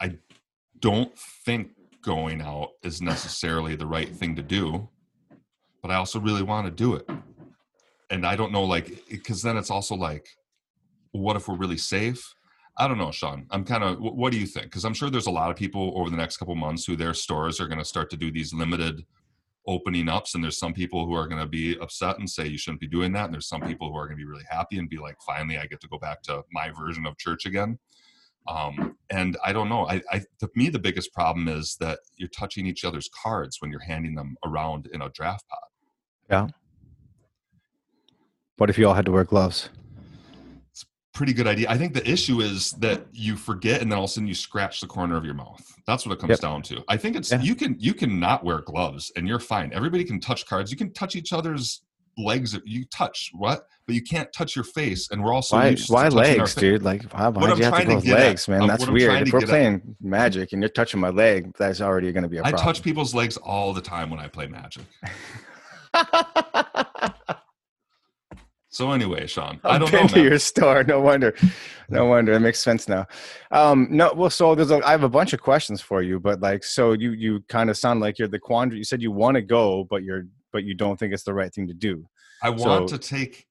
I 0.00 0.16
don't 0.78 1.16
think 1.18 1.70
going 2.00 2.40
out 2.40 2.70
is 2.82 3.02
necessarily 3.02 3.74
the 3.74 3.86
right 3.86 4.14
thing 4.14 4.36
to 4.36 4.42
do, 4.42 4.88
but 5.82 5.90
I 5.90 5.96
also 5.96 6.20
really 6.20 6.42
want 6.42 6.66
to 6.66 6.70
do 6.70 6.94
it. 6.94 7.10
And 8.08 8.24
I 8.24 8.36
don't 8.36 8.52
know, 8.52 8.64
like, 8.64 9.02
because 9.10 9.42
then 9.42 9.56
it's 9.56 9.70
also 9.70 9.96
like, 9.96 10.28
what 11.10 11.36
if 11.36 11.48
we're 11.48 11.56
really 11.56 11.76
safe? 11.76 12.34
I 12.78 12.86
don't 12.86 12.98
know, 12.98 13.10
Sean. 13.10 13.46
I'm 13.50 13.64
kind 13.64 13.82
of. 13.82 13.98
What 13.98 14.32
do 14.32 14.38
you 14.38 14.46
think? 14.46 14.66
Because 14.66 14.84
I'm 14.84 14.94
sure 14.94 15.10
there's 15.10 15.26
a 15.26 15.32
lot 15.32 15.50
of 15.50 15.56
people 15.56 15.92
over 15.96 16.10
the 16.10 16.16
next 16.16 16.36
couple 16.36 16.54
months 16.54 16.84
who 16.84 16.94
their 16.94 17.12
stores 17.12 17.60
are 17.60 17.66
going 17.66 17.80
to 17.80 17.84
start 17.84 18.08
to 18.10 18.16
do 18.16 18.30
these 18.30 18.54
limited 18.54 19.04
opening 19.66 20.08
ups, 20.08 20.34
and 20.34 20.44
there's 20.44 20.58
some 20.58 20.72
people 20.72 21.04
who 21.04 21.12
are 21.12 21.26
going 21.26 21.40
to 21.40 21.48
be 21.48 21.76
upset 21.80 22.18
and 22.18 22.30
say 22.30 22.46
you 22.46 22.56
shouldn't 22.56 22.80
be 22.80 22.86
doing 22.86 23.12
that, 23.12 23.24
and 23.24 23.34
there's 23.34 23.48
some 23.48 23.60
people 23.62 23.90
who 23.90 23.96
are 23.96 24.06
going 24.06 24.16
to 24.16 24.24
be 24.24 24.28
really 24.28 24.46
happy 24.48 24.78
and 24.78 24.88
be 24.88 24.96
like, 24.96 25.16
finally, 25.26 25.58
I 25.58 25.66
get 25.66 25.80
to 25.80 25.88
go 25.88 25.98
back 25.98 26.22
to 26.22 26.42
my 26.52 26.70
version 26.70 27.04
of 27.04 27.18
church 27.18 27.46
again. 27.46 27.78
Um, 28.46 28.96
and 29.10 29.36
I 29.44 29.52
don't 29.52 29.68
know. 29.68 29.86
I, 29.86 30.00
I 30.10 30.20
to 30.40 30.48
me 30.54 30.70
the 30.70 30.78
biggest 30.78 31.12
problem 31.12 31.48
is 31.48 31.76
that 31.80 31.98
you're 32.16 32.30
touching 32.30 32.66
each 32.66 32.84
other's 32.84 33.10
cards 33.22 33.60
when 33.60 33.70
you're 33.70 33.80
handing 33.80 34.14
them 34.14 34.36
around 34.44 34.88
in 34.92 35.02
a 35.02 35.10
draft 35.10 35.44
pod. 35.48 35.58
Yeah. 36.30 36.48
What 38.56 38.70
if 38.70 38.78
you 38.78 38.88
all 38.88 38.94
had 38.94 39.04
to 39.06 39.12
wear 39.12 39.24
gloves? 39.24 39.68
Pretty 41.18 41.32
good 41.32 41.48
idea. 41.48 41.66
I 41.68 41.76
think 41.76 41.94
the 41.94 42.08
issue 42.08 42.40
is 42.40 42.70
that 42.78 43.06
you 43.12 43.36
forget 43.36 43.82
and 43.82 43.90
then 43.90 43.98
all 43.98 44.04
of 44.04 44.10
a 44.10 44.12
sudden 44.12 44.28
you 44.28 44.34
scratch 44.36 44.80
the 44.80 44.86
corner 44.86 45.16
of 45.16 45.24
your 45.24 45.34
mouth. 45.34 45.60
That's 45.84 46.06
what 46.06 46.12
it 46.12 46.20
comes 46.20 46.30
Yep. 46.30 46.38
down 46.40 46.62
to. 46.62 46.84
I 46.88 46.96
think 46.96 47.16
it's 47.16 47.32
Yeah. 47.32 47.40
you 47.42 47.56
can 47.56 47.74
you 47.78 47.92
can 47.92 48.20
not 48.20 48.44
wear 48.44 48.60
gloves 48.60 49.10
and 49.16 49.26
you're 49.26 49.40
fine. 49.40 49.72
Everybody 49.74 50.04
can 50.04 50.20
touch 50.20 50.46
cards. 50.46 50.70
You 50.70 50.76
can 50.76 50.92
touch 50.92 51.16
each 51.16 51.32
other's 51.32 51.82
legs. 52.16 52.56
You 52.64 52.84
touch 52.86 53.30
what, 53.34 53.66
but 53.86 53.94
you 53.96 54.02
can't 54.02 54.32
touch 54.32 54.54
your 54.54 54.64
face. 54.64 55.08
And 55.10 55.24
we're 55.24 55.32
also 55.34 55.56
why 55.56 55.74
why 55.88 56.08
legs, 56.08 56.54
dude? 56.54 56.82
Like 56.84 57.02
why, 57.12 57.28
why'd 57.28 57.50
I'm 57.50 57.58
you 57.58 57.64
have 57.64 57.72
to 57.74 57.78
trying 57.78 57.86
go 57.86 57.90
to 57.90 57.96
with 57.96 58.04
get 58.04 58.18
at- 58.18 58.26
legs, 58.26 58.48
man? 58.48 58.62
um, 58.62 58.68
That's 58.68 58.86
weird. 58.88 59.26
If 59.26 59.32
we're 59.32 59.40
get 59.40 59.48
at- 59.48 59.52
playing 59.52 59.96
magic 60.00 60.52
and 60.52 60.62
you're 60.62 60.68
touching 60.68 61.00
my 61.00 61.10
leg, 61.10 61.52
that's 61.58 61.80
already 61.80 62.12
gonna 62.12 62.28
be 62.28 62.36
a 62.38 62.42
problem. 62.42 62.60
I 62.60 62.64
touch 62.64 62.82
people's 62.82 63.12
legs 63.12 63.36
all 63.38 63.72
the 63.74 63.80
time 63.82 64.08
when 64.10 64.20
I 64.20 64.28
play 64.28 64.46
Magic. 64.46 64.84
So 68.78 68.92
anyway, 68.92 69.26
Sean, 69.26 69.58
I 69.64 69.70
I've 69.74 69.80
don't 69.80 69.90
been 69.90 70.02
know. 70.02 70.06
to 70.14 70.22
your 70.22 70.38
store. 70.38 70.84
No 70.84 71.00
wonder. 71.00 71.34
No 71.88 72.06
wonder. 72.06 72.32
It 72.34 72.38
makes 72.38 72.60
sense 72.60 72.86
now. 72.86 73.08
Um, 73.50 73.88
no, 73.90 74.12
well, 74.14 74.30
so 74.30 74.54
there's 74.54 74.70
a, 74.70 74.80
I 74.86 74.92
have 74.92 75.02
a 75.02 75.08
bunch 75.08 75.32
of 75.32 75.42
questions 75.42 75.80
for 75.80 76.00
you, 76.00 76.20
but 76.20 76.40
like, 76.40 76.62
so 76.62 76.92
you 76.92 77.10
you 77.10 77.40
kind 77.48 77.70
of 77.70 77.76
sound 77.76 77.98
like 77.98 78.20
you're 78.20 78.28
the 78.28 78.38
quandary. 78.38 78.78
You 78.78 78.84
said 78.84 79.02
you 79.02 79.10
want 79.10 79.34
to 79.34 79.42
go, 79.42 79.84
but 79.90 80.04
you're 80.04 80.26
but 80.52 80.62
you 80.62 80.74
don't 80.76 80.96
think 80.96 81.12
it's 81.12 81.24
the 81.24 81.34
right 81.34 81.52
thing 81.52 81.66
to 81.66 81.74
do. 81.74 82.08
I 82.40 82.50
want 82.50 82.88
So- 82.88 82.96
to 82.96 83.02
take 83.02 83.46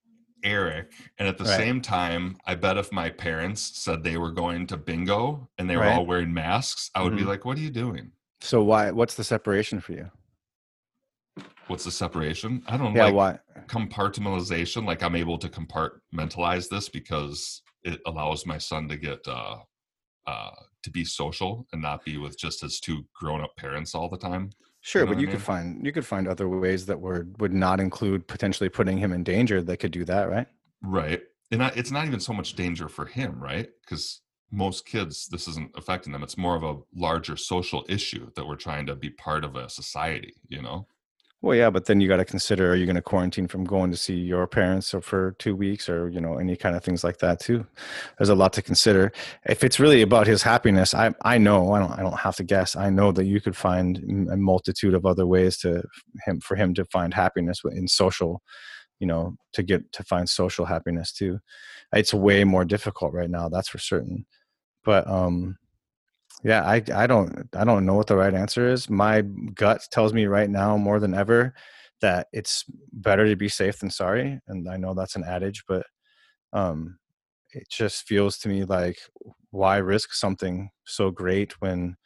Eric, 0.46 0.94
and 1.18 1.28
at 1.28 1.38
the 1.38 1.44
Right. 1.44 1.58
same 1.58 1.82
time, 1.82 2.38
I 2.46 2.56
bet 2.56 2.78
if 2.78 2.90
my 2.94 3.10
parents 3.10 3.62
said 3.84 4.04
they 4.06 4.16
were 4.16 4.32
going 4.32 4.66
to 4.68 4.78
bingo 4.78 5.50
and 5.58 5.70
they 5.70 5.76
were 5.76 5.82
Right. 5.84 5.98
all 5.98 6.06
wearing 6.06 6.34
masks, 6.34 6.90
I 6.96 7.02
would 7.04 7.18
be 7.18 7.24
Mhm. 7.24 7.28
like, 7.28 7.44
"What 7.44 7.58
are 7.58 7.62
you 7.62 7.70
doing? 7.72 8.12
So 8.40 8.64
why? 8.64 8.92
What's 8.92 9.16
the 9.16 9.26
separation 9.26 9.82
for 9.82 9.92
you? 9.92 10.10
What's 11.68 11.84
the 11.84 11.92
separation?" 11.92 12.64
I 12.68 12.78
don't 12.78 12.96
Yeah, 12.96 13.06
like 13.06 13.14
why? 13.16 13.40
compartmentalization. 13.68 14.86
Like 14.86 15.04
I'm 15.04 15.16
able 15.16 15.38
to 15.40 15.50
compartmentalize 15.50 16.70
this 16.70 16.90
because 16.90 17.62
it 17.84 18.00
allows 18.06 18.46
my 18.46 18.58
son 18.58 18.88
to 18.90 18.98
get 18.98 19.20
uh, 19.28 19.58
uh, 20.26 20.52
to 20.84 20.92
be 20.92 21.04
social 21.06 21.68
and 21.74 21.82
not 21.82 22.04
be 22.04 22.18
with 22.18 22.38
just 22.38 22.62
his 22.62 22.80
two 22.80 23.06
grown-up 23.14 23.56
parents 23.58 23.96
all 23.96 24.10
the 24.10 24.18
time. 24.18 24.50
Sure, 24.82 25.02
know 25.02 25.08
but 25.08 25.16
what 25.16 25.18
I 25.18 25.22
you 25.22 25.28
mean? 25.28 25.36
could 25.36 25.46
find 25.46 25.86
you 25.86 25.92
could 25.92 26.06
find 26.06 26.28
other 26.28 26.48
ways 26.48 26.86
that 26.86 27.00
would 27.00 27.40
would 27.42 27.54
not 27.54 27.80
include 27.80 28.28
potentially 28.28 28.70
putting 28.70 28.98
him 28.98 29.12
in 29.12 29.24
danger 29.24 29.62
that 29.62 29.78
could 29.78 29.92
do 29.92 30.06
that, 30.06 30.30
right? 30.30 30.48
Right. 30.82 31.22
And 31.52 31.64
I, 31.64 31.72
it's 31.76 31.92
not 31.92 32.06
even 32.06 32.20
so 32.20 32.34
much 32.34 32.56
danger 32.56 32.90
for 32.90 33.06
him, 33.06 33.40
right? 33.42 33.70
Because 33.82 34.22
most 34.52 34.86
kids, 34.86 35.28
this 35.28 35.48
isn't 35.48 35.72
affecting 35.76 36.12
them. 36.14 36.24
It's 36.24 36.38
more 36.38 36.56
of 36.56 36.64
a 36.64 36.78
larger 36.96 37.36
social 37.38 37.86
issue 37.90 38.30
that 38.36 38.46
we're 38.48 38.56
trying 38.56 38.86
to 38.88 38.96
be 38.96 39.10
part 39.10 39.44
of 39.44 39.56
a 39.56 39.70
society, 39.70 40.34
you 40.48 40.62
know? 40.62 40.88
Well, 41.44 41.56
yeah, 41.56 41.70
but 41.70 41.86
then 41.86 42.02
you 42.02 42.08
got 42.08 42.18
to 42.18 42.26
consider: 42.26 42.72
Are 42.72 42.76
you 42.76 42.86
going 42.88 42.96
to 42.96 43.02
quarantine 43.02 43.48
from 43.48 43.64
going 43.64 43.92
to 43.92 43.98
see 43.98 44.16
your 44.16 44.48
parents 44.48 44.94
or 44.94 45.02
for 45.02 45.34
two 45.38 45.56
weeks, 45.56 45.88
or 45.88 46.10
you 46.10 46.20
know, 46.20 46.38
any 46.40 46.56
kind 46.56 46.76
of 46.76 46.84
things 46.84 47.04
like 47.04 47.20
that 47.20 47.40
too? 47.40 47.66
There's 48.18 48.30
a 48.30 48.36
lot 48.36 48.54
to 48.54 48.64
consider. 48.64 49.12
If 49.46 49.64
it's 49.64 49.80
really 49.80 50.02
about 50.02 50.26
his 50.26 50.42
happiness, 50.42 50.96
I 50.96 51.14
I 51.24 51.38
know 51.38 51.74
I 51.74 51.80
don't 51.80 51.92
I 51.92 52.02
don't 52.02 52.18
have 52.20 52.36
to 52.38 52.44
guess. 52.44 52.76
I 52.76 52.90
know 52.90 53.12
that 53.12 53.26
you 53.26 53.40
could 53.40 53.56
find 53.56 54.00
a 54.32 54.36
multitude 54.38 54.96
of 54.96 55.06
other 55.06 55.28
ways 55.28 55.58
to 55.60 55.84
him 56.26 56.40
for 56.42 56.56
him 56.56 56.74
to 56.74 56.86
find 56.86 57.14
happiness 57.14 57.62
in 57.72 57.88
social, 57.88 58.42
you 59.00 59.06
know, 59.06 59.36
to 59.54 59.62
get 59.62 59.92
to 59.94 60.04
find 60.04 60.28
social 60.28 60.66
happiness 60.66 61.12
too. 61.14 61.40
It's 61.94 62.14
way 62.16 62.46
more 62.46 62.66
difficult 62.66 63.14
right 63.14 63.30
now, 63.30 63.48
that's 63.50 63.70
for 63.70 63.78
certain. 63.78 64.26
But 64.84 65.08
um, 65.08 65.58
yeah, 66.44 66.64
I 66.64 66.84
I 66.94 67.08
don't 67.08 67.50
I 67.56 67.64
don't 67.64 67.86
know 67.86 67.96
what 67.96 68.08
the 68.08 68.16
right 68.16 68.34
answer 68.34 68.70
is. 68.70 68.90
My 68.90 69.22
gut 69.22 69.88
tells 69.92 70.14
me 70.14 70.26
right 70.26 70.50
now 70.50 70.78
more 70.78 71.00
than 71.00 71.14
ever 71.14 71.54
that 72.02 72.28
it's 72.32 72.64
better 72.94 73.28
to 73.28 73.36
be 73.36 73.50
safe 73.50 73.80
than 73.80 73.90
sorry, 73.90 74.40
and 74.48 74.70
I 74.70 74.78
know 74.78 74.94
that's 74.94 75.16
an 75.16 75.24
adage, 75.24 75.64
but 75.68 75.86
um, 76.54 77.00
it 77.54 77.70
just 77.70 78.08
feels 78.08 78.38
to 78.40 78.50
me 78.50 78.66
like 78.66 79.00
why 79.52 79.78
risk 79.78 80.14
something 80.14 80.72
so 80.86 81.12
great 81.12 81.62
when 81.62 81.98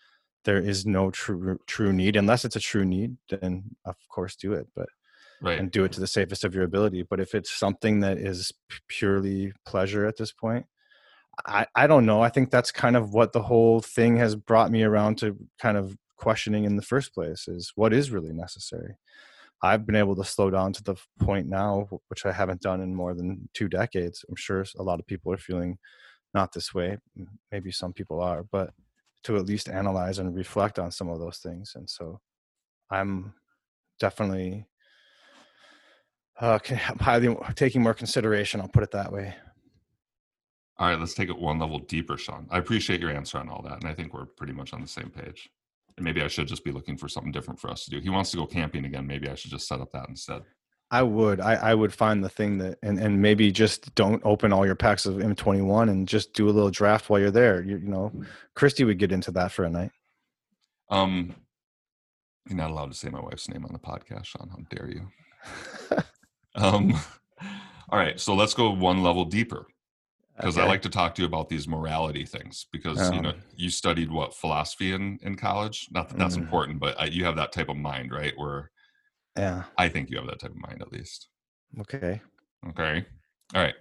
there 0.45 0.59
is 0.59 0.86
no 0.86 1.11
true 1.11 1.59
true 1.67 1.93
need 1.93 2.15
unless 2.15 2.45
it's 2.45 2.55
a 2.57 2.59
true 2.61 2.86
need 2.86 3.17
then 3.29 3.75
of 3.86 3.95
course 4.09 4.36
do 4.36 4.53
it 4.53 4.67
but 4.75 4.88
Right. 5.41 5.59
and 5.59 5.71
do 5.71 5.84
it 5.86 5.91
to 5.93 5.99
the 6.01 6.07
safest 6.07 6.43
of 6.45 6.55
your 6.55 6.63
ability 6.63 7.03
but 7.03 7.19
if 7.19 7.36
it's 7.36 7.51
something 7.51 7.99
that 8.01 8.17
is 8.17 8.51
purely 8.88 9.53
pleasure 9.65 10.05
at 10.05 10.17
this 10.17 10.32
point 10.34 10.65
I, 11.45 11.65
I 11.75 11.88
don't 11.88 12.05
know. 12.05 12.21
I 12.21 12.29
think 12.29 12.51
that's 12.51 12.71
kind 12.71 12.95
of 12.95 13.13
what 13.13 13.34
the 13.34 13.41
whole 13.41 13.82
thing 13.82 14.17
has 14.17 14.36
brought 14.36 14.71
me 14.71 14.84
around 14.84 15.17
to 15.19 15.38
kind 15.59 15.77
of 15.77 15.97
questioning 16.17 16.65
in 16.65 16.75
the 16.75 16.82
first 16.82 17.13
place 17.13 17.47
is 17.47 17.71
what 17.75 17.93
is 17.93 18.11
really 18.11 18.34
necessary. 18.34 18.95
I've 19.63 19.86
been 19.86 19.95
able 19.95 20.15
to 20.15 20.23
slow 20.23 20.49
down 20.49 20.73
to 20.73 20.84
the 20.84 20.95
point 21.19 21.47
now, 21.47 21.88
which 22.07 22.25
I 22.25 22.32
haven't 22.32 22.61
done 22.61 22.82
in 22.82 22.95
more 22.95 23.13
than 23.13 23.47
two 23.53 23.69
decades. 23.69 24.25
I'm 24.27 24.36
sure 24.36 24.65
a 24.77 24.84
lot 24.84 24.99
of 24.99 25.07
people 25.07 25.32
are 25.32 25.38
feeling 25.38 25.77
not 26.34 26.53
this 26.53 26.73
way. 26.73 26.97
Maybe 27.51 27.71
some 27.71 27.93
people 27.93 28.21
are, 28.21 28.43
but 28.51 28.71
to 29.23 29.38
at 29.38 29.45
least 29.45 29.69
analyze 29.69 30.17
and 30.17 30.36
reflect 30.36 30.79
on 30.79 30.91
some 30.91 31.09
of 31.09 31.19
those 31.19 31.38
things. 31.38 31.73
And 31.75 31.88
so 31.89 32.19
I'm 32.89 33.34
definitely 33.99 34.65
uh, 36.39 36.57
highly 36.99 37.36
taking 37.55 37.84
more 37.84 37.93
consideration. 37.93 38.61
I'll 38.61 38.67
put 38.67 38.84
it 38.84 38.91
that 38.91 39.11
way. 39.11 39.36
All 40.82 40.88
right, 40.88 40.99
let's 40.99 41.13
take 41.13 41.29
it 41.29 41.38
one 41.38 41.59
level 41.59 41.77
deeper, 41.77 42.17
Sean. 42.17 42.47
I 42.49 42.57
appreciate 42.57 42.99
your 42.99 43.11
answer 43.11 43.38
on 43.38 43.49
all 43.49 43.61
that. 43.61 43.82
And 43.82 43.88
I 43.88 43.93
think 43.93 44.15
we're 44.15 44.25
pretty 44.25 44.53
much 44.53 44.73
on 44.73 44.82
the 44.82 44.88
same 44.88 45.11
page. 45.11 45.47
And 45.95 46.03
maybe 46.03 46.23
I 46.23 46.27
should 46.27 46.47
just 46.47 46.63
be 46.63 46.71
looking 46.71 46.97
for 46.97 47.07
something 47.07 47.32
different 47.32 47.59
for 47.59 47.69
us 47.69 47.86
to 47.86 47.91
do. 47.91 47.99
He 47.99 48.09
wants 48.09 48.32
to 48.32 48.38
go 48.38 48.47
camping 48.47 48.86
again. 48.86 49.05
Maybe 49.05 49.29
I 49.29 49.36
should 49.36 49.51
just 49.51 49.67
set 49.67 49.79
up 49.79 49.91
that 49.91 50.09
instead. 50.09 50.41
I 50.89 51.03
would. 51.03 51.39
I, 51.39 51.53
I 51.53 51.75
would 51.75 51.93
find 51.93 52.23
the 52.23 52.29
thing 52.29 52.57
that 52.57 52.79
and, 52.82 52.97
and 52.97 53.21
maybe 53.21 53.51
just 53.51 53.93
don't 53.93 54.23
open 54.25 54.51
all 54.51 54.65
your 54.65 54.73
packs 54.73 55.05
of 55.05 55.17
M21 55.17 55.91
and 55.91 56.07
just 56.07 56.34
do 56.34 56.49
a 56.49 56.51
little 56.51 56.71
draft 56.71 57.11
while 57.11 57.19
you're 57.19 57.29
there. 57.29 57.61
You, 57.61 57.77
you 57.77 57.88
know, 57.88 58.11
Christy 58.55 58.84
would 58.84 58.97
get 58.97 59.11
into 59.11 59.29
that 59.34 59.51
for 59.51 59.65
a 59.65 59.69
night. 59.69 59.91
Um, 60.89 61.36
you're 62.49 62.57
not 62.57 62.71
allowed 62.71 62.91
to 62.91 62.97
say 62.97 63.09
my 63.09 63.21
wife's 63.21 63.47
name 63.47 63.65
on 63.65 63.71
the 63.71 63.77
podcast, 63.77 64.25
Sean. 64.25 64.49
How 64.49 64.57
dare 64.75 64.89
you? 64.89 65.07
Um, 66.53 66.99
all 67.89 67.97
right, 67.97 68.19
so 68.19 68.36
let's 68.36 68.53
go 68.53 68.71
one 68.71 69.01
level 69.03 69.23
deeper 69.23 69.67
because 70.41 70.57
I 70.57 70.65
like 70.65 70.81
to 70.83 70.89
talk 70.89 71.15
to 71.15 71.21
you 71.21 71.27
about 71.27 71.49
these 71.49 71.67
morality 71.67 72.25
things 72.25 72.65
because 72.71 73.11
you 73.13 73.21
know 73.21 73.29
Um. 73.29 73.41
you 73.55 73.69
studied 73.69 74.11
what 74.11 74.33
philosophy 74.35 74.91
in 74.93 75.19
in 75.21 75.35
college. 75.35 75.87
Not 75.91 76.09
that 76.09 76.17
that's 76.17 76.35
Mm. 76.35 76.39
important, 76.43 76.79
but 76.79 76.99
uh, 76.99 77.05
you 77.05 77.25
have 77.25 77.35
that 77.37 77.51
type 77.51 77.69
of 77.69 77.77
mind, 77.77 78.11
right? 78.11 78.33
Where 78.37 78.71
Yeah. 79.37 79.63
I 79.77 79.87
think 79.89 80.09
you 80.09 80.17
have 80.17 80.27
that 80.27 80.39
type 80.39 80.51
of 80.51 80.57
mind 80.57 80.81
at 80.81 80.91
least. 80.91 81.29
Okay. 81.79 82.21
Okay, 82.69 83.05
all 83.55 83.61
right. 83.61 83.75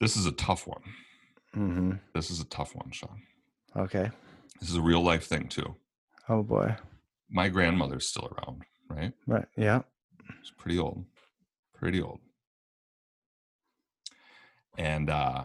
This 0.00 0.16
is 0.16 0.26
a 0.26 0.32
tough 0.32 0.66
one. 0.66 0.82
hmm 1.54 1.92
This 2.14 2.30
is 2.30 2.40
a 2.40 2.44
tough 2.44 2.74
one, 2.74 2.90
Sean. 2.92 3.22
Okay. 3.76 4.10
This 4.60 4.70
is 4.70 4.76
a 4.76 4.82
real 4.82 5.02
life 5.02 5.26
thing 5.26 5.48
too. 5.48 5.74
Oh 6.28 6.42
boy. 6.42 6.76
My 7.30 7.48
grandmother's 7.48 8.06
still 8.08 8.26
around, 8.32 8.62
right? 8.88 9.12
Right. 9.26 9.46
Yeah. 9.56 9.82
She's 10.42 10.52
pretty 10.56 10.78
old, 10.78 11.04
pretty 11.74 12.00
old. 12.00 12.20
And 14.78 15.10
uh, 15.10 15.44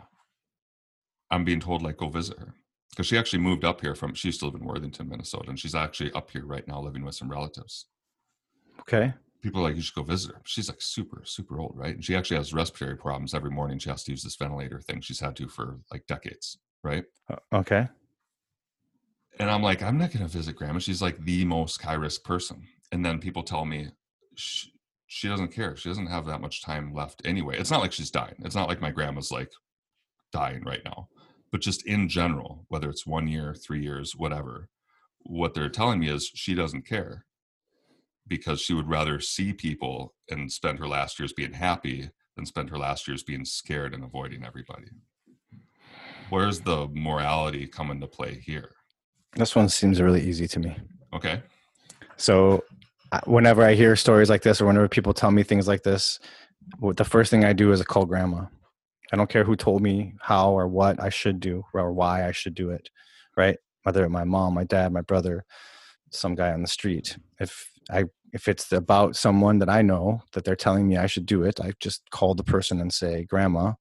I'm 1.30 1.44
being 1.44 1.60
told, 1.60 1.82
like, 1.82 1.98
go 1.98 2.08
visit 2.10 2.40
her. 2.40 2.54
because 2.92 3.08
she 3.08 3.18
actually 3.18 3.40
moved 3.40 3.66
up 3.66 3.82
here 3.82 3.96
from 3.96 4.14
she 4.14 4.30
used 4.30 4.40
to 4.42 4.46
live 4.46 4.56
in 4.56 4.66
Worthington, 4.66 5.10
Minnesota, 5.10 5.50
and 5.50 5.60
she's 5.60 5.76
actually 5.76 6.12
up 6.14 6.30
here 6.32 6.46
right 6.46 6.68
now 6.68 6.80
living 6.80 7.04
with 7.04 7.16
some 7.16 7.30
relatives. 7.30 7.88
Okay. 8.82 9.14
People 9.42 9.60
are 9.62 9.64
like, 9.70 9.76
you 9.76 9.82
should 9.82 9.96
go 9.96 10.04
visit 10.04 10.32
her. 10.36 10.42
She's 10.46 10.70
like 10.70 10.82
super, 10.82 11.22
super 11.26 11.60
old, 11.60 11.74
right? 11.76 11.96
And 11.96 12.06
she 12.06 12.16
actually 12.16 12.38
has 12.38 12.54
respiratory 12.54 12.98
problems 12.98 13.34
every 13.34 13.50
morning. 13.52 13.78
She 13.80 13.90
has 13.90 14.04
to 14.06 14.12
use 14.12 14.24
this 14.24 14.36
ventilator 14.38 14.80
thing 14.80 15.02
she's 15.02 15.20
had 15.20 15.36
to 15.38 15.48
for 15.50 15.80
like 15.92 16.06
decades, 16.08 16.60
right? 16.84 17.04
Uh, 17.30 17.36
Okay. 17.52 17.88
And 19.40 19.50
I'm 19.50 19.64
like, 19.64 19.82
I'm 19.82 19.98
not 19.98 20.12
going 20.14 20.26
to 20.26 20.32
visit 20.32 20.56
grandma. 20.56 20.78
She's 20.80 21.02
like 21.02 21.18
the 21.26 21.44
most 21.44 21.82
high 21.82 21.96
risk 21.96 22.24
person. 22.24 22.68
And 22.92 23.04
then 23.04 23.18
people 23.20 23.42
tell 23.42 23.66
me 23.66 23.88
she, 24.36 24.72
she 25.14 25.28
doesn't 25.28 25.54
care. 25.54 25.76
She 25.76 25.90
doesn't 25.90 26.08
have 26.08 26.26
that 26.26 26.42
much 26.42 26.64
time 26.64 26.92
left 26.92 27.22
anyway. 27.24 27.56
It's 27.60 27.70
not 27.70 27.82
like 27.82 27.92
she's 27.92 28.10
dying. 28.10 28.34
It's 28.40 28.56
not 28.56 28.68
like 28.68 28.82
my 28.82 28.90
grandma's 28.90 29.32
like 29.32 29.52
dying 30.32 30.64
right 30.64 30.82
now. 30.84 31.08
But 31.52 31.62
just 31.62 31.86
in 31.86 32.10
general, 32.10 32.66
whether 32.70 32.90
it's 32.90 33.06
one 33.06 33.28
year, 33.28 33.54
three 33.54 33.84
years, 33.84 34.16
whatever, 34.16 34.70
what 35.20 35.54
they're 35.54 35.70
telling 35.70 36.00
me 36.00 36.10
is 36.10 36.32
she 36.34 36.56
doesn't 36.56 36.88
care 36.88 37.26
because 38.28 38.60
she 38.60 38.74
would 38.74 38.90
rather 38.90 39.20
see 39.20 39.54
people 39.54 40.16
and 40.32 40.52
spend 40.52 40.80
her 40.80 40.88
last 40.88 41.20
years 41.20 41.32
being 41.32 41.54
happy 41.54 42.10
than 42.36 42.48
spend 42.48 42.72
her 42.72 42.80
last 42.80 43.08
years 43.08 43.22
being 43.22 43.46
scared 43.46 43.94
and 43.94 44.04
avoiding 44.04 44.44
everybody. 44.44 44.88
Where's 46.32 46.60
the 46.60 46.88
morality 46.92 47.68
come 47.68 47.92
into 47.92 48.08
play 48.08 48.42
here? 48.44 48.72
This 49.36 49.56
one 49.56 49.70
seems 49.70 50.02
really 50.02 50.24
easy 50.24 50.48
to 50.48 50.60
me. 50.60 50.76
Okay. 51.14 51.44
So 52.18 52.64
whenever 53.26 53.64
I 53.64 53.74
hear 53.74 53.96
stories 53.96 54.30
like 54.30 54.42
this 54.42 54.62
or 54.62 54.66
whenever 54.66 54.88
people 54.88 55.14
tell 55.14 55.32
me 55.32 55.44
things 55.44 55.68
like 55.68 55.84
this, 55.84 56.20
the 56.82 57.06
first 57.06 57.30
thing 57.30 57.44
I 57.46 57.54
do 57.54 57.72
is 57.72 57.82
I 57.82 57.84
call 57.84 58.06
grandma. 58.06 58.46
I 59.12 59.16
don't 59.16 59.30
care 59.30 59.44
who 59.44 59.56
told 59.56 59.82
me 59.82 60.14
how 60.22 60.52
or 60.52 60.68
what 60.68 61.02
I 61.02 61.10
should 61.10 61.40
do 61.40 61.64
or 61.74 61.94
why 61.94 62.28
I 62.28 62.32
should 62.32 62.56
do 62.56 62.72
it, 62.72 62.90
right? 63.38 63.58
Whether 63.84 64.04
it's 64.04 64.12
my 64.12 64.24
mom, 64.24 64.56
my 64.56 64.64
dad, 64.64 64.92
my 64.92 65.02
brother, 65.02 65.46
some 66.10 66.36
guy 66.36 66.52
on 66.52 66.62
the 66.62 66.68
street. 66.68 67.18
If 67.40 67.70
I 67.92 68.06
if 68.32 68.48
it's 68.48 68.72
about 68.72 69.16
someone 69.16 69.60
that 69.60 69.70
I 69.70 69.84
know 69.84 70.24
that 70.32 70.44
they're 70.44 70.56
telling 70.56 70.88
me 70.88 70.98
I 70.98 71.06
should 71.06 71.28
do 71.28 71.44
it, 71.44 71.60
I 71.60 71.74
just 71.80 72.10
call 72.10 72.34
the 72.34 72.44
person 72.44 72.82
and 72.82 72.92
say, 72.92 73.26
"Grandma, 73.26 73.74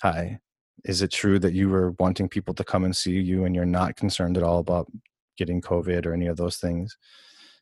hi, 0.00 0.38
is 0.84 1.02
it 1.02 1.10
true 1.10 1.38
that 1.40 1.52
you 1.52 1.68
were 1.68 1.90
wanting 1.98 2.28
people 2.28 2.54
to 2.54 2.64
come 2.64 2.84
and 2.84 2.96
see 2.96 3.20
you 3.20 3.44
and 3.44 3.54
you're 3.54 3.66
not 3.66 3.96
concerned 3.96 4.38
at 4.38 4.42
all 4.42 4.60
about 4.60 4.90
getting 5.36 5.60
COVID 5.60 6.06
or 6.06 6.14
any 6.14 6.26
of 6.26 6.38
those 6.38 6.56
things?" 6.56 6.96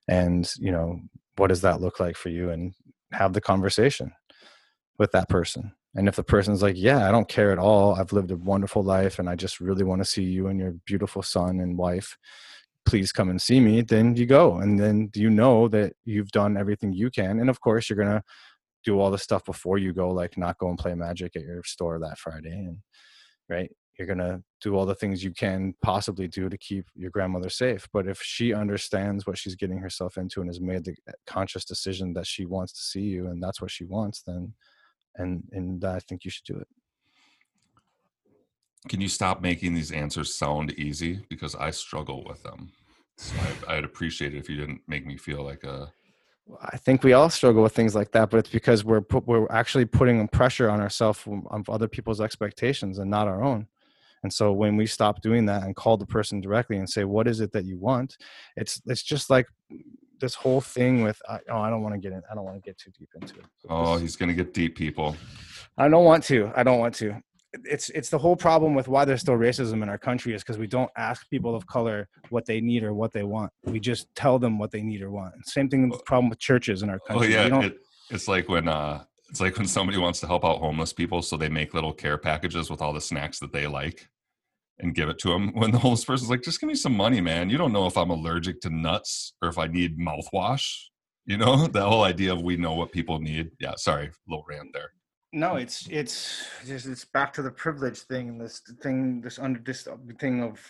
And 0.08 0.50
you 0.58 0.70
know 0.70 1.00
what 1.36 1.48
does 1.48 1.62
that 1.62 1.80
look 1.80 1.98
like 2.00 2.16
for 2.16 2.28
you 2.28 2.50
and 2.50 2.74
have 3.12 3.32
the 3.32 3.40
conversation 3.40 4.12
with 4.98 5.10
that 5.12 5.28
person? 5.28 5.72
And 5.96 6.08
if 6.08 6.16
the 6.16 6.24
person's 6.24 6.62
like 6.62 6.76
yeah 6.76 7.08
i 7.08 7.12
don't 7.12 7.28
care 7.28 7.52
at 7.52 7.58
all. 7.58 7.94
I've 7.94 8.12
lived 8.12 8.30
a 8.30 8.36
wonderful 8.36 8.82
life 8.82 9.18
and 9.18 9.28
i 9.28 9.34
just 9.34 9.60
really 9.60 9.84
want 9.84 10.00
to 10.02 10.10
see 10.10 10.24
you 10.24 10.48
and 10.48 10.58
your 10.58 10.72
beautiful 10.86 11.22
son 11.22 11.60
and 11.60 11.78
wife. 11.78 12.16
Please 12.84 13.12
come 13.12 13.30
and 13.30 13.40
see 13.40 13.60
me 13.60 13.80
then 13.82 14.14
you 14.16 14.26
go 14.26 14.58
and 14.58 14.78
then 14.78 15.10
you 15.14 15.30
know 15.30 15.68
that 15.68 15.94
you've 16.04 16.30
done 16.30 16.56
everything 16.56 16.92
you 16.92 17.10
can 17.10 17.40
and 17.40 17.48
of 17.48 17.60
course 17.60 17.88
you're 17.88 17.96
gonna 17.96 18.22
do 18.84 19.00
all 19.00 19.10
the 19.10 19.18
stuff 19.18 19.44
before 19.44 19.78
you 19.78 19.92
go 19.92 20.10
like 20.10 20.36
not 20.36 20.58
go 20.58 20.68
and 20.68 20.78
play 20.78 20.94
magic 20.94 21.34
at 21.36 21.42
your 21.42 21.62
store 21.64 21.98
that 21.98 22.18
friday 22.18 22.50
and 22.50 22.76
right 23.48 23.70
you're 23.98 24.06
going 24.06 24.18
to 24.18 24.42
do 24.60 24.74
all 24.74 24.86
the 24.86 24.94
things 24.94 25.22
you 25.22 25.30
can 25.30 25.74
possibly 25.82 26.26
do 26.26 26.48
to 26.48 26.58
keep 26.58 26.86
your 26.94 27.10
grandmother 27.10 27.50
safe 27.50 27.88
but 27.92 28.06
if 28.06 28.20
she 28.22 28.52
understands 28.52 29.26
what 29.26 29.38
she's 29.38 29.54
getting 29.54 29.78
herself 29.78 30.16
into 30.16 30.40
and 30.40 30.48
has 30.48 30.60
made 30.60 30.84
the 30.84 30.94
uh, 31.08 31.12
conscious 31.26 31.64
decision 31.64 32.12
that 32.12 32.26
she 32.26 32.46
wants 32.46 32.72
to 32.72 32.80
see 32.80 33.02
you 33.02 33.26
and 33.28 33.42
that's 33.42 33.60
what 33.60 33.70
she 33.70 33.84
wants 33.84 34.22
then 34.22 34.52
and 35.16 35.44
and 35.52 35.84
i 35.84 35.98
think 36.00 36.24
you 36.24 36.30
should 36.30 36.44
do 36.44 36.56
it 36.56 36.68
Can 38.88 39.00
you 39.00 39.08
stop 39.08 39.40
making 39.40 39.74
these 39.74 39.92
answers 39.92 40.34
sound 40.34 40.72
easy? 40.72 41.20
Because 41.30 41.54
I 41.54 41.70
struggle 41.70 42.22
with 42.24 42.42
them. 42.42 42.70
So 43.16 43.34
I, 43.68 43.76
I'd 43.76 43.84
appreciate 43.84 44.34
it 44.34 44.38
if 44.38 44.48
you 44.48 44.56
didn't 44.56 44.82
make 44.86 45.06
me 45.06 45.16
feel 45.16 45.42
like 45.42 45.64
a. 45.64 45.92
I 46.60 46.76
think 46.76 47.02
we 47.02 47.14
all 47.14 47.30
struggle 47.30 47.62
with 47.62 47.72
things 47.72 47.94
like 47.94 48.12
that, 48.12 48.28
but 48.28 48.36
it's 48.36 48.50
because 48.50 48.84
we're 48.84 49.00
put, 49.00 49.26
we're 49.26 49.50
actually 49.50 49.86
putting 49.86 50.28
pressure 50.28 50.68
on 50.68 50.80
ourselves 50.80 51.20
um, 51.26 51.46
on 51.50 51.64
other 51.68 51.88
people's 51.88 52.20
expectations 52.20 52.98
and 52.98 53.10
not 53.10 53.28
our 53.28 53.42
own. 53.42 53.66
And 54.24 54.32
so 54.32 54.52
when 54.52 54.76
we 54.76 54.86
stop 54.86 55.20
doing 55.20 55.44
that 55.46 55.62
and 55.62 55.76
call 55.76 55.96
the 55.96 56.06
person 56.06 56.40
directly 56.40 56.78
and 56.78 56.88
say, 56.88 57.04
"What 57.04 57.28
is 57.28 57.40
it 57.40 57.52
that 57.52 57.66
you 57.66 57.78
want?" 57.78 58.16
It's 58.56 58.80
it's 58.86 59.02
just 59.02 59.30
like 59.30 59.46
this 60.18 60.34
whole 60.34 60.62
thing 60.62 61.02
with 61.02 61.20
I- 61.28 61.40
oh, 61.50 61.58
I 61.58 61.68
don't 61.70 61.82
want 61.82 61.94
to 61.94 62.00
get 62.00 62.12
in. 62.12 62.22
I 62.30 62.34
don't 62.34 62.44
want 62.44 62.56
to 62.56 62.62
get 62.68 62.78
too 62.78 62.90
deep 62.98 63.10
into 63.14 63.34
it. 63.36 63.44
Oh, 63.68 63.98
he's 63.98 64.16
gonna 64.16 64.32
get 64.32 64.54
deep, 64.54 64.76
people. 64.76 65.14
I 65.76 65.88
don't 65.88 66.04
want 66.04 66.24
to. 66.24 66.50
I 66.56 66.62
don't 66.62 66.78
want 66.78 66.94
to. 66.96 67.20
It's 67.64 67.90
it's 67.90 68.08
the 68.08 68.18
whole 68.18 68.34
problem 68.34 68.74
with 68.74 68.88
why 68.88 69.04
there's 69.04 69.20
still 69.20 69.34
racism 69.34 69.82
in 69.82 69.88
our 69.90 69.98
country 69.98 70.34
is 70.34 70.42
because 70.42 70.58
we 70.58 70.66
don't 70.66 70.90
ask 70.96 71.28
people 71.28 71.54
of 71.54 71.66
color 71.66 72.08
what 72.30 72.46
they 72.46 72.60
need 72.60 72.82
or 72.82 72.94
what 72.94 73.12
they 73.12 73.22
want. 73.22 73.52
We 73.64 73.78
just 73.78 74.12
tell 74.16 74.38
them 74.38 74.58
what 74.58 74.70
they 74.72 74.82
need 74.82 75.02
or 75.02 75.10
want. 75.10 75.34
Same 75.46 75.68
thing 75.68 75.88
with 75.88 75.98
the 75.98 76.04
problem 76.04 76.30
with 76.30 76.38
churches 76.38 76.82
in 76.82 76.88
our 76.88 76.98
Oh 77.04 77.06
country. 77.08 77.28
We 77.28 77.34
yeah, 77.34 77.62
it, 77.62 77.76
it's 78.10 78.26
like 78.26 78.48
when 78.48 78.66
uh, 78.68 79.04
it's 79.28 79.40
like 79.40 79.56
when 79.56 79.66
somebody 79.66 79.98
wants 79.98 80.20
to 80.20 80.26
help 80.26 80.44
out 80.44 80.58
homeless 80.58 80.92
people, 80.92 81.22
so 81.22 81.36
they 81.36 81.48
make 81.48 81.74
little 81.74 81.92
care 81.92 82.18
packages 82.18 82.70
with 82.70 82.80
all 82.80 82.92
the 82.92 83.00
snacks 83.00 83.38
that 83.40 83.52
they 83.52 83.66
like, 83.66 84.08
and 84.78 84.94
give 84.94 85.08
it 85.08 85.18
to 85.20 85.28
them. 85.28 85.52
When 85.54 85.70
the 85.70 85.78
homeless 85.78 86.04
person's 86.04 86.30
like, 86.30 86.42
"Just 86.42 86.60
give 86.60 86.68
me 86.68 86.74
some 86.74 86.96
money, 86.96 87.20
man. 87.20 87.50
You 87.50 87.58
don't 87.58 87.72
know 87.72 87.86
if 87.86 87.96
I'm 87.96 88.10
allergic 88.10 88.60
to 88.62 88.70
nuts 88.70 89.34
or 89.42 89.48
if 89.48 89.58
I 89.58 89.66
need 89.66 89.98
mouthwash." 89.98 90.66
You 91.26 91.36
know 91.38 91.66
that 91.74 91.82
whole 91.82 92.04
idea 92.04 92.32
of 92.32 92.42
we 92.42 92.56
know 92.56 92.74
what 92.74 92.92
people 92.92 93.18
need. 93.20 93.50
Yeah, 93.60 93.74
sorry, 93.76 94.10
little 94.28 94.44
rant 94.48 94.70
there. 94.72 94.90
no 95.32 95.56
it's 95.56 95.88
it's 95.90 96.44
just 96.66 96.86
it's 96.86 97.04
back 97.04 97.32
to 97.32 97.42
the 97.42 97.50
privilege 97.50 97.98
thing 98.10 98.38
this 98.38 98.60
thing 98.82 99.20
this 99.20 99.38
under 99.38 99.58
this 99.60 99.88
thing 100.20 100.42
of 100.48 100.60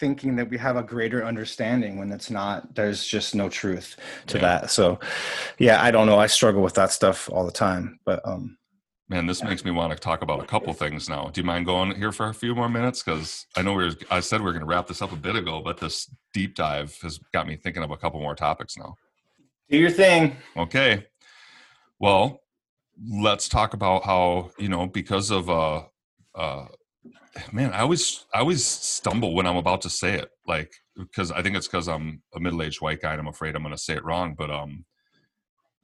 thinking 0.00 0.36
that 0.36 0.48
we 0.48 0.56
have 0.56 0.76
a 0.76 0.82
greater 0.94 1.24
understanding 1.24 1.98
when 1.98 2.10
it's 2.12 2.30
not 2.30 2.74
there's 2.74 3.04
just 3.04 3.34
no 3.34 3.48
truth 3.48 3.96
to 4.28 4.36
Yeah. 4.38 4.42
that 4.46 4.70
so 4.70 4.98
yeah 5.58 5.82
i 5.82 5.90
don't 5.90 6.06
know 6.06 6.18
i 6.18 6.28
struggle 6.28 6.62
with 6.62 6.74
that 6.80 6.90
stuff 6.92 7.28
all 7.32 7.44
the 7.44 7.52
time 7.66 7.98
but 8.06 8.18
um 8.24 8.56
Man, 9.12 9.26
this 9.26 9.44
makes 9.44 9.62
me 9.62 9.70
want 9.70 9.92
to 9.92 9.98
talk 9.98 10.22
about 10.22 10.40
a 10.40 10.46
couple 10.46 10.72
things 10.72 11.06
now. 11.06 11.28
Do 11.30 11.42
you 11.42 11.46
mind 11.46 11.66
going 11.66 11.94
here 11.94 12.12
for 12.12 12.28
a 12.30 12.32
few 12.32 12.54
more 12.54 12.70
minutes? 12.70 13.02
Because 13.02 13.44
I 13.54 13.60
know 13.60 13.74
we 13.74 13.84
were, 13.84 13.90
I 14.10 14.20
said 14.20 14.40
we 14.40 14.48
are 14.48 14.54
going 14.54 14.64
to 14.64 14.66
wrap 14.66 14.86
this 14.86 15.02
up 15.02 15.12
a 15.12 15.16
bit 15.16 15.36
ago, 15.36 15.60
but 15.62 15.76
this 15.76 16.10
deep 16.32 16.54
dive 16.54 16.96
has 17.02 17.18
got 17.30 17.46
me 17.46 17.56
thinking 17.56 17.82
of 17.82 17.90
a 17.90 17.96
couple 17.98 18.22
more 18.22 18.34
topics 18.34 18.78
now. 18.78 18.94
do 19.68 19.76
your 19.76 19.90
thing 19.90 20.38
Okay. 20.56 21.04
Well, 22.00 22.40
let's 23.06 23.50
talk 23.50 23.74
about 23.74 24.04
how, 24.04 24.50
you 24.58 24.70
know, 24.70 24.86
because 24.86 25.30
of 25.30 25.50
uh 25.50 25.82
uh 26.34 26.68
man, 27.52 27.70
I 27.74 27.80
always 27.80 28.24
I 28.32 28.38
always 28.38 28.64
stumble 28.64 29.34
when 29.34 29.46
I'm 29.46 29.58
about 29.58 29.82
to 29.82 29.90
say 29.90 30.14
it. 30.14 30.30
Like 30.46 30.72
because 30.96 31.30
I 31.30 31.42
think 31.42 31.54
it's 31.54 31.68
because 31.68 31.86
I'm 31.86 32.22
a 32.34 32.40
middle-aged 32.40 32.80
white 32.80 33.02
guy 33.02 33.12
and 33.12 33.20
I'm 33.20 33.28
afraid 33.28 33.56
I'm 33.56 33.62
gonna 33.62 33.76
say 33.76 33.92
it 33.92 34.04
wrong, 34.06 34.34
but 34.38 34.50
um 34.50 34.86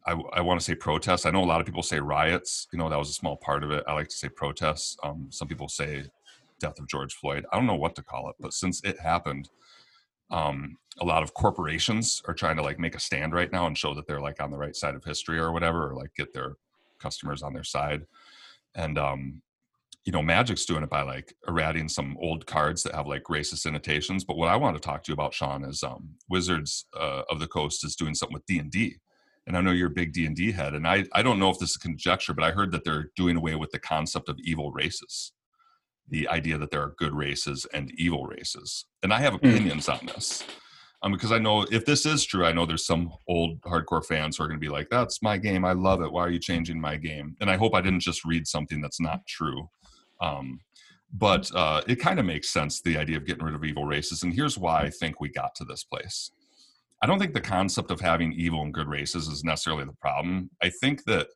I, 0.09 0.39
I 0.39 0.41
want 0.41 0.59
to 0.59 0.65
say 0.65 0.75
protests. 0.75 1.27
I 1.27 1.31
know 1.31 1.45
a 1.45 1.45
lot 1.45 1.61
of 1.61 1.67
people 1.67 1.83
say 1.83 2.01
riots. 2.01 2.67
You 2.73 2.79
know, 2.79 2.89
that 2.89 2.99
was 2.99 3.11
a 3.11 3.15
small 3.15 3.37
part 3.37 3.63
of 3.63 3.71
it. 3.71 3.85
I 3.87 3.93
like 3.93 4.09
to 4.09 4.17
say 4.17 4.31
protests. 4.31 4.97
Um, 5.03 5.27
some 5.31 5.49
people 5.49 5.69
say 5.69 6.05
death 6.61 6.79
of 6.79 6.89
George 6.89 7.15
Floyd. 7.15 7.45
I 7.53 7.57
don't 7.57 7.67
know 7.67 7.75
what 7.75 7.95
to 7.97 8.03
call 8.03 8.31
it, 8.31 8.37
but 8.41 8.55
since 8.55 8.83
it 8.85 8.99
happened, 8.99 9.51
um, 10.31 10.79
a 11.01 11.05
lot 11.05 11.23
of 11.23 11.35
corporations 11.35 12.23
are 12.27 12.35
trying 12.35 12.57
to 12.57 12.63
like 12.63 12.79
make 12.79 12.95
a 12.95 13.01
stand 13.01 13.35
right 13.35 13.53
now 13.53 13.67
and 13.67 13.77
show 13.77 13.95
that 13.95 14.07
they're 14.07 14.21
like 14.21 14.43
on 14.43 14.51
the 14.51 14.57
right 14.57 14.75
side 14.75 14.95
of 14.95 15.05
history 15.05 15.39
or 15.39 15.53
whatever, 15.53 15.91
or 15.91 15.95
like 15.95 16.15
get 16.17 16.33
their 16.33 16.57
customers 16.99 17.43
on 17.43 17.53
their 17.53 17.65
side. 17.65 18.07
And 18.75 18.99
um, 18.99 19.43
you 20.05 20.13
know, 20.13 20.23
Magic's 20.23 20.65
doing 20.65 20.83
it 20.83 20.89
by 20.89 21.03
like 21.03 21.35
eradicating 21.47 21.89
some 21.89 22.17
old 22.19 22.47
cards 22.47 22.83
that 22.83 22.95
have 22.95 23.07
like 23.07 23.25
racist 23.25 23.67
annotations. 23.67 24.25
But 24.25 24.39
what 24.39 24.49
I 24.49 24.57
want 24.57 24.75
to 24.75 24.81
talk 24.81 25.03
to 25.05 25.11
you 25.11 25.15
about, 25.15 25.35
Sean, 25.35 25.65
is 25.65 25.83
um, 25.83 26.15
Wizards 26.31 26.87
uh, 26.99 27.23
of 27.29 27.41
the 27.41 27.47
Coast 27.47 27.85
is 27.85 27.95
doing 27.95 28.15
something 28.15 28.35
with 28.35 28.47
D 28.47 28.59
and 28.59 28.71
D. 28.71 28.97
And 29.49 29.57
I 29.57 29.63
know 29.63 29.73
you're 29.73 29.89
a 29.89 29.91
big 29.91 30.13
D 30.13 30.27
and 30.27 30.37
D 30.37 30.53
head, 30.53 30.75
and 30.75 30.87
I 30.87 31.07
I 31.15 31.23
don't 31.23 31.39
know 31.39 31.49
if 31.49 31.59
this 31.59 31.71
is 31.71 31.77
conjecture, 31.79 32.35
but 32.35 32.45
I 32.45 32.51
heard 32.51 32.71
that 32.73 32.85
they're 32.85 33.11
doing 33.17 33.37
away 33.37 33.55
with 33.55 33.71
the 33.71 33.79
concept 33.79 34.29
of 34.29 34.39
evil 34.41 34.71
races, 34.71 35.33
the 36.07 36.29
idea 36.29 36.59
that 36.59 36.71
there 36.71 36.83
are 36.83 36.95
good 36.99 37.15
races 37.15 37.67
and 37.73 37.91
evil 37.97 38.27
races. 38.27 38.85
And 39.03 39.13
I 39.13 39.21
have 39.21 39.35
opinions 39.35 39.89
on 39.89 40.01
this 40.05 40.45
um, 41.03 41.13
because 41.13 41.33
I 41.33 41.39
know 41.39 41.63
if 41.71 41.87
this 41.87 42.05
is 42.05 42.25
true, 42.27 42.45
I 42.45 42.53
know 42.53 42.67
there's 42.67 42.87
some 42.87 43.11
old 43.27 43.61
hardcore 43.63 44.05
fans 44.05 44.37
who 44.37 44.45
are 44.45 44.49
going 44.49 44.61
to 44.61 44.65
be 44.65 44.73
like, 44.73 44.91
"That's 44.91 45.23
my 45.23 45.39
game. 45.39 45.65
I 45.65 45.73
love 45.73 46.03
it. 46.03 46.13
Why 46.13 46.23
are 46.23 46.31
you 46.31 46.41
changing 46.41 46.81
my 46.81 46.97
game?" 46.97 47.35
And 47.41 47.51
I 47.51 47.57
hope 47.57 47.75
I 47.75 47.81
didn't 47.81 48.01
just 48.01 48.27
read 48.27 48.47
something 48.47 48.83
that's 48.83 49.01
not 49.01 49.27
true. 49.27 49.69
Um, 50.21 50.61
but 51.13 51.51
uh, 51.55 51.81
it 51.87 51.97
kind 51.97 52.21
of 52.21 52.27
makes 52.27 52.51
sense 52.51 52.83
the 52.83 52.99
idea 52.99 53.17
of 53.17 53.25
getting 53.25 53.45
rid 53.45 53.55
of 53.55 53.65
evil 53.65 53.87
races. 53.87 54.25
And 54.25 54.35
here's 54.35 54.59
why 54.59 54.83
I 54.83 54.91
think 54.91 55.21
we 55.21 55.31
got 55.31 55.55
to 55.55 55.65
this 55.65 55.85
place. 55.85 56.33
I 57.01 57.07
don't 57.07 57.19
think 57.19 57.35
the 57.35 57.41
concept 57.41 57.91
of 57.91 58.01
having 58.01 58.33
evil 58.33 58.63
and 58.63 58.75
good 58.75 58.89
races 58.89 59.29
is 59.29 59.45
necessarily 59.45 59.85
the 59.85 59.93
problem. 59.93 60.51
I 60.63 60.71
think 60.71 61.05
that 61.05 61.29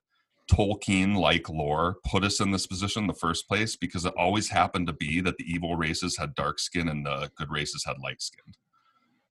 Tolkien 0.50 1.16
like 1.16 1.48
lore 1.48 1.96
put 2.04 2.24
us 2.24 2.40
in 2.40 2.50
this 2.50 2.66
position 2.66 3.02
in 3.02 3.06
the 3.06 3.14
first 3.14 3.46
place 3.46 3.76
because 3.76 4.04
it 4.04 4.14
always 4.18 4.48
happened 4.48 4.88
to 4.88 4.92
be 4.92 5.20
that 5.20 5.36
the 5.36 5.44
evil 5.44 5.76
races 5.76 6.16
had 6.18 6.34
dark 6.34 6.58
skin 6.58 6.88
and 6.88 7.06
the 7.06 7.30
good 7.36 7.50
races 7.50 7.84
had 7.86 7.98
light 8.02 8.20
skin. 8.20 8.52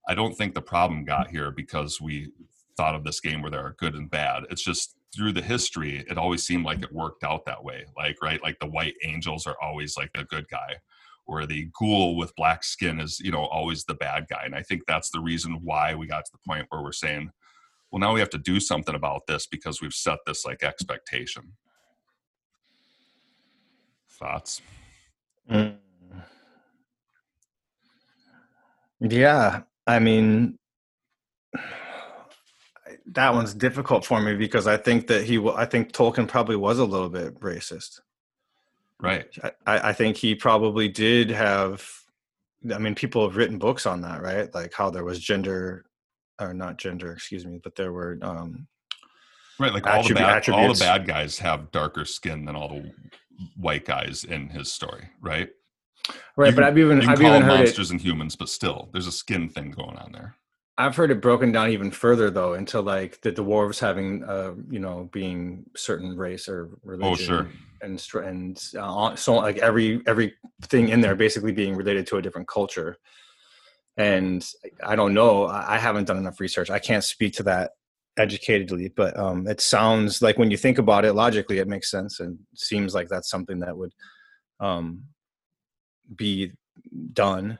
I 0.08 0.14
don't 0.14 0.34
think 0.34 0.54
the 0.54 0.62
problem 0.62 1.04
got 1.04 1.28
here 1.28 1.50
because 1.50 2.00
we 2.00 2.32
thought 2.76 2.94
of 2.94 3.04
this 3.04 3.20
game 3.20 3.42
where 3.42 3.50
there 3.50 3.64
are 3.64 3.76
good 3.78 3.94
and 3.94 4.10
bad. 4.10 4.44
It's 4.50 4.64
just 4.64 4.96
through 5.14 5.32
the 5.32 5.42
history, 5.42 6.04
it 6.08 6.16
always 6.16 6.42
seemed 6.42 6.64
like 6.64 6.82
it 6.82 6.92
worked 6.92 7.22
out 7.22 7.44
that 7.44 7.62
way. 7.62 7.84
Like, 7.96 8.16
right, 8.22 8.42
like 8.42 8.58
the 8.58 8.66
white 8.66 8.94
angels 9.04 9.46
are 9.46 9.56
always 9.62 9.96
like 9.96 10.10
the 10.14 10.24
good 10.24 10.48
guy, 10.48 10.76
or 11.26 11.46
the 11.46 11.68
ghoul 11.78 12.16
with 12.16 12.34
black 12.36 12.64
skin 12.64 13.00
is 13.00 13.20
you 13.20 13.30
know 13.30 13.44
always 13.46 13.84
the 13.84 13.94
bad 13.94 14.26
guy 14.28 14.42
and 14.44 14.54
i 14.54 14.62
think 14.62 14.82
that's 14.86 15.10
the 15.10 15.20
reason 15.20 15.58
why 15.62 15.94
we 15.94 16.06
got 16.06 16.24
to 16.24 16.32
the 16.32 16.50
point 16.50 16.66
where 16.68 16.82
we're 16.82 16.92
saying 16.92 17.30
well 17.90 18.00
now 18.00 18.12
we 18.12 18.20
have 18.20 18.30
to 18.30 18.38
do 18.38 18.58
something 18.58 18.94
about 18.94 19.26
this 19.26 19.46
because 19.46 19.80
we've 19.80 19.94
set 19.94 20.18
this 20.26 20.44
like 20.44 20.62
expectation 20.62 21.52
thoughts 24.08 24.60
Mm. 25.50 25.76
Yeah, 29.00 29.62
I 29.86 29.98
mean, 29.98 30.58
that 33.06 33.34
one's 33.34 33.54
difficult 33.54 34.04
for 34.04 34.20
me 34.20 34.34
because 34.36 34.66
I 34.66 34.76
think 34.76 35.08
that 35.08 35.24
he, 35.24 35.44
I 35.56 35.64
think 35.64 35.92
Tolkien 35.92 36.28
probably 36.28 36.56
was 36.56 36.78
a 36.78 36.84
little 36.84 37.08
bit 37.08 37.38
racist. 37.40 38.00
Right 39.02 39.26
I, 39.66 39.90
I 39.90 39.92
think 39.92 40.16
he 40.16 40.34
probably 40.34 40.88
did 40.88 41.28
have. 41.30 41.84
I 42.72 42.78
mean, 42.78 42.94
people 42.94 43.26
have 43.26 43.36
written 43.36 43.58
books 43.58 43.84
on 43.86 44.00
that, 44.02 44.22
right? 44.22 44.52
Like 44.54 44.72
how 44.72 44.88
there 44.88 45.04
was 45.04 45.18
gender, 45.18 45.84
or 46.40 46.54
not 46.54 46.78
gender, 46.78 47.12
excuse 47.12 47.44
me, 47.44 47.58
but 47.62 47.74
there 47.74 47.92
were. 47.92 48.18
um 48.22 48.66
right 49.58 49.72
like 49.74 49.86
all 49.86 50.02
the, 50.02 50.14
bad, 50.14 50.48
all 50.48 50.72
the 50.72 50.78
bad 50.78 51.06
guys 51.06 51.38
have 51.38 51.70
darker 51.72 52.04
skin 52.04 52.44
than 52.44 52.56
all 52.56 52.68
the 52.68 52.90
white 53.56 53.84
guys 53.84 54.24
in 54.24 54.48
his 54.48 54.72
story 54.72 55.08
right 55.20 55.50
Right, 56.36 56.48
You 56.50 56.56
but 56.56 56.62
can- 56.62 56.64
I've 56.64 56.78
even 56.78 57.08
I've 57.08 57.20
even 57.20 57.42
heard 57.42 57.54
it. 57.60 57.64
monsters 57.64 57.90
and 57.90 58.00
humans 58.00 58.34
but 58.34 58.48
still 58.48 58.88
there's 58.92 59.06
a 59.06 59.12
skin 59.12 59.48
thing 59.48 59.70
going 59.70 59.96
on 59.98 60.10
there 60.12 60.34
I've 60.78 60.96
heard 60.96 61.10
it 61.10 61.20
broken 61.20 61.52
down 61.52 61.68
even 61.70 61.90
further 61.90 62.30
though, 62.30 62.54
into 62.54 62.80
like 62.80 63.20
the 63.20 63.30
dwarves 63.30 63.78
having, 63.78 64.24
uh, 64.24 64.54
you 64.70 64.78
know, 64.80 65.08
being 65.12 65.64
certain 65.76 66.16
race 66.16 66.48
or 66.48 66.70
religion. 66.82 67.12
oh 67.12 67.14
sure 67.16 67.48
and 67.82 68.04
and 68.14 68.62
uh, 68.78 69.14
so 69.16 69.34
like 69.34 69.58
every 69.58 70.02
everything 70.06 70.88
in 70.88 71.00
there 71.00 71.14
basically 71.14 71.52
being 71.52 71.76
related 71.76 72.06
to 72.08 72.16
a 72.16 72.22
different 72.22 72.48
culture. 72.48 72.96
And 73.98 74.42
i 74.82 74.96
don't 74.96 75.12
know 75.12 75.46
i 75.46 75.76
haven't 75.78 76.06
done 76.06 76.16
enough 76.16 76.40
research. 76.40 76.70
I 76.70 76.78
can't 76.78 77.04
speak 77.04 77.34
to 77.34 77.42
that 77.42 77.72
educatedly 78.18 78.90
but 78.94 79.18
um 79.18 79.46
it 79.46 79.60
sounds 79.60 80.22
like 80.22 80.38
when 80.38 80.50
you 80.50 80.56
think 80.56 80.78
about 80.78 81.04
it 81.04 81.14
logically 81.14 81.58
it 81.58 81.68
makes 81.68 81.90
sense 81.90 82.20
and 82.20 82.38
seems 82.54 82.94
like 82.94 83.08
that's 83.08 83.30
something 83.30 83.60
that 83.60 83.76
would 83.76 83.92
um 84.60 85.04
be 86.14 86.52
done 87.12 87.58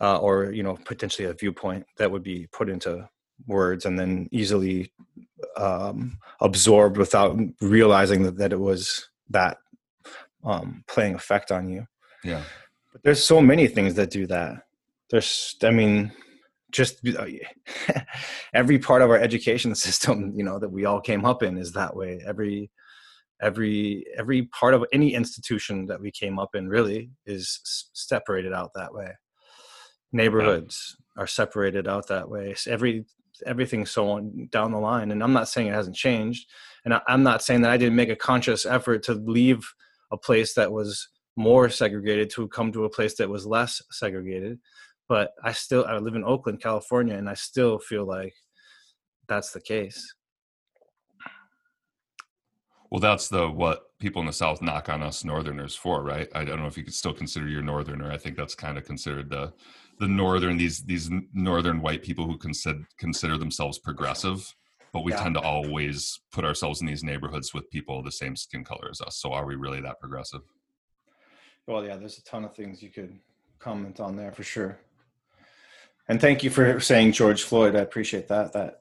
uh, 0.00 0.18
or 0.18 0.50
you 0.50 0.62
know 0.62 0.76
potentially 0.84 1.28
a 1.28 1.34
viewpoint 1.34 1.84
that 1.98 2.10
would 2.10 2.22
be 2.22 2.48
put 2.52 2.68
into 2.68 3.08
words 3.46 3.86
and 3.86 3.98
then 3.98 4.28
easily 4.32 4.92
um, 5.56 6.18
absorbed 6.40 6.96
without 6.96 7.36
realizing 7.60 8.22
that, 8.22 8.36
that 8.38 8.52
it 8.52 8.60
was 8.60 9.08
that 9.30 9.58
um, 10.44 10.84
playing 10.88 11.14
effect 11.14 11.50
on 11.52 11.68
you. 11.68 11.86
yeah 12.24 12.42
But 12.92 13.02
there's 13.02 13.22
so 13.22 13.40
many 13.40 13.66
things 13.68 13.94
that 13.94 14.10
do 14.10 14.26
that. 14.26 14.62
There's, 15.10 15.56
I 15.62 15.70
mean, 15.70 16.12
just 16.70 17.06
uh, 17.06 17.26
every 18.54 18.78
part 18.78 19.02
of 19.02 19.10
our 19.10 19.18
education 19.18 19.74
system, 19.86 20.32
you 20.36 20.44
know, 20.44 20.58
that 20.58 20.70
we 20.70 20.84
all 20.84 21.00
came 21.00 21.24
up 21.24 21.42
in 21.42 21.58
is 21.58 21.72
that 21.72 21.94
way. 21.94 22.20
Every, 22.26 22.70
every, 23.40 24.06
every 24.16 24.42
part 24.46 24.74
of 24.74 24.84
any 24.92 25.14
institution 25.14 25.86
that 25.86 26.00
we 26.00 26.10
came 26.10 26.38
up 26.38 26.54
in 26.54 26.68
really 26.68 27.10
is 27.26 27.60
s- 27.64 27.90
separated 27.92 28.52
out 28.52 28.70
that 28.74 28.94
way. 28.94 29.12
Neighborhoods 30.12 30.96
are 31.16 31.26
separated 31.26 31.88
out 31.88 32.08
that 32.08 32.28
way. 32.28 32.54
Every, 32.66 33.04
everything 33.46 33.86
so 33.86 34.10
on 34.10 34.48
down 34.50 34.72
the 34.72 34.78
line. 34.78 35.10
And 35.10 35.22
I'm 35.22 35.32
not 35.32 35.48
saying 35.48 35.68
it 35.68 35.74
hasn't 35.74 35.96
changed. 35.96 36.48
And 36.84 36.94
I, 36.94 37.00
I'm 37.06 37.22
not 37.22 37.42
saying 37.42 37.62
that 37.62 37.70
I 37.70 37.76
didn't 37.76 37.96
make 37.96 38.10
a 38.10 38.16
conscious 38.16 38.66
effort 38.66 39.02
to 39.04 39.14
leave 39.14 39.66
a 40.12 40.16
place 40.16 40.54
that 40.54 40.70
was 40.70 41.08
more 41.36 41.68
segregated 41.68 42.30
to 42.30 42.46
come 42.48 42.70
to 42.70 42.84
a 42.84 42.90
place 42.90 43.14
that 43.16 43.28
was 43.28 43.46
less 43.46 43.82
segregated 43.90 44.58
but 45.08 45.32
i 45.42 45.50
still 45.50 45.84
i 45.86 45.96
live 45.96 46.14
in 46.14 46.24
oakland 46.24 46.62
california 46.62 47.16
and 47.16 47.28
i 47.28 47.34
still 47.34 47.78
feel 47.78 48.06
like 48.06 48.34
that's 49.28 49.52
the 49.52 49.60
case 49.60 50.14
Well, 52.92 53.00
that's 53.00 53.28
the 53.28 53.48
what 53.48 53.84
people 54.00 54.20
in 54.20 54.26
the 54.26 54.34
South 54.34 54.60
knock 54.60 54.90
on 54.90 55.02
us 55.02 55.24
Northerners 55.24 55.74
for, 55.74 56.02
right? 56.02 56.28
I 56.34 56.44
don't 56.44 56.60
know 56.60 56.66
if 56.66 56.76
you 56.76 56.84
could 56.84 56.92
still 56.92 57.14
consider 57.14 57.48
your 57.48 57.62
Northerner. 57.62 58.12
I 58.12 58.18
think 58.18 58.36
that's 58.36 58.54
kind 58.54 58.76
of 58.76 58.84
considered 58.84 59.30
the 59.30 59.54
the 59.98 60.08
Northern 60.08 60.58
these 60.58 60.82
these 60.82 61.08
Northern 61.32 61.80
white 61.80 62.02
people 62.02 62.26
who 62.26 62.36
consider 62.36 62.86
consider 62.98 63.38
themselves 63.38 63.78
progressive, 63.78 64.54
but 64.92 65.02
we 65.04 65.12
Yeah. 65.12 65.22
tend 65.22 65.34
to 65.36 65.40
always 65.40 66.20
put 66.32 66.44
ourselves 66.44 66.80
in 66.80 66.86
these 66.86 67.02
neighborhoods 67.02 67.54
with 67.54 67.70
people 67.70 68.02
the 68.02 68.12
same 68.12 68.36
skin 68.36 68.64
color 68.64 68.88
as 68.90 69.00
us. 69.00 69.16
So 69.16 69.32
are 69.32 69.46
we 69.46 69.54
really 69.56 69.80
that 69.82 70.00
progressive? 70.00 70.42
well 71.68 71.84
yeah 71.84 71.94
there's 71.96 72.18
a 72.18 72.24
ton 72.24 72.44
of 72.44 72.52
things 72.56 72.82
you 72.82 72.90
could 72.90 73.20
comment 73.60 74.00
on 74.00 74.16
there 74.16 74.32
for 74.32 74.42
sure 74.42 74.80
and 76.08 76.20
thank 76.20 76.42
you 76.42 76.50
for 76.50 76.80
saying 76.80 77.12
george 77.12 77.44
floyd 77.44 77.76
i 77.76 77.78
appreciate 77.78 78.26
that 78.26 78.52
that 78.52 78.80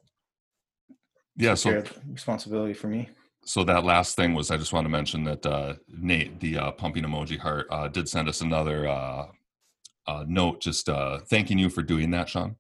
Yeah. 1.38 1.54
So 1.54 1.84
responsibility 2.10 2.74
for 2.74 2.88
me 2.88 3.10
so 3.46 3.64
that 3.66 3.84
last 3.84 4.16
thing 4.16 4.34
was 4.34 4.50
I 4.52 4.58
just 4.58 4.74
want 4.74 4.86
to 4.86 4.90
mention 4.90 5.24
that 5.26 5.46
uh, 5.46 5.76
Nate, 5.88 6.40
the 6.40 6.58
uh, 6.58 6.72
pumping 6.72 7.04
emoji 7.04 7.38
heart, 7.40 7.68
uh, 7.72 7.88
did 7.88 8.08
send 8.10 8.28
us 8.30 8.42
another 8.42 8.88
uh, 8.88 9.28
uh, 10.08 10.26
note 10.28 10.60
just 10.62 10.90
uh, 10.90 11.20
thanking 11.30 11.58
you 11.58 11.70
for 11.70 11.82
doing 11.82 12.12
that, 12.12 12.30
Sean, 12.30 12.56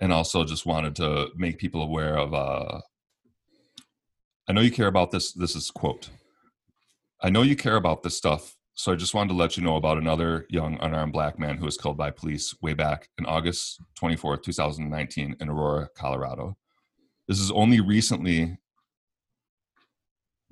and 0.00 0.12
also 0.12 0.44
just 0.44 0.66
wanted 0.66 0.96
to 0.96 1.28
make 1.36 1.58
people 1.58 1.82
aware 1.82 2.16
of. 2.16 2.34
Uh, 2.34 2.80
I 4.48 4.52
know 4.52 4.62
you 4.62 4.70
care 4.70 4.88
about 4.88 5.10
this. 5.10 5.32
This 5.32 5.54
is 5.54 5.70
quote. 5.70 6.10
I 7.20 7.30
know 7.30 7.42
you 7.42 7.54
care 7.54 7.76
about 7.76 8.02
this 8.02 8.16
stuff, 8.16 8.56
so 8.74 8.92
I 8.92 8.96
just 8.96 9.14
wanted 9.14 9.28
to 9.28 9.36
let 9.36 9.56
you 9.56 9.62
know 9.62 9.76
about 9.76 9.98
another 9.98 10.46
young 10.48 10.78
unarmed 10.80 11.12
black 11.12 11.38
man 11.38 11.58
who 11.58 11.66
was 11.66 11.76
killed 11.76 11.98
by 11.98 12.10
police 12.10 12.54
way 12.62 12.72
back 12.72 13.08
in 13.18 13.26
August 13.26 13.80
24th, 14.00 14.42
2019, 14.42 15.36
in 15.38 15.48
Aurora, 15.48 15.88
Colorado. 15.94 16.56
This 17.28 17.38
is 17.38 17.50
only 17.50 17.80
recently 17.80 18.58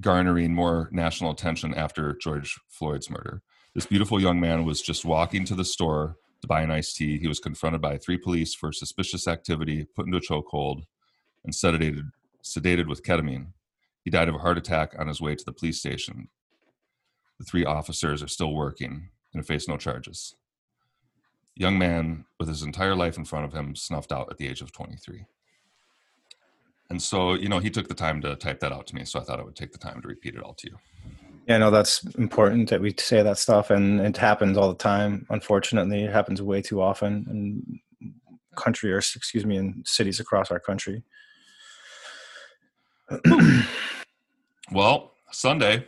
garnering 0.01 0.55
more 0.55 0.89
national 0.93 1.33
attention 1.33 1.75
after 1.75 2.15
George 2.21 2.57
Floyd's 2.69 3.11
murder. 3.11 3.43
This 3.75 3.87
beautiful 3.87 4.21
young 4.21 4.39
man 4.39 4.65
was 4.65 4.81
just 4.81 5.05
walking 5.05 5.45
to 5.47 5.55
the 5.55 5.65
store 5.65 6.17
to 6.41 6.47
buy 6.47 6.63
an 6.63 6.71
iced 6.71 6.97
tea. 6.97 7.19
He 7.19 7.29
was 7.29 7.41
confronted 7.41 7.81
by 7.81 7.97
three 7.97 8.19
police 8.19 8.55
for 8.55 8.73
suspicious 8.73 9.27
activity, 9.27 9.85
put 9.85 10.07
into 10.07 10.19
a 10.19 10.21
chokehold, 10.21 10.85
and 11.45 11.53
sedated, 11.53 12.11
sedated 12.43 12.89
with 12.89 13.03
ketamine. 13.03 13.49
He 14.05 14.11
died 14.11 14.29
of 14.29 14.37
a 14.37 14.39
heart 14.39 14.59
attack 14.59 14.95
on 14.99 15.09
his 15.09 15.21
way 15.21 15.35
to 15.35 15.45
the 15.45 15.53
police 15.53 15.79
station. 15.79 16.29
The 17.39 17.45
three 17.45 17.65
officers 17.65 18.23
are 18.23 18.29
still 18.29 18.55
working 18.55 19.11
and 19.35 19.47
face 19.47 19.69
no 19.69 19.77
charges. 19.77 20.35
Young 21.55 21.79
man 21.79 22.25
with 22.39 22.49
his 22.49 22.63
entire 22.63 22.95
life 22.95 23.19
in 23.19 23.25
front 23.25 23.45
of 23.45 23.53
him 23.53 23.75
snuffed 23.75 24.13
out 24.13 24.29
at 24.31 24.39
the 24.39 24.47
age 24.47 24.61
of 24.61 24.73
23. 24.73 25.27
And 26.91 27.03
so, 27.03 27.35
you 27.35 27.49
know, 27.49 27.59
he 27.59 27.71
took 27.71 27.89
the 27.89 27.95
time 27.95 28.21
to 28.23 28.35
type 28.37 28.61
that 28.61 28.73
out 28.73 28.87
to 28.89 28.95
me. 28.95 29.05
So 29.05 29.21
I 29.21 29.25
thought 29.25 29.41
I 29.41 29.43
would 29.43 29.57
take 29.57 29.73
the 29.73 29.79
time 29.79 30.01
to 30.01 30.09
repeat 30.09 30.37
it 30.37 30.43
all 30.43 30.55
to 30.55 30.71
you. 30.71 30.79
Yeah 31.49 31.59
no 31.59 31.71
that's 31.71 32.05
important 32.17 32.69
that 32.71 32.81
we 32.81 32.95
say 32.99 33.23
that 33.23 33.39
stuff 33.39 33.71
and 33.71 34.01
it 34.01 34.17
happens 34.17 34.57
all 34.57 34.69
the 34.69 34.79
time 34.79 35.27
unfortunately 35.31 36.05
it 36.05 36.13
happens 36.13 36.41
way 36.41 36.63
too 36.63 36.81
often 36.81 37.27
in 37.31 37.81
country 38.57 38.93
or 38.93 38.99
excuse 38.99 39.47
me 39.47 39.57
in 39.57 39.83
cities 39.85 40.21
across 40.21 40.51
our 40.51 40.61
country 40.61 41.03
Well, 44.71 45.15
Sunday, 45.31 45.87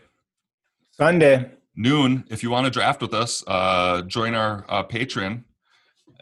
sunday 0.92 1.50
noon, 1.76 2.24
if 2.30 2.42
you 2.42 2.48
want 2.50 2.64
to 2.64 2.70
draft 2.70 3.02
with 3.02 3.12
us, 3.12 3.44
uh, 3.46 4.02
join 4.02 4.34
our 4.34 4.64
uh, 4.70 4.84
Patreon. 4.84 5.44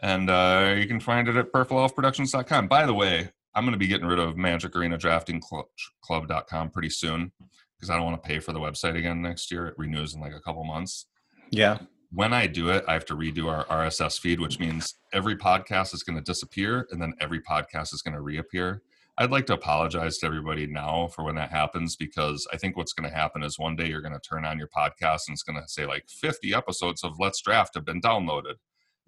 And 0.01 0.29
uh, 0.29 0.75
you 0.77 0.85
can 0.85 0.99
find 0.99 1.27
it 1.27 1.37
at 1.37 1.53
purpleelfproductions.com. 1.53 2.67
By 2.67 2.85
the 2.85 2.93
way, 2.93 3.29
I'm 3.55 3.63
going 3.63 3.73
to 3.73 3.77
be 3.77 3.87
getting 3.87 4.07
rid 4.07 4.19
of 4.19 4.35
Magic 4.37 4.75
Arena 4.75 4.97
Drafting 4.97 5.41
Cl- 5.41 5.69
Club.com 6.01 6.69
pretty 6.69 6.89
soon 6.89 7.31
because 7.79 7.89
I 7.89 7.95
don't 7.95 8.05
want 8.05 8.21
to 8.21 8.27
pay 8.27 8.39
for 8.39 8.51
the 8.51 8.59
website 8.59 8.97
again 8.97 9.21
next 9.21 9.51
year. 9.51 9.67
It 9.67 9.75
renews 9.77 10.13
in 10.13 10.21
like 10.21 10.33
a 10.33 10.41
couple 10.41 10.63
months. 10.65 11.05
yeah 11.51 11.79
When 12.11 12.33
I 12.33 12.47
do 12.47 12.69
it, 12.69 12.83
I 12.87 12.93
have 12.93 13.05
to 13.05 13.15
redo 13.15 13.47
our 13.47 13.65
RSS 13.65 14.19
feed, 14.19 14.39
which 14.39 14.59
means 14.59 14.95
every 15.13 15.35
podcast 15.35 15.93
is 15.93 16.03
going 16.03 16.17
to 16.17 16.23
disappear 16.23 16.87
and 16.91 17.01
then 17.01 17.13
every 17.21 17.39
podcast 17.39 17.93
is 17.93 18.01
going 18.01 18.15
to 18.15 18.21
reappear. 18.21 18.81
I'd 19.17 19.31
like 19.31 19.45
to 19.47 19.53
apologize 19.53 20.17
to 20.19 20.25
everybody 20.25 20.65
now 20.65 21.07
for 21.07 21.23
when 21.23 21.35
that 21.35 21.51
happens 21.51 21.95
because 21.95 22.47
I 22.53 22.57
think 22.57 22.77
what's 22.77 22.93
going 22.93 23.09
to 23.09 23.15
happen 23.15 23.43
is 23.43 23.59
one 23.59 23.75
day 23.75 23.87
you're 23.87 24.01
going 24.01 24.13
to 24.13 24.19
turn 24.19 24.45
on 24.45 24.57
your 24.57 24.69
podcast 24.69 25.27
and 25.27 25.35
it's 25.35 25.43
going 25.43 25.61
to 25.61 25.67
say 25.67 25.85
like 25.85 26.05
50 26.07 26.53
episodes 26.53 27.03
of 27.03 27.19
Let's 27.19 27.41
Draft 27.41 27.75
have 27.75 27.85
been 27.85 28.01
downloaded. 28.01 28.55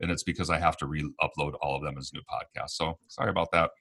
And 0.01 0.11
it's 0.11 0.23
because 0.23 0.49
I 0.49 0.59
have 0.59 0.77
to 0.77 0.85
re 0.85 1.09
upload 1.21 1.53
all 1.61 1.75
of 1.75 1.83
them 1.83 1.97
as 1.97 2.11
new 2.13 2.21
podcasts. 2.21 2.71
So 2.71 2.99
sorry 3.07 3.29
about 3.29 3.51
that. 3.51 3.71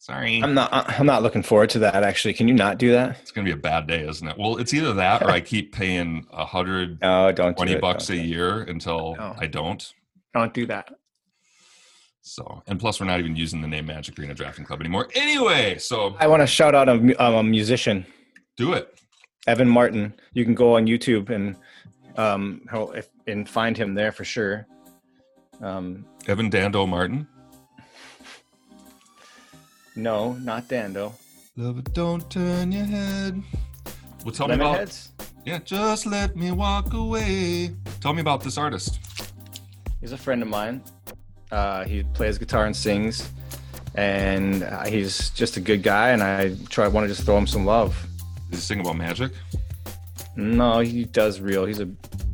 Sorry. 0.00 0.40
i'm 0.42 0.54
not 0.54 0.70
i'm 0.72 1.06
not 1.06 1.22
looking 1.22 1.42
forward 1.42 1.70
to 1.70 1.80
that 1.80 2.02
actually 2.04 2.32
can 2.32 2.46
you 2.48 2.54
not 2.54 2.78
do 2.78 2.92
that 2.92 3.18
It's 3.20 3.30
going 3.32 3.44
to 3.44 3.52
be 3.52 3.58
a 3.58 3.60
bad 3.60 3.86
day, 3.86 4.06
isn't 4.08 4.26
it? 4.26 4.36
Well, 4.38 4.56
it's 4.56 4.72
either 4.72 4.94
that 4.94 5.22
or 5.22 5.30
I 5.30 5.40
keep 5.40 5.72
paying 5.72 6.26
a 6.32 6.44
hundred 6.46 7.00
no 7.00 7.32
don't 7.40 7.56
twenty 7.56 7.72
it. 7.72 7.80
bucks 7.80 8.06
Don't 8.06 8.18
a 8.18 8.20
year 8.22 8.62
until 8.62 9.16
No. 9.16 9.34
I 9.38 9.46
don't. 9.46 9.82
don't 10.32 10.54
do 10.54 10.66
that 10.66 10.88
So, 12.22 12.62
and 12.68 12.78
plus, 12.78 13.00
we're 13.00 13.06
not 13.06 13.18
even 13.20 13.34
using 13.36 13.60
the 13.60 13.68
name 13.68 13.86
Magic 13.86 14.18
Arena 14.18 14.34
Drafting 14.34 14.64
Club 14.64 14.80
anymore. 14.80 15.08
Anyway, 15.14 15.78
so 15.78 16.14
i 16.20 16.26
want 16.26 16.42
to 16.42 16.46
shout 16.46 16.74
out 16.74 16.88
a, 16.88 16.92
um, 17.22 17.34
a 17.34 17.42
musician 17.42 18.04
do 18.56 18.74
it. 18.74 19.00
Evan 19.46 19.68
Martin. 19.68 20.12
You 20.34 20.44
can 20.44 20.54
go 20.54 20.76
on 20.76 20.86
YouTube 20.86 21.30
and 21.30 21.56
Um, 22.16 22.62
and 23.26 23.48
find 23.48 23.76
him 23.76 23.94
there 23.94 24.12
for 24.12 24.24
sure. 24.24 24.66
Um, 25.60 26.04
Evan 26.26 26.50
Dando 26.50 26.86
Martin. 26.86 27.26
No, 29.98 30.32
not 30.34 30.68
Dando. 30.68 31.12
Love 31.56 31.78
it, 31.78 31.92
don't 31.92 32.30
turn 32.30 32.72
your 32.72 32.84
head. 32.84 33.42
Well, 34.24 34.32
tell 34.32 34.48
me 34.48 34.54
about. 34.54 34.78
Lemonheads. 34.78 35.08
Yeah, 35.44 35.58
just 35.58 36.06
let 36.06 36.36
me 36.36 36.52
walk 36.52 36.92
away. 36.94 37.74
Tell 38.00 38.12
me 38.12 38.20
about 38.20 38.42
this 38.42 38.58
artist. 38.58 39.00
He's 40.00 40.12
a 40.12 40.18
friend 40.18 40.42
of 40.42 40.48
mine. 40.48 40.82
Uh, 41.50 41.84
he 41.84 42.02
plays 42.02 42.38
guitar 42.38 42.66
and 42.66 42.76
sings, 42.76 43.28
and 43.94 44.62
uh, 44.62 44.84
he's 44.84 45.30
just 45.30 45.56
a 45.56 45.60
good 45.60 45.82
guy. 45.82 46.10
And 46.10 46.22
I 46.22 46.54
try 46.68 46.86
want 46.86 47.04
to 47.04 47.08
just 47.08 47.24
throw 47.24 47.36
him 47.36 47.46
some 47.46 47.64
love. 47.64 48.06
Does 48.50 48.60
he 48.60 48.64
sing 48.66 48.80
about 48.80 48.96
magic? 48.96 49.32
No, 50.36 50.80
he 50.80 51.04
does 51.04 51.40
real. 51.40 51.64
He's 51.64 51.80
a 51.80 51.88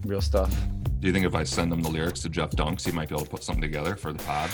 real 0.05 0.21
stuff. 0.21 0.55
Do 1.01 1.07
you 1.07 1.12
think 1.12 1.25
if 1.25 1.35
I 1.35 1.45
send 1.45 1.73
him 1.73 1.83
the 1.83 1.91
lyrics 1.91 2.21
to 2.23 2.29
Jeff 2.29 2.51
Dunks, 2.51 2.85
he 2.85 2.93
might 2.93 3.09
be 3.09 3.15
able 3.15 3.25
to 3.25 3.31
put 3.31 3.43
something 3.43 3.62
together 3.62 3.97
for 3.97 4.12
the 4.12 4.23
pod? 4.25 4.51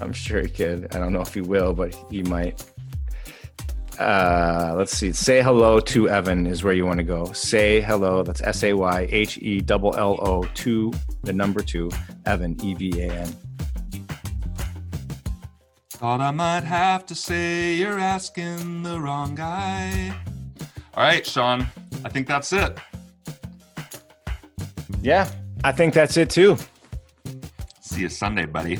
I'm 0.00 0.12
sure 0.12 0.40
he 0.40 0.48
could. 0.48 0.94
I 0.94 0.98
don't 0.98 1.12
know 1.12 1.20
if 1.20 1.34
he 1.34 1.40
will, 1.40 1.72
but 1.74 1.94
he 2.10 2.22
might. 2.22 2.64
Uh, 3.98 4.74
let's 4.76 4.96
see. 4.96 5.12
Say 5.12 5.42
hello 5.42 5.80
to 5.80 6.08
Evan 6.08 6.46
is 6.46 6.62
where 6.62 6.72
you 6.72 6.86
want 6.86 6.98
to 6.98 7.04
go. 7.04 7.32
Say 7.32 7.80
hello. 7.80 8.22
That's 8.22 8.40
S 8.42 8.62
A 8.62 8.72
Y 8.72 9.08
H 9.10 9.38
E 9.38 9.64
L 9.68 9.96
L 9.96 10.18
O 10.22 10.42
to 10.44 10.92
the 11.24 11.32
number 11.32 11.62
two 11.62 11.90
Evan 12.24 12.56
E 12.62 12.74
V 12.74 13.02
A 13.02 13.12
N. 13.12 13.36
Thought 15.90 16.20
I 16.20 16.30
might 16.30 16.62
have 16.62 17.06
to 17.06 17.14
say 17.16 17.74
you're 17.74 17.98
asking 17.98 18.84
the 18.84 19.00
wrong 19.00 19.34
guy. 19.34 20.14
All 20.94 21.02
right, 21.02 21.26
Sean. 21.26 21.66
I 22.04 22.08
think 22.08 22.28
that's 22.28 22.52
it. 22.52 22.78
Yeah, 25.02 25.28
I 25.64 25.72
think 25.72 25.92
that's 25.94 26.16
it 26.16 26.30
too. 26.30 26.56
See 27.80 28.02
you 28.02 28.08
Sunday, 28.08 28.46
buddy. 28.46 28.78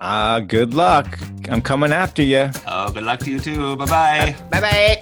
Uh, 0.00 0.40
good 0.40 0.72
luck. 0.74 1.18
I'm 1.50 1.60
coming 1.60 1.92
after 1.92 2.22
you. 2.22 2.50
Oh, 2.66 2.90
good 2.90 3.02
luck 3.02 3.20
to 3.20 3.30
you 3.30 3.40
too. 3.40 3.76
Bye 3.76 3.84
bye. 3.86 4.36
Bye 4.50 4.60
bye. 4.60 4.99